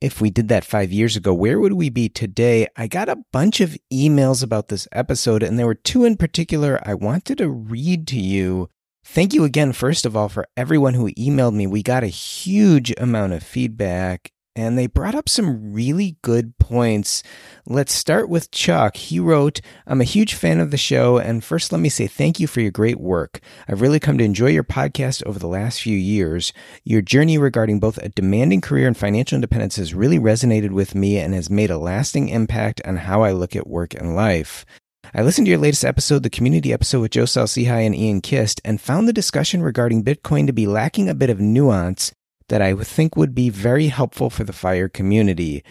if 0.00 0.22
we 0.22 0.30
did 0.30 0.48
that 0.48 0.64
five 0.64 0.90
years 0.90 1.16
ago. 1.16 1.34
Where 1.34 1.60
would 1.60 1.74
we 1.74 1.90
be 1.90 2.08
today? 2.08 2.66
I 2.78 2.86
got 2.86 3.10
a 3.10 3.22
bunch 3.30 3.60
of 3.60 3.76
emails 3.92 4.42
about 4.42 4.68
this 4.68 4.88
episode, 4.90 5.42
and 5.42 5.58
there 5.58 5.66
were 5.66 5.74
two 5.74 6.06
in 6.06 6.16
particular 6.16 6.80
I 6.82 6.94
wanted 6.94 7.36
to 7.38 7.50
read 7.50 8.06
to 8.08 8.18
you 8.18 8.70
Thank 9.08 9.32
you 9.32 9.44
again, 9.44 9.72
first 9.72 10.04
of 10.04 10.14
all, 10.14 10.28
for 10.28 10.46
everyone 10.58 10.92
who 10.92 11.10
emailed 11.12 11.54
me. 11.54 11.66
We 11.66 11.82
got 11.82 12.02
a 12.02 12.08
huge 12.08 12.92
amount 12.98 13.32
of 13.32 13.42
feedback 13.42 14.30
and 14.54 14.76
they 14.76 14.86
brought 14.86 15.14
up 15.14 15.28
some 15.28 15.72
really 15.72 16.16
good 16.22 16.58
points. 16.58 17.22
Let's 17.66 17.94
start 17.94 18.28
with 18.28 18.50
Chuck. 18.50 18.96
He 18.96 19.20
wrote, 19.20 19.60
I'm 19.86 20.00
a 20.00 20.04
huge 20.04 20.34
fan 20.34 20.60
of 20.60 20.70
the 20.70 20.76
show, 20.76 21.18
and 21.18 21.44
first 21.44 21.72
let 21.72 21.80
me 21.80 21.88
say 21.88 22.06
thank 22.06 22.40
you 22.40 22.46
for 22.46 22.60
your 22.60 22.70
great 22.70 22.98
work. 22.98 23.40
I've 23.68 23.80
really 23.80 24.00
come 24.00 24.18
to 24.18 24.24
enjoy 24.24 24.48
your 24.48 24.64
podcast 24.64 25.22
over 25.24 25.38
the 25.38 25.46
last 25.46 25.80
few 25.80 25.96
years. 25.96 26.52
Your 26.84 27.00
journey 27.00 27.38
regarding 27.38 27.80
both 27.80 27.98
a 27.98 28.08
demanding 28.08 28.60
career 28.60 28.86
and 28.86 28.96
financial 28.96 29.36
independence 29.36 29.76
has 29.76 29.94
really 29.94 30.18
resonated 30.18 30.72
with 30.72 30.94
me 30.94 31.18
and 31.18 31.32
has 31.32 31.48
made 31.48 31.70
a 31.70 31.78
lasting 31.78 32.28
impact 32.28 32.82
on 32.84 32.96
how 32.96 33.22
I 33.22 33.32
look 33.32 33.54
at 33.54 33.66
work 33.66 33.94
and 33.94 34.16
life. 34.16 34.66
I 35.14 35.22
listened 35.22 35.46
to 35.46 35.50
your 35.50 35.58
latest 35.58 35.84
episode, 35.84 36.22
the 36.22 36.30
community 36.30 36.72
episode 36.72 37.00
with 37.00 37.12
Joe 37.12 37.26
Saul-Sehy 37.26 37.86
and 37.86 37.94
Ian 37.94 38.20
Kist, 38.20 38.60
and 38.64 38.80
found 38.80 39.06
the 39.06 39.12
discussion 39.12 39.62
regarding 39.62 40.02
Bitcoin 40.02 40.46
to 40.46 40.52
be 40.52 40.66
lacking 40.66 41.08
a 41.08 41.14
bit 41.14 41.30
of 41.30 41.40
nuance 41.40 42.12
that 42.48 42.60
I 42.60 42.74
think 42.74 43.16
would 43.16 43.34
be 43.34 43.48
very 43.48 43.88
helpful 43.88 44.30
for 44.30 44.44
the 44.44 44.52
fire 44.52 44.88
community. 44.88 45.64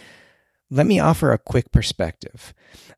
Let 0.68 0.86
me 0.86 0.98
offer 0.98 1.30
a 1.30 1.38
quick 1.38 1.70
perspective. 1.70 2.52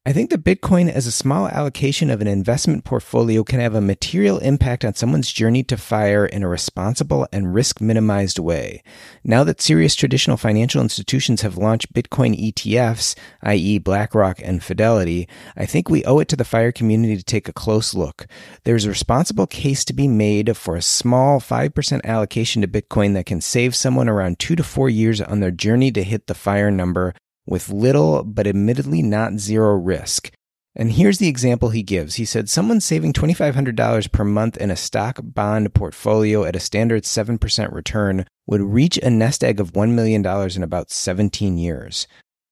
I 0.06 0.14
think 0.14 0.30
that 0.30 0.42
Bitcoin 0.42 0.90
as 0.90 1.06
a 1.06 1.12
small 1.12 1.48
allocation 1.48 2.08
of 2.08 2.22
an 2.22 2.26
investment 2.26 2.82
portfolio 2.82 3.44
can 3.44 3.60
have 3.60 3.74
a 3.74 3.82
material 3.82 4.38
impact 4.38 4.86
on 4.86 4.94
someone's 4.94 5.30
journey 5.30 5.62
to 5.64 5.76
fire 5.76 6.24
in 6.24 6.42
a 6.42 6.48
responsible 6.48 7.28
and 7.30 7.52
risk 7.52 7.82
minimized 7.82 8.38
way. 8.38 8.82
Now 9.22 9.44
that 9.44 9.60
serious 9.60 9.94
traditional 9.94 10.38
financial 10.38 10.80
institutions 10.80 11.42
have 11.42 11.58
launched 11.58 11.92
Bitcoin 11.92 12.34
ETFs, 12.40 13.14
i.e. 13.42 13.78
BlackRock 13.78 14.40
and 14.42 14.64
Fidelity, 14.64 15.28
I 15.54 15.66
think 15.66 15.90
we 15.90 16.06
owe 16.06 16.20
it 16.20 16.28
to 16.28 16.36
the 16.36 16.44
fire 16.46 16.72
community 16.72 17.18
to 17.18 17.22
take 17.22 17.50
a 17.50 17.52
close 17.52 17.92
look. 17.92 18.26
There's 18.64 18.86
a 18.86 18.88
responsible 18.88 19.46
case 19.46 19.84
to 19.84 19.92
be 19.92 20.08
made 20.08 20.56
for 20.56 20.74
a 20.74 20.80
small 20.80 21.38
5% 21.38 22.02
allocation 22.04 22.62
to 22.62 22.68
Bitcoin 22.68 23.12
that 23.12 23.26
can 23.26 23.42
save 23.42 23.76
someone 23.76 24.08
around 24.08 24.38
two 24.38 24.56
to 24.56 24.64
four 24.64 24.88
years 24.88 25.20
on 25.20 25.40
their 25.40 25.50
journey 25.50 25.92
to 25.92 26.02
hit 26.02 26.28
the 26.28 26.34
fire 26.34 26.70
number 26.70 27.12
with 27.48 27.70
little 27.70 28.22
but 28.22 28.46
admittedly 28.46 29.02
not 29.02 29.38
zero 29.38 29.74
risk. 29.74 30.30
And 30.76 30.92
here's 30.92 31.18
the 31.18 31.28
example 31.28 31.70
he 31.70 31.82
gives. 31.82 32.16
He 32.16 32.24
said 32.24 32.48
someone 32.48 32.80
saving 32.80 33.14
$2,500 33.14 34.12
per 34.12 34.22
month 34.22 34.56
in 34.58 34.70
a 34.70 34.76
stock 34.76 35.18
bond 35.20 35.74
portfolio 35.74 36.44
at 36.44 36.54
a 36.54 36.60
standard 36.60 37.02
7% 37.02 37.72
return 37.72 38.26
would 38.46 38.60
reach 38.60 38.96
a 38.98 39.10
nest 39.10 39.42
egg 39.42 39.58
of 39.58 39.72
$1 39.72 39.90
million 39.92 40.24
in 40.24 40.62
about 40.62 40.90
17 40.90 41.58
years. 41.58 42.06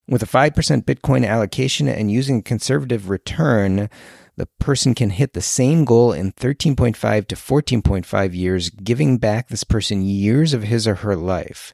With 0.08 0.22
a 0.22 0.26
5% 0.26 0.50
Bitcoin 0.82 1.26
allocation 1.26 1.88
and 1.88 2.10
using 2.10 2.38
a 2.38 2.42
conservative 2.42 3.10
return, 3.10 3.88
the 4.36 4.48
person 4.58 4.94
can 4.94 5.10
hit 5.10 5.32
the 5.32 5.40
same 5.40 5.84
goal 5.84 6.12
in 6.12 6.32
13.5 6.32 7.26
to 7.28 7.34
14.5 7.34 8.34
years, 8.34 8.70
giving 8.70 9.18
back 9.18 9.48
this 9.48 9.64
person 9.64 10.02
years 10.02 10.52
of 10.52 10.64
his 10.64 10.86
or 10.86 10.96
her 10.96 11.16
life. 11.16 11.72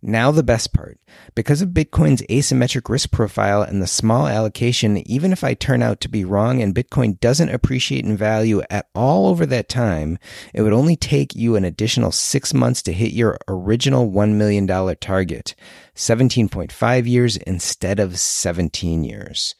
Now, 0.00 0.30
the 0.30 0.44
best 0.44 0.72
part. 0.72 1.00
Because 1.34 1.60
of 1.60 1.70
Bitcoin's 1.70 2.22
asymmetric 2.30 2.88
risk 2.88 3.10
profile 3.10 3.62
and 3.62 3.82
the 3.82 3.86
small 3.88 4.28
allocation, 4.28 4.98
even 5.10 5.32
if 5.32 5.42
I 5.42 5.54
turn 5.54 5.82
out 5.82 6.00
to 6.02 6.08
be 6.08 6.24
wrong 6.24 6.62
and 6.62 6.74
Bitcoin 6.74 7.18
doesn't 7.18 7.48
appreciate 7.48 8.04
in 8.04 8.16
value 8.16 8.62
at 8.70 8.88
all 8.94 9.26
over 9.26 9.44
that 9.46 9.68
time, 9.68 10.18
it 10.54 10.62
would 10.62 10.72
only 10.72 10.94
take 10.94 11.34
you 11.34 11.56
an 11.56 11.64
additional 11.64 12.12
six 12.12 12.54
months 12.54 12.80
to 12.82 12.92
hit 12.92 13.12
your 13.12 13.38
original 13.48 14.08
$1 14.08 14.34
million 14.34 14.68
target 14.68 15.56
17.5 15.96 17.06
years 17.08 17.36
instead 17.38 17.98
of 17.98 18.20
17 18.20 19.02
years. 19.02 19.56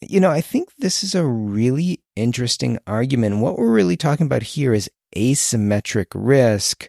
You 0.00 0.20
know, 0.20 0.30
I 0.30 0.40
think 0.40 0.70
this 0.78 1.04
is 1.04 1.14
a 1.14 1.26
really 1.26 2.02
interesting 2.16 2.78
argument. 2.86 3.40
What 3.40 3.58
we're 3.58 3.72
really 3.72 3.98
talking 3.98 4.26
about 4.26 4.42
here 4.42 4.72
is 4.72 4.90
asymmetric 5.14 6.06
risk 6.14 6.88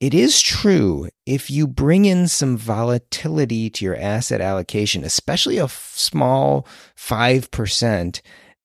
it 0.00 0.14
is 0.14 0.40
true 0.40 1.08
if 1.26 1.50
you 1.50 1.66
bring 1.66 2.04
in 2.04 2.28
some 2.28 2.56
volatility 2.56 3.68
to 3.70 3.84
your 3.84 3.96
asset 3.96 4.40
allocation, 4.40 5.02
especially 5.02 5.58
a 5.58 5.64
f- 5.64 5.92
small 5.94 6.66
5%, 6.96 8.20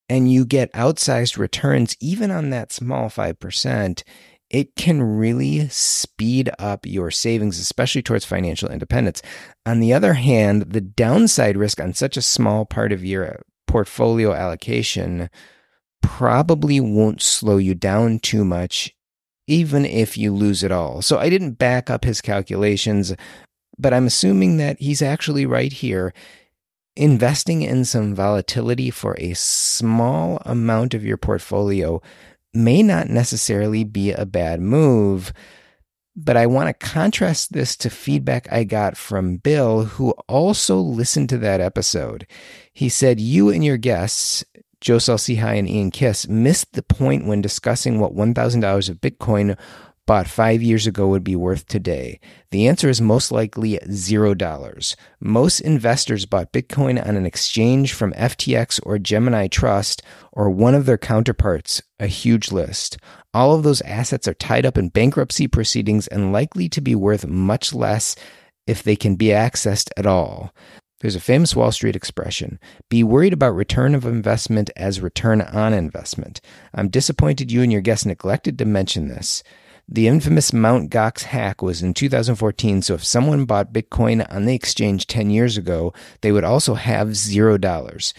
and 0.09 0.31
you 0.31 0.45
get 0.45 0.71
outsized 0.73 1.37
returns 1.37 1.97
even 1.99 2.29
on 2.29 2.51
that 2.51 2.71
small 2.71 3.09
5%, 3.09 4.03
it 4.51 4.75
can 4.75 5.01
really 5.01 5.67
speed 5.69 6.51
up 6.59 6.85
your 6.85 7.09
savings, 7.09 7.57
especially 7.57 8.03
towards 8.03 8.25
financial 8.25 8.69
independence. 8.69 9.23
On 9.65 9.79
the 9.79 9.91
other 9.91 10.13
hand, 10.13 10.73
the 10.73 10.81
downside 10.81 11.57
risk 11.57 11.81
on 11.81 11.93
such 11.93 12.15
a 12.15 12.21
small 12.21 12.63
part 12.63 12.91
of 12.91 13.03
your 13.03 13.41
portfolio 13.65 14.33
allocation 14.33 15.31
probably 16.03 16.79
won't 16.79 17.23
slow 17.23 17.57
you 17.57 17.73
down 17.73 18.19
too 18.19 18.45
much 18.45 18.93
even 19.47 19.85
if 19.85 20.17
you 20.17 20.33
lose 20.33 20.63
it 20.63 20.71
all. 20.71 21.01
So 21.01 21.17
I 21.17 21.29
didn't 21.29 21.53
back 21.53 21.89
up 21.89 22.05
his 22.05 22.21
calculations, 22.21 23.13
but 23.77 23.93
I'm 23.93 24.07
assuming 24.07 24.57
that 24.57 24.79
he's 24.79 25.01
actually 25.01 25.45
right 25.45 25.71
here. 25.71 26.13
Investing 26.95 27.63
in 27.63 27.85
some 27.85 28.13
volatility 28.13 28.91
for 28.91 29.15
a 29.17 29.33
small 29.33 30.41
amount 30.45 30.93
of 30.93 31.03
your 31.03 31.17
portfolio 31.17 32.01
may 32.53 32.83
not 32.83 33.09
necessarily 33.09 33.83
be 33.83 34.11
a 34.11 34.25
bad 34.25 34.61
move. 34.61 35.33
But 36.15 36.37
I 36.37 36.45
want 36.45 36.67
to 36.67 36.87
contrast 36.87 37.53
this 37.53 37.75
to 37.77 37.89
feedback 37.89 38.47
I 38.51 38.65
got 38.65 38.95
from 38.95 39.37
Bill, 39.37 39.85
who 39.85 40.11
also 40.29 40.77
listened 40.77 41.29
to 41.29 41.39
that 41.39 41.59
episode. 41.59 42.27
He 42.71 42.87
said, 42.87 43.19
You 43.19 43.49
and 43.49 43.65
your 43.65 43.77
guests 43.77 44.45
Joe 44.83 44.97
Saul-Sehy 44.97 45.57
and 45.57 45.69
Ian 45.69 45.91
Kiss 45.91 46.27
missed 46.27 46.73
the 46.73 46.83
point 46.83 47.25
when 47.25 47.41
discussing 47.41 48.01
what 48.01 48.13
$1,000 48.13 48.89
of 48.89 48.99
Bitcoin 48.99 49.57
bought 50.05 50.27
five 50.27 50.61
years 50.61 50.85
ago 50.85 51.07
would 51.07 51.23
be 51.23 51.37
worth 51.37 51.65
today? 51.67 52.19
The 52.51 52.67
answer 52.67 52.89
is 52.89 52.99
most 52.99 53.31
likely 53.31 53.79
zero 53.89 54.33
dollars. 54.33 54.97
Most 55.21 55.61
investors 55.61 56.25
bought 56.25 56.51
Bitcoin 56.51 57.01
on 57.01 57.15
an 57.15 57.25
exchange 57.25 57.93
from 57.93 58.11
FTX 58.11 58.81
or 58.83 58.99
Gemini 58.99 59.47
Trust 59.47 60.03
or 60.33 60.49
one 60.49 60.75
of 60.75 60.85
their 60.85 60.97
counterparts, 60.97 61.81
a 61.97 62.07
huge 62.07 62.51
list. 62.51 62.97
All 63.33 63.55
of 63.55 63.63
those 63.63 63.79
assets 63.83 64.27
are 64.27 64.33
tied 64.33 64.65
up 64.65 64.77
in 64.77 64.89
bankruptcy 64.89 65.47
proceedings 65.47 66.07
and 66.07 66.33
likely 66.33 66.67
to 66.67 66.81
be 66.81 66.93
worth 66.93 67.25
much 67.25 67.73
less 67.73 68.17
if 68.67 68.83
they 68.83 68.97
can 68.97 69.15
be 69.15 69.27
accessed 69.27 69.91
at 69.95 70.05
all. 70.05 70.53
There's 71.03 71.17
a 71.17 71.19
famous 71.19 71.53
Wall 71.53 71.73
Street 71.73 71.97
expression 71.97 72.61
be 72.87 73.03
worried 73.03 73.33
about 73.33 73.55
return 73.55 73.93
of 73.93 74.05
investment 74.05 74.69
as 74.77 75.01
return 75.01 75.41
on 75.41 75.73
investment. 75.73 76.39
I'm 76.73 76.87
disappointed 76.87 77.51
you 77.51 77.61
and 77.61 77.73
your 77.73 77.81
guest 77.81 78.05
neglected 78.05 78.57
to 78.57 78.63
mention 78.63 79.09
this. 79.09 79.43
The 79.85 80.07
infamous 80.07 80.53
Mt. 80.53 80.89
Gox 80.89 81.23
hack 81.23 81.61
was 81.61 81.83
in 81.83 81.93
2014, 81.93 82.83
so 82.83 82.93
if 82.93 83.03
someone 83.03 83.43
bought 83.43 83.73
Bitcoin 83.73 84.25
on 84.33 84.45
the 84.45 84.55
exchange 84.55 85.05
10 85.07 85.29
years 85.29 85.57
ago, 85.57 85.93
they 86.21 86.31
would 86.31 86.45
also 86.45 86.75
have 86.75 87.17
zero 87.17 87.57
dollars. 87.57 88.13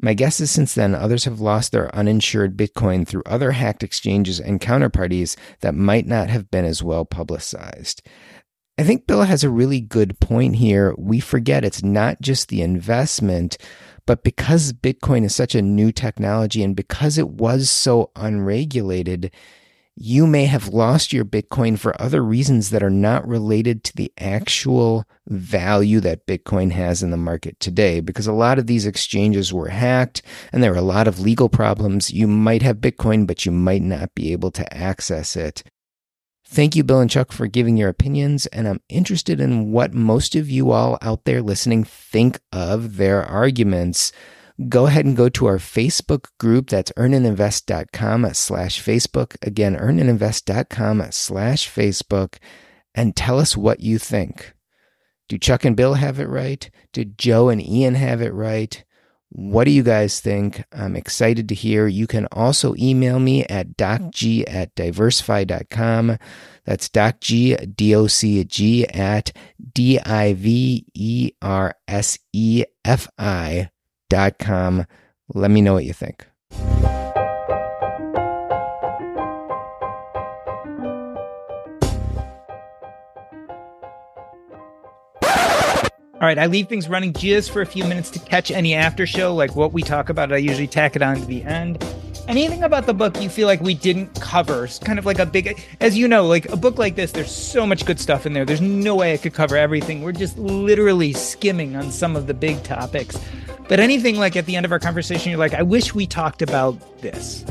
My 0.00 0.14
guess 0.14 0.38
is 0.38 0.48
since 0.48 0.74
then, 0.74 0.94
others 0.94 1.24
have 1.24 1.40
lost 1.40 1.72
their 1.72 1.92
uninsured 1.92 2.56
Bitcoin 2.56 3.04
through 3.04 3.24
other 3.26 3.50
hacked 3.50 3.82
exchanges 3.82 4.38
and 4.38 4.60
counterparties 4.60 5.36
that 5.58 5.74
might 5.74 6.06
not 6.06 6.30
have 6.30 6.52
been 6.52 6.64
as 6.64 6.84
well 6.84 7.04
publicized. 7.04 8.00
I 8.78 8.84
think 8.84 9.08
Bill 9.08 9.24
has 9.24 9.42
a 9.42 9.50
really 9.50 9.80
good 9.80 10.20
point 10.20 10.54
here. 10.54 10.94
We 10.96 11.18
forget 11.18 11.64
it's 11.64 11.82
not 11.82 12.20
just 12.20 12.48
the 12.48 12.62
investment, 12.62 13.58
but 14.06 14.22
because 14.22 14.72
Bitcoin 14.72 15.24
is 15.24 15.34
such 15.34 15.56
a 15.56 15.62
new 15.62 15.90
technology 15.90 16.62
and 16.62 16.76
because 16.76 17.18
it 17.18 17.28
was 17.28 17.70
so 17.70 18.12
unregulated, 18.14 19.32
you 19.96 20.28
may 20.28 20.44
have 20.44 20.68
lost 20.68 21.12
your 21.12 21.24
Bitcoin 21.24 21.76
for 21.76 22.00
other 22.00 22.22
reasons 22.22 22.70
that 22.70 22.84
are 22.84 22.88
not 22.88 23.26
related 23.26 23.82
to 23.82 23.96
the 23.96 24.12
actual 24.16 25.04
value 25.26 25.98
that 25.98 26.28
Bitcoin 26.28 26.70
has 26.70 27.02
in 27.02 27.10
the 27.10 27.16
market 27.16 27.58
today. 27.58 27.98
Because 27.98 28.28
a 28.28 28.32
lot 28.32 28.60
of 28.60 28.68
these 28.68 28.86
exchanges 28.86 29.52
were 29.52 29.70
hacked 29.70 30.22
and 30.52 30.62
there 30.62 30.72
are 30.72 30.76
a 30.76 30.82
lot 30.82 31.08
of 31.08 31.18
legal 31.18 31.48
problems. 31.48 32.12
You 32.12 32.28
might 32.28 32.62
have 32.62 32.76
Bitcoin, 32.76 33.26
but 33.26 33.44
you 33.44 33.50
might 33.50 33.82
not 33.82 34.14
be 34.14 34.30
able 34.30 34.52
to 34.52 34.72
access 34.72 35.34
it. 35.34 35.64
Thank 36.50 36.74
you, 36.74 36.82
Bill 36.82 37.00
and 37.00 37.10
Chuck, 37.10 37.30
for 37.30 37.46
giving 37.46 37.76
your 37.76 37.90
opinions. 37.90 38.46
And 38.46 38.66
I'm 38.66 38.80
interested 38.88 39.38
in 39.38 39.70
what 39.70 39.92
most 39.92 40.34
of 40.34 40.48
you 40.48 40.70
all 40.70 40.96
out 41.02 41.24
there 41.24 41.42
listening 41.42 41.84
think 41.84 42.40
of 42.50 42.96
their 42.96 43.22
arguments. 43.22 44.12
Go 44.66 44.86
ahead 44.86 45.04
and 45.04 45.14
go 45.14 45.28
to 45.28 45.44
our 45.44 45.58
Facebook 45.58 46.24
group. 46.40 46.70
That's 46.70 46.90
earnandinvest.com 46.92 48.32
slash 48.32 48.82
Facebook. 48.82 49.36
Again, 49.42 49.76
earnandinvest.com 49.76 51.04
slash 51.10 51.70
Facebook. 51.70 52.36
And 52.94 53.14
tell 53.14 53.38
us 53.38 53.54
what 53.54 53.80
you 53.80 53.98
think. 53.98 54.54
Do 55.28 55.36
Chuck 55.36 55.66
and 55.66 55.76
Bill 55.76 55.94
have 55.94 56.18
it 56.18 56.28
right? 56.30 56.68
Did 56.94 57.18
Joe 57.18 57.50
and 57.50 57.62
Ian 57.62 57.94
have 57.94 58.22
it 58.22 58.32
right? 58.32 58.82
What 59.30 59.64
do 59.64 59.70
you 59.70 59.82
guys 59.82 60.20
think? 60.20 60.64
I'm 60.72 60.96
excited 60.96 61.48
to 61.50 61.54
hear. 61.54 61.86
You 61.86 62.06
can 62.06 62.26
also 62.32 62.74
email 62.78 63.18
me 63.20 63.44
at 63.44 63.76
docg 63.76 64.44
at 64.46 64.74
diversefi.com. 64.74 66.16
That's 66.64 66.88
docg, 66.88 67.76
D-O-C-G 67.76 68.88
at 68.88 69.32
D-I-V-E-R-S-E-F-I 69.74 70.90
dot 74.10 74.38
com. 74.38 74.86
Let 75.34 75.50
me 75.50 75.60
know 75.60 75.74
what 75.74 75.84
you 75.84 75.92
think. 75.92 76.27
All 86.20 86.26
right, 86.26 86.36
I 86.36 86.46
leave 86.46 86.68
things 86.68 86.88
running 86.88 87.12
just 87.12 87.52
for 87.52 87.62
a 87.62 87.66
few 87.66 87.84
minutes 87.84 88.10
to 88.10 88.18
catch 88.18 88.50
any 88.50 88.74
after 88.74 89.06
show, 89.06 89.32
like 89.32 89.54
what 89.54 89.72
we 89.72 89.82
talk 89.82 90.08
about. 90.08 90.32
I 90.32 90.38
usually 90.38 90.66
tack 90.66 90.96
it 90.96 91.02
on 91.02 91.14
to 91.18 91.24
the 91.24 91.44
end. 91.44 91.80
Anything 92.26 92.64
about 92.64 92.86
the 92.86 92.92
book 92.92 93.22
you 93.22 93.28
feel 93.28 93.46
like 93.46 93.60
we 93.60 93.72
didn't 93.72 94.20
cover? 94.20 94.64
It's 94.64 94.80
kind 94.80 94.98
of 94.98 95.06
like 95.06 95.20
a 95.20 95.26
big, 95.26 95.64
as 95.80 95.96
you 95.96 96.08
know, 96.08 96.26
like 96.26 96.46
a 96.48 96.56
book 96.56 96.76
like 96.76 96.96
this, 96.96 97.12
there's 97.12 97.30
so 97.30 97.64
much 97.64 97.86
good 97.86 98.00
stuff 98.00 98.26
in 98.26 98.32
there. 98.32 98.44
There's 98.44 98.60
no 98.60 98.96
way 98.96 99.14
I 99.14 99.16
could 99.16 99.32
cover 99.32 99.56
everything. 99.56 100.02
We're 100.02 100.10
just 100.10 100.36
literally 100.38 101.12
skimming 101.12 101.76
on 101.76 101.92
some 101.92 102.16
of 102.16 102.26
the 102.26 102.34
big 102.34 102.64
topics. 102.64 103.16
But 103.68 103.78
anything 103.78 104.16
like 104.16 104.34
at 104.34 104.46
the 104.46 104.56
end 104.56 104.66
of 104.66 104.72
our 104.72 104.80
conversation, 104.80 105.30
you're 105.30 105.38
like, 105.38 105.54
I 105.54 105.62
wish 105.62 105.94
we 105.94 106.04
talked 106.04 106.42
about 106.42 107.00
this. 107.00 107.44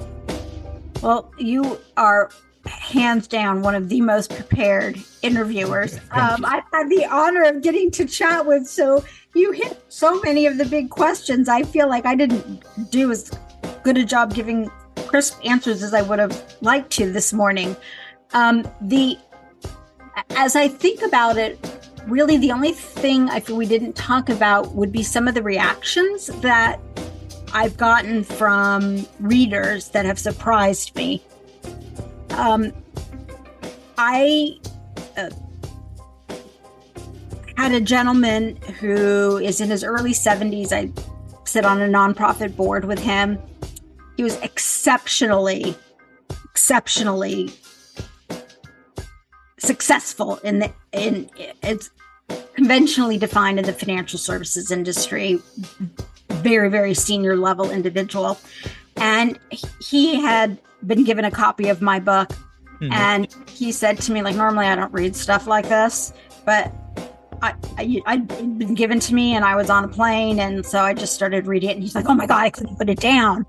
Well, 1.01 1.31
you 1.37 1.79
are 1.95 2.31
hands 2.67 3.27
down 3.27 3.61
one 3.61 3.75
of 3.75 3.89
the 3.89 4.01
most 4.01 4.33
prepared 4.33 4.97
interviewers 5.21 5.97
um, 6.11 6.45
I've 6.45 6.63
had 6.71 6.89
the 6.89 7.05
honor 7.09 7.43
of 7.43 7.61
getting 7.61 7.91
to 7.91 8.05
chat 8.05 8.45
with. 8.45 8.67
So 8.67 9.03
you 9.35 9.51
hit 9.51 9.83
so 9.89 10.19
many 10.21 10.45
of 10.45 10.57
the 10.57 10.65
big 10.65 10.89
questions. 10.89 11.49
I 11.49 11.63
feel 11.63 11.87
like 11.87 12.05
I 12.05 12.15
didn't 12.15 12.63
do 12.91 13.11
as 13.11 13.31
good 13.83 13.97
a 13.97 14.05
job 14.05 14.33
giving 14.33 14.69
crisp 15.07 15.39
answers 15.45 15.83
as 15.83 15.93
I 15.93 16.01
would 16.01 16.19
have 16.19 16.55
liked 16.61 16.91
to 16.93 17.11
this 17.11 17.33
morning. 17.33 17.75
Um, 18.33 18.67
the 18.81 19.17
as 20.31 20.55
I 20.55 20.67
think 20.67 21.01
about 21.03 21.37
it, 21.37 21.59
really 22.07 22.37
the 22.37 22.51
only 22.51 22.71
thing 22.71 23.29
I 23.29 23.39
feel 23.39 23.55
we 23.55 23.65
didn't 23.65 23.93
talk 23.93 24.29
about 24.29 24.73
would 24.73 24.91
be 24.91 25.03
some 25.03 25.27
of 25.27 25.35
the 25.35 25.43
reactions 25.43 26.27
that 26.41 26.79
I've 27.53 27.77
gotten 27.77 28.23
from 28.23 29.05
readers 29.19 29.89
that 29.89 30.05
have 30.05 30.19
surprised 30.19 30.95
me. 30.95 31.23
Um, 32.31 32.71
I 33.97 34.59
uh, 35.17 35.29
had 37.57 37.73
a 37.73 37.81
gentleman 37.81 38.55
who 38.79 39.37
is 39.37 39.61
in 39.61 39.69
his 39.69 39.83
early 39.83 40.11
70s. 40.11 40.71
I 40.71 40.91
sit 41.45 41.65
on 41.65 41.81
a 41.81 41.87
nonprofit 41.87 42.55
board 42.55 42.85
with 42.85 42.99
him. 42.99 43.39
He 44.15 44.23
was 44.23 44.37
exceptionally, 44.41 45.75
exceptionally 46.45 47.51
successful 49.59 50.37
in 50.37 50.59
the 50.59 50.71
in 50.91 51.29
it's 51.63 51.89
conventionally 52.53 53.17
defined 53.17 53.57
in 53.59 53.65
the 53.65 53.73
financial 53.73 54.19
services 54.19 54.71
industry 54.71 55.41
very 56.29 56.69
very 56.69 56.93
senior 56.93 57.35
level 57.35 57.71
individual 57.71 58.39
and 58.97 59.39
he 59.81 60.21
had 60.21 60.59
been 60.85 61.03
given 61.03 61.25
a 61.25 61.31
copy 61.31 61.69
of 61.69 61.81
my 61.81 61.99
book. 61.99 62.29
Mm-hmm. 62.79 62.93
and 62.93 63.35
he 63.49 63.71
said 63.71 63.97
to 64.01 64.11
me 64.11 64.21
like 64.21 64.35
normally 64.35 64.67
i 64.67 64.75
don't 64.75 64.93
read 64.93 65.15
stuff 65.15 65.47
like 65.47 65.67
this 65.67 66.13
but 66.45 66.71
I, 67.41 67.55
I 67.75 68.01
i'd 68.05 68.27
been 68.27 68.75
given 68.75 68.99
to 68.99 69.15
me 69.15 69.35
and 69.35 69.43
i 69.43 69.55
was 69.55 69.71
on 69.71 69.83
a 69.83 69.87
plane 69.87 70.39
and 70.39 70.63
so 70.63 70.81
i 70.81 70.93
just 70.93 71.15
started 71.15 71.47
reading 71.47 71.71
it 71.71 71.73
and 71.73 71.81
he's 71.81 71.95
like 71.95 72.05
oh 72.07 72.13
my 72.13 72.27
god 72.27 72.41
i 72.41 72.51
couldn't 72.51 72.77
put 72.77 72.87
it 72.87 72.99
down. 72.99 73.47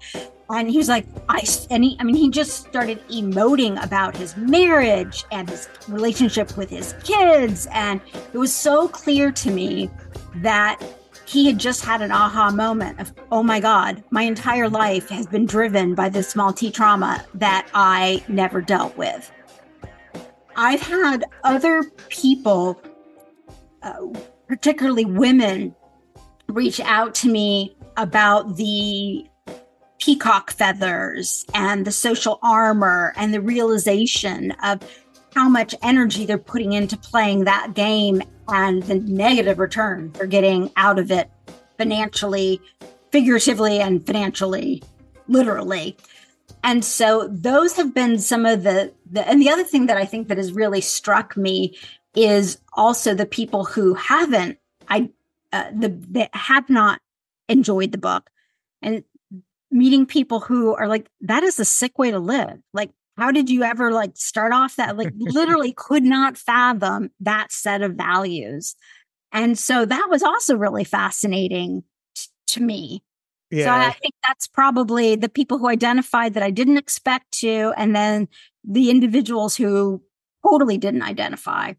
And 0.50 0.70
he 0.70 0.78
was 0.78 0.88
like 0.88 1.06
i 1.28 1.44
and 1.70 1.84
he 1.84 1.96
i 2.00 2.04
mean 2.04 2.16
he 2.16 2.30
just 2.30 2.66
started 2.66 3.06
emoting 3.08 3.82
about 3.84 4.16
his 4.16 4.34
marriage 4.38 5.24
and 5.30 5.48
his 5.48 5.68
relationship 5.88 6.56
with 6.56 6.70
his 6.70 6.94
kids. 7.04 7.68
And 7.70 8.00
it 8.32 8.38
was 8.38 8.54
so 8.54 8.88
clear 8.88 9.30
to 9.30 9.50
me 9.50 9.90
that 10.36 10.82
he 11.28 11.44
had 11.46 11.58
just 11.58 11.84
had 11.84 12.00
an 12.00 12.10
aha 12.10 12.50
moment 12.50 12.98
of, 12.98 13.12
oh 13.30 13.42
my 13.42 13.60
God, 13.60 14.02
my 14.10 14.22
entire 14.22 14.66
life 14.66 15.10
has 15.10 15.26
been 15.26 15.44
driven 15.44 15.94
by 15.94 16.08
this 16.08 16.26
small 16.26 16.54
t 16.54 16.70
trauma 16.70 17.22
that 17.34 17.68
I 17.74 18.24
never 18.28 18.62
dealt 18.62 18.96
with. 18.96 19.30
I've 20.56 20.80
had 20.80 21.26
other 21.44 21.84
people, 22.08 22.80
uh, 23.82 23.98
particularly 24.46 25.04
women, 25.04 25.74
reach 26.48 26.80
out 26.80 27.14
to 27.16 27.28
me 27.28 27.76
about 27.98 28.56
the 28.56 29.28
peacock 29.98 30.50
feathers 30.50 31.44
and 31.52 31.84
the 31.84 31.92
social 31.92 32.38
armor 32.42 33.12
and 33.16 33.34
the 33.34 33.42
realization 33.42 34.52
of 34.62 34.80
how 35.34 35.46
much 35.46 35.74
energy 35.82 36.24
they're 36.24 36.38
putting 36.38 36.72
into 36.72 36.96
playing 36.96 37.44
that 37.44 37.74
game 37.74 38.22
and 38.48 38.82
the 38.84 38.96
negative 39.00 39.58
return 39.58 40.10
they're 40.12 40.26
getting 40.26 40.70
out 40.76 40.98
of 40.98 41.10
it 41.10 41.30
financially, 41.76 42.60
figuratively, 43.10 43.78
and 43.80 44.04
financially, 44.06 44.82
literally. 45.28 45.96
And 46.64 46.84
so 46.84 47.28
those 47.30 47.76
have 47.76 47.94
been 47.94 48.18
some 48.18 48.44
of 48.44 48.64
the, 48.64 48.92
the 49.10 49.26
and 49.28 49.40
the 49.40 49.50
other 49.50 49.64
thing 49.64 49.86
that 49.86 49.96
I 49.96 50.04
think 50.04 50.28
that 50.28 50.38
has 50.38 50.52
really 50.52 50.80
struck 50.80 51.36
me 51.36 51.76
is 52.14 52.58
also 52.72 53.14
the 53.14 53.26
people 53.26 53.64
who 53.64 53.94
haven't 53.94 54.58
I 54.88 55.10
uh, 55.52 55.70
the 55.72 55.88
that 56.10 56.34
have 56.34 56.68
not 56.68 57.00
enjoyed 57.48 57.92
the 57.92 57.98
book 57.98 58.30
and 58.82 59.04
meeting 59.70 60.06
people 60.06 60.40
who 60.40 60.74
are 60.74 60.88
like 60.88 61.08
that 61.20 61.42
is 61.42 61.58
a 61.58 61.64
sick 61.64 61.98
way 61.98 62.10
to 62.10 62.18
live 62.18 62.58
like 62.72 62.90
how 63.18 63.32
did 63.32 63.50
you 63.50 63.62
ever 63.62 63.92
like 63.92 64.12
start 64.14 64.52
off 64.52 64.76
that 64.76 64.96
like 64.96 65.12
literally 65.18 65.72
could 65.72 66.04
not 66.04 66.38
fathom 66.38 67.10
that 67.20 67.52
set 67.52 67.82
of 67.82 67.94
values 67.94 68.74
and 69.32 69.58
so 69.58 69.84
that 69.84 70.06
was 70.08 70.22
also 70.22 70.56
really 70.56 70.84
fascinating 70.84 71.82
t- 72.14 72.28
to 72.46 72.62
me 72.62 73.02
yeah. 73.50 73.64
so 73.64 73.70
i 73.70 73.90
think 73.90 74.14
that's 74.26 74.46
probably 74.46 75.16
the 75.16 75.28
people 75.28 75.58
who 75.58 75.68
identified 75.68 76.34
that 76.34 76.42
i 76.42 76.50
didn't 76.50 76.78
expect 76.78 77.30
to 77.32 77.72
and 77.76 77.94
then 77.94 78.28
the 78.64 78.90
individuals 78.90 79.56
who 79.56 80.02
totally 80.46 80.78
didn't 80.78 81.02
identify 81.02 81.72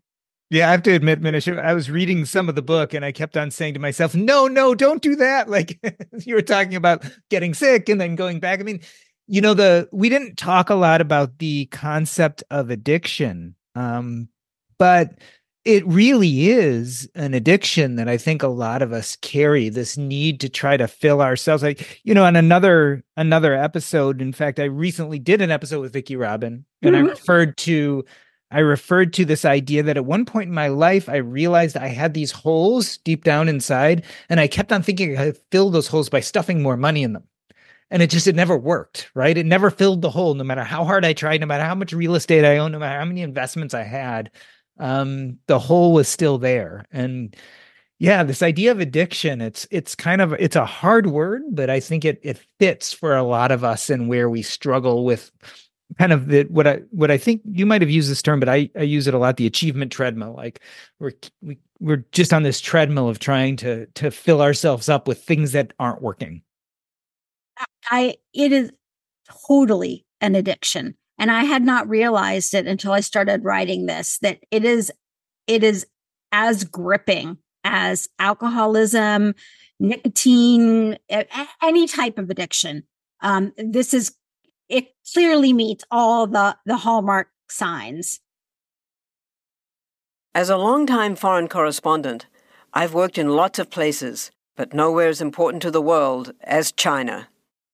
yeah, 0.52 0.70
I 0.70 0.72
have 0.72 0.82
to 0.84 0.94
admit, 0.94 1.22
Minish, 1.22 1.48
I 1.48 1.76
was 1.76 1.92
reading 1.92 2.26
some 2.26 2.50
of 2.50 2.56
the 2.56 2.64
book 2.64 2.96
and 2.96 3.06
I 3.06 3.12
kept 3.12 3.38
on 3.38 3.52
saying 3.52 3.76
to 3.76 3.80
myself, 3.80 4.16
no, 4.16 4.48
no, 4.48 4.74
don't 4.74 5.02
do 5.02 5.16
that. 5.16 5.48
Like 5.60 5.80
you 6.26 6.34
were 6.34 6.42
talking 6.42 6.76
about 6.76 7.06
getting 7.30 7.54
sick 7.54 7.88
and 7.88 8.02
then 8.02 8.16
going 8.16 8.40
back. 8.40 8.60
I 8.60 8.64
mean, 8.64 8.82
you 9.30 9.42
know 9.42 9.54
the 9.54 9.88
we 9.92 10.10
didn't 10.10 10.38
talk 10.38 10.70
a 10.70 10.76
lot 10.76 11.00
about 11.00 11.38
the 11.38 11.68
concept 11.68 12.44
of 12.50 12.70
addiction 12.70 13.56
um, 13.76 14.28
but 14.78 15.20
it 15.66 15.86
really 15.86 16.50
is 16.50 17.08
an 17.16 17.34
addiction 17.34 17.96
that 17.96 18.10
i 18.10 18.18
think 18.18 18.42
a 18.42 18.48
lot 18.48 18.82
of 18.82 18.92
us 18.92 19.16
carry 19.18 19.70
this 19.70 19.98
need 19.98 20.40
to 20.40 20.50
try 20.50 20.76
to 20.76 20.88
fill 20.88 21.22
ourselves 21.22 21.62
like 21.62 22.02
you 22.04 22.14
know 22.14 22.26
on 22.26 22.36
another 22.36 23.04
another 23.16 23.54
episode 23.54 24.22
in 24.22 24.34
fact 24.34 24.60
i 24.60 24.64
recently 24.64 25.20
did 25.20 25.42
an 25.42 25.52
episode 25.52 25.82
with 25.82 25.94
vicki 25.94 26.16
robin 26.16 26.66
and 26.82 26.96
mm-hmm. 26.96 27.06
i 27.06 27.10
referred 27.10 27.56
to 27.56 28.04
i 28.52 28.60
referred 28.60 29.14
to 29.14 29.26
this 29.26 29.46
idea 29.46 29.84
that 29.84 29.98
at 29.98 30.06
one 30.06 30.26
point 30.26 30.48
in 30.48 30.56
my 30.56 30.70
life 30.70 31.08
i 31.08 31.18
realized 31.18 31.78
i 31.78 31.88
had 31.88 32.16
these 32.16 32.32
holes 32.32 32.98
deep 32.98 33.24
down 33.24 33.48
inside 33.48 34.04
and 34.28 34.40
i 34.40 34.48
kept 34.48 34.72
on 34.72 34.82
thinking 34.82 35.18
i 35.18 35.26
could 35.26 35.40
fill 35.52 35.70
those 35.70 35.88
holes 35.88 36.10
by 36.10 36.20
stuffing 36.20 36.64
more 36.64 36.78
money 36.78 37.04
in 37.04 37.14
them 37.14 37.24
and 37.92 38.02
it 38.02 38.10
just 38.10 38.28
it 38.28 38.36
never 38.36 38.58
worked 38.58 39.10
right? 39.14 39.38
It 39.38 39.46
never 39.46 39.70
filled 39.70 40.02
the 40.02 40.10
hole 40.10 40.34
no 40.34 40.44
matter 40.44 40.64
how 40.64 40.84
hard 40.86 41.06
i 41.06 41.14
tried 41.14 41.42
no 41.42 41.48
matter 41.48 41.64
how 41.64 41.76
much 41.76 41.94
real 41.94 42.16
estate 42.16 42.46
i 42.46 42.58
owned 42.58 42.74
no 42.74 42.80
matter 42.80 43.00
how 43.00 43.06
many 43.06 43.22
investments 43.22 43.74
i 43.74 43.84
had 43.84 44.32
um, 44.80 45.38
the 45.48 45.60
hole 45.60 45.92
was 45.94 46.08
still 46.08 46.38
there. 46.38 46.86
And 46.92 47.36
yeah 48.00 48.24
this 48.24 48.42
idea 48.42 48.72
of 48.72 48.80
addiction 48.80 49.42
it's 49.42 49.68
it's 49.72 49.94
kind 49.94 50.22
of 50.22 50.32
it's 50.34 50.56
a 50.56 50.66
hard 50.66 51.08
word 51.08 51.42
but 51.52 51.70
i 51.70 51.80
think 51.82 52.06
it 52.06 52.18
it 52.24 52.40
fits 52.58 52.94
for 52.94 53.16
a 53.16 53.24
lot 53.24 53.52
of 53.52 53.64
us 53.64 53.90
and 53.90 54.08
where 54.08 54.30
we 54.30 54.42
struggle 54.42 55.04
with 55.04 55.32
kind 55.98 56.14
of 56.14 56.28
the 56.28 56.44
what 56.44 56.66
i 56.66 56.78
what 56.92 57.12
i 57.12 57.18
think 57.18 57.42
you 57.46 57.66
might 57.66 57.82
have 57.82 57.90
used 57.90 58.10
this 58.10 58.22
term 58.22 58.40
but 58.40 58.50
i 58.50 58.70
i 58.78 58.84
use 58.84 59.08
it 59.08 59.14
a 59.14 59.18
lot 59.18 59.38
the 59.38 59.46
achievement 59.46 59.92
treadmill. 59.92 60.34
Like 60.34 60.62
we're 61.00 61.12
we, 61.42 61.58
we're 61.80 62.06
just 62.12 62.34
on 62.34 62.44
this 62.44 62.62
treadmill 62.62 63.10
of 63.10 63.20
trying 63.20 63.58
to 63.58 63.86
to 63.88 64.12
fill 64.12 64.42
ourselves 64.42 64.88
up 64.90 65.08
with 65.08 65.24
things 65.24 65.52
that 65.52 65.74
aren't 65.80 66.02
working 66.02 66.42
I 67.90 68.16
it 68.34 68.52
is 68.52 68.72
totally 69.48 70.06
an 70.22 70.36
addiction. 70.36 70.96
And 71.18 71.32
I 71.32 71.44
had 71.44 71.64
not 71.64 71.90
realized 71.90 72.54
it 72.54 72.66
until 72.66 72.94
I 72.94 73.02
started 73.02 73.44
writing 73.44 73.86
this 73.86 74.18
that 74.22 74.40
it 74.52 74.64
is 74.64 74.92
it 75.48 75.64
is 75.64 75.86
as 76.32 76.64
gripping 76.64 77.38
as 77.64 78.08
alcoholism, 78.20 79.34
nicotine, 79.80 80.98
any 81.62 81.88
type 81.88 82.18
of 82.18 82.30
addiction. 82.30 82.84
Um, 83.22 83.54
this 83.58 83.94
is 83.94 84.16
it 84.70 84.88
clearly 85.14 85.52
meets 85.52 85.84
all 85.92 86.28
the 86.28 86.58
the 86.66 86.78
hallmark 86.78 87.30
signs. 87.50 88.20
As 90.34 90.50
a 90.50 90.58
longtime 90.58 91.16
foreign 91.16 91.48
correspondent, 91.48 92.28
I've 92.74 92.94
worked 92.94 93.18
in 93.18 93.36
lots 93.36 93.58
of 93.58 93.72
places, 93.72 94.32
but 94.56 94.74
nowhere 94.74 95.10
as 95.10 95.22
important 95.22 95.62
to 95.64 95.72
the 95.72 95.82
world 95.82 96.34
as 96.42 96.72
China. 96.72 97.28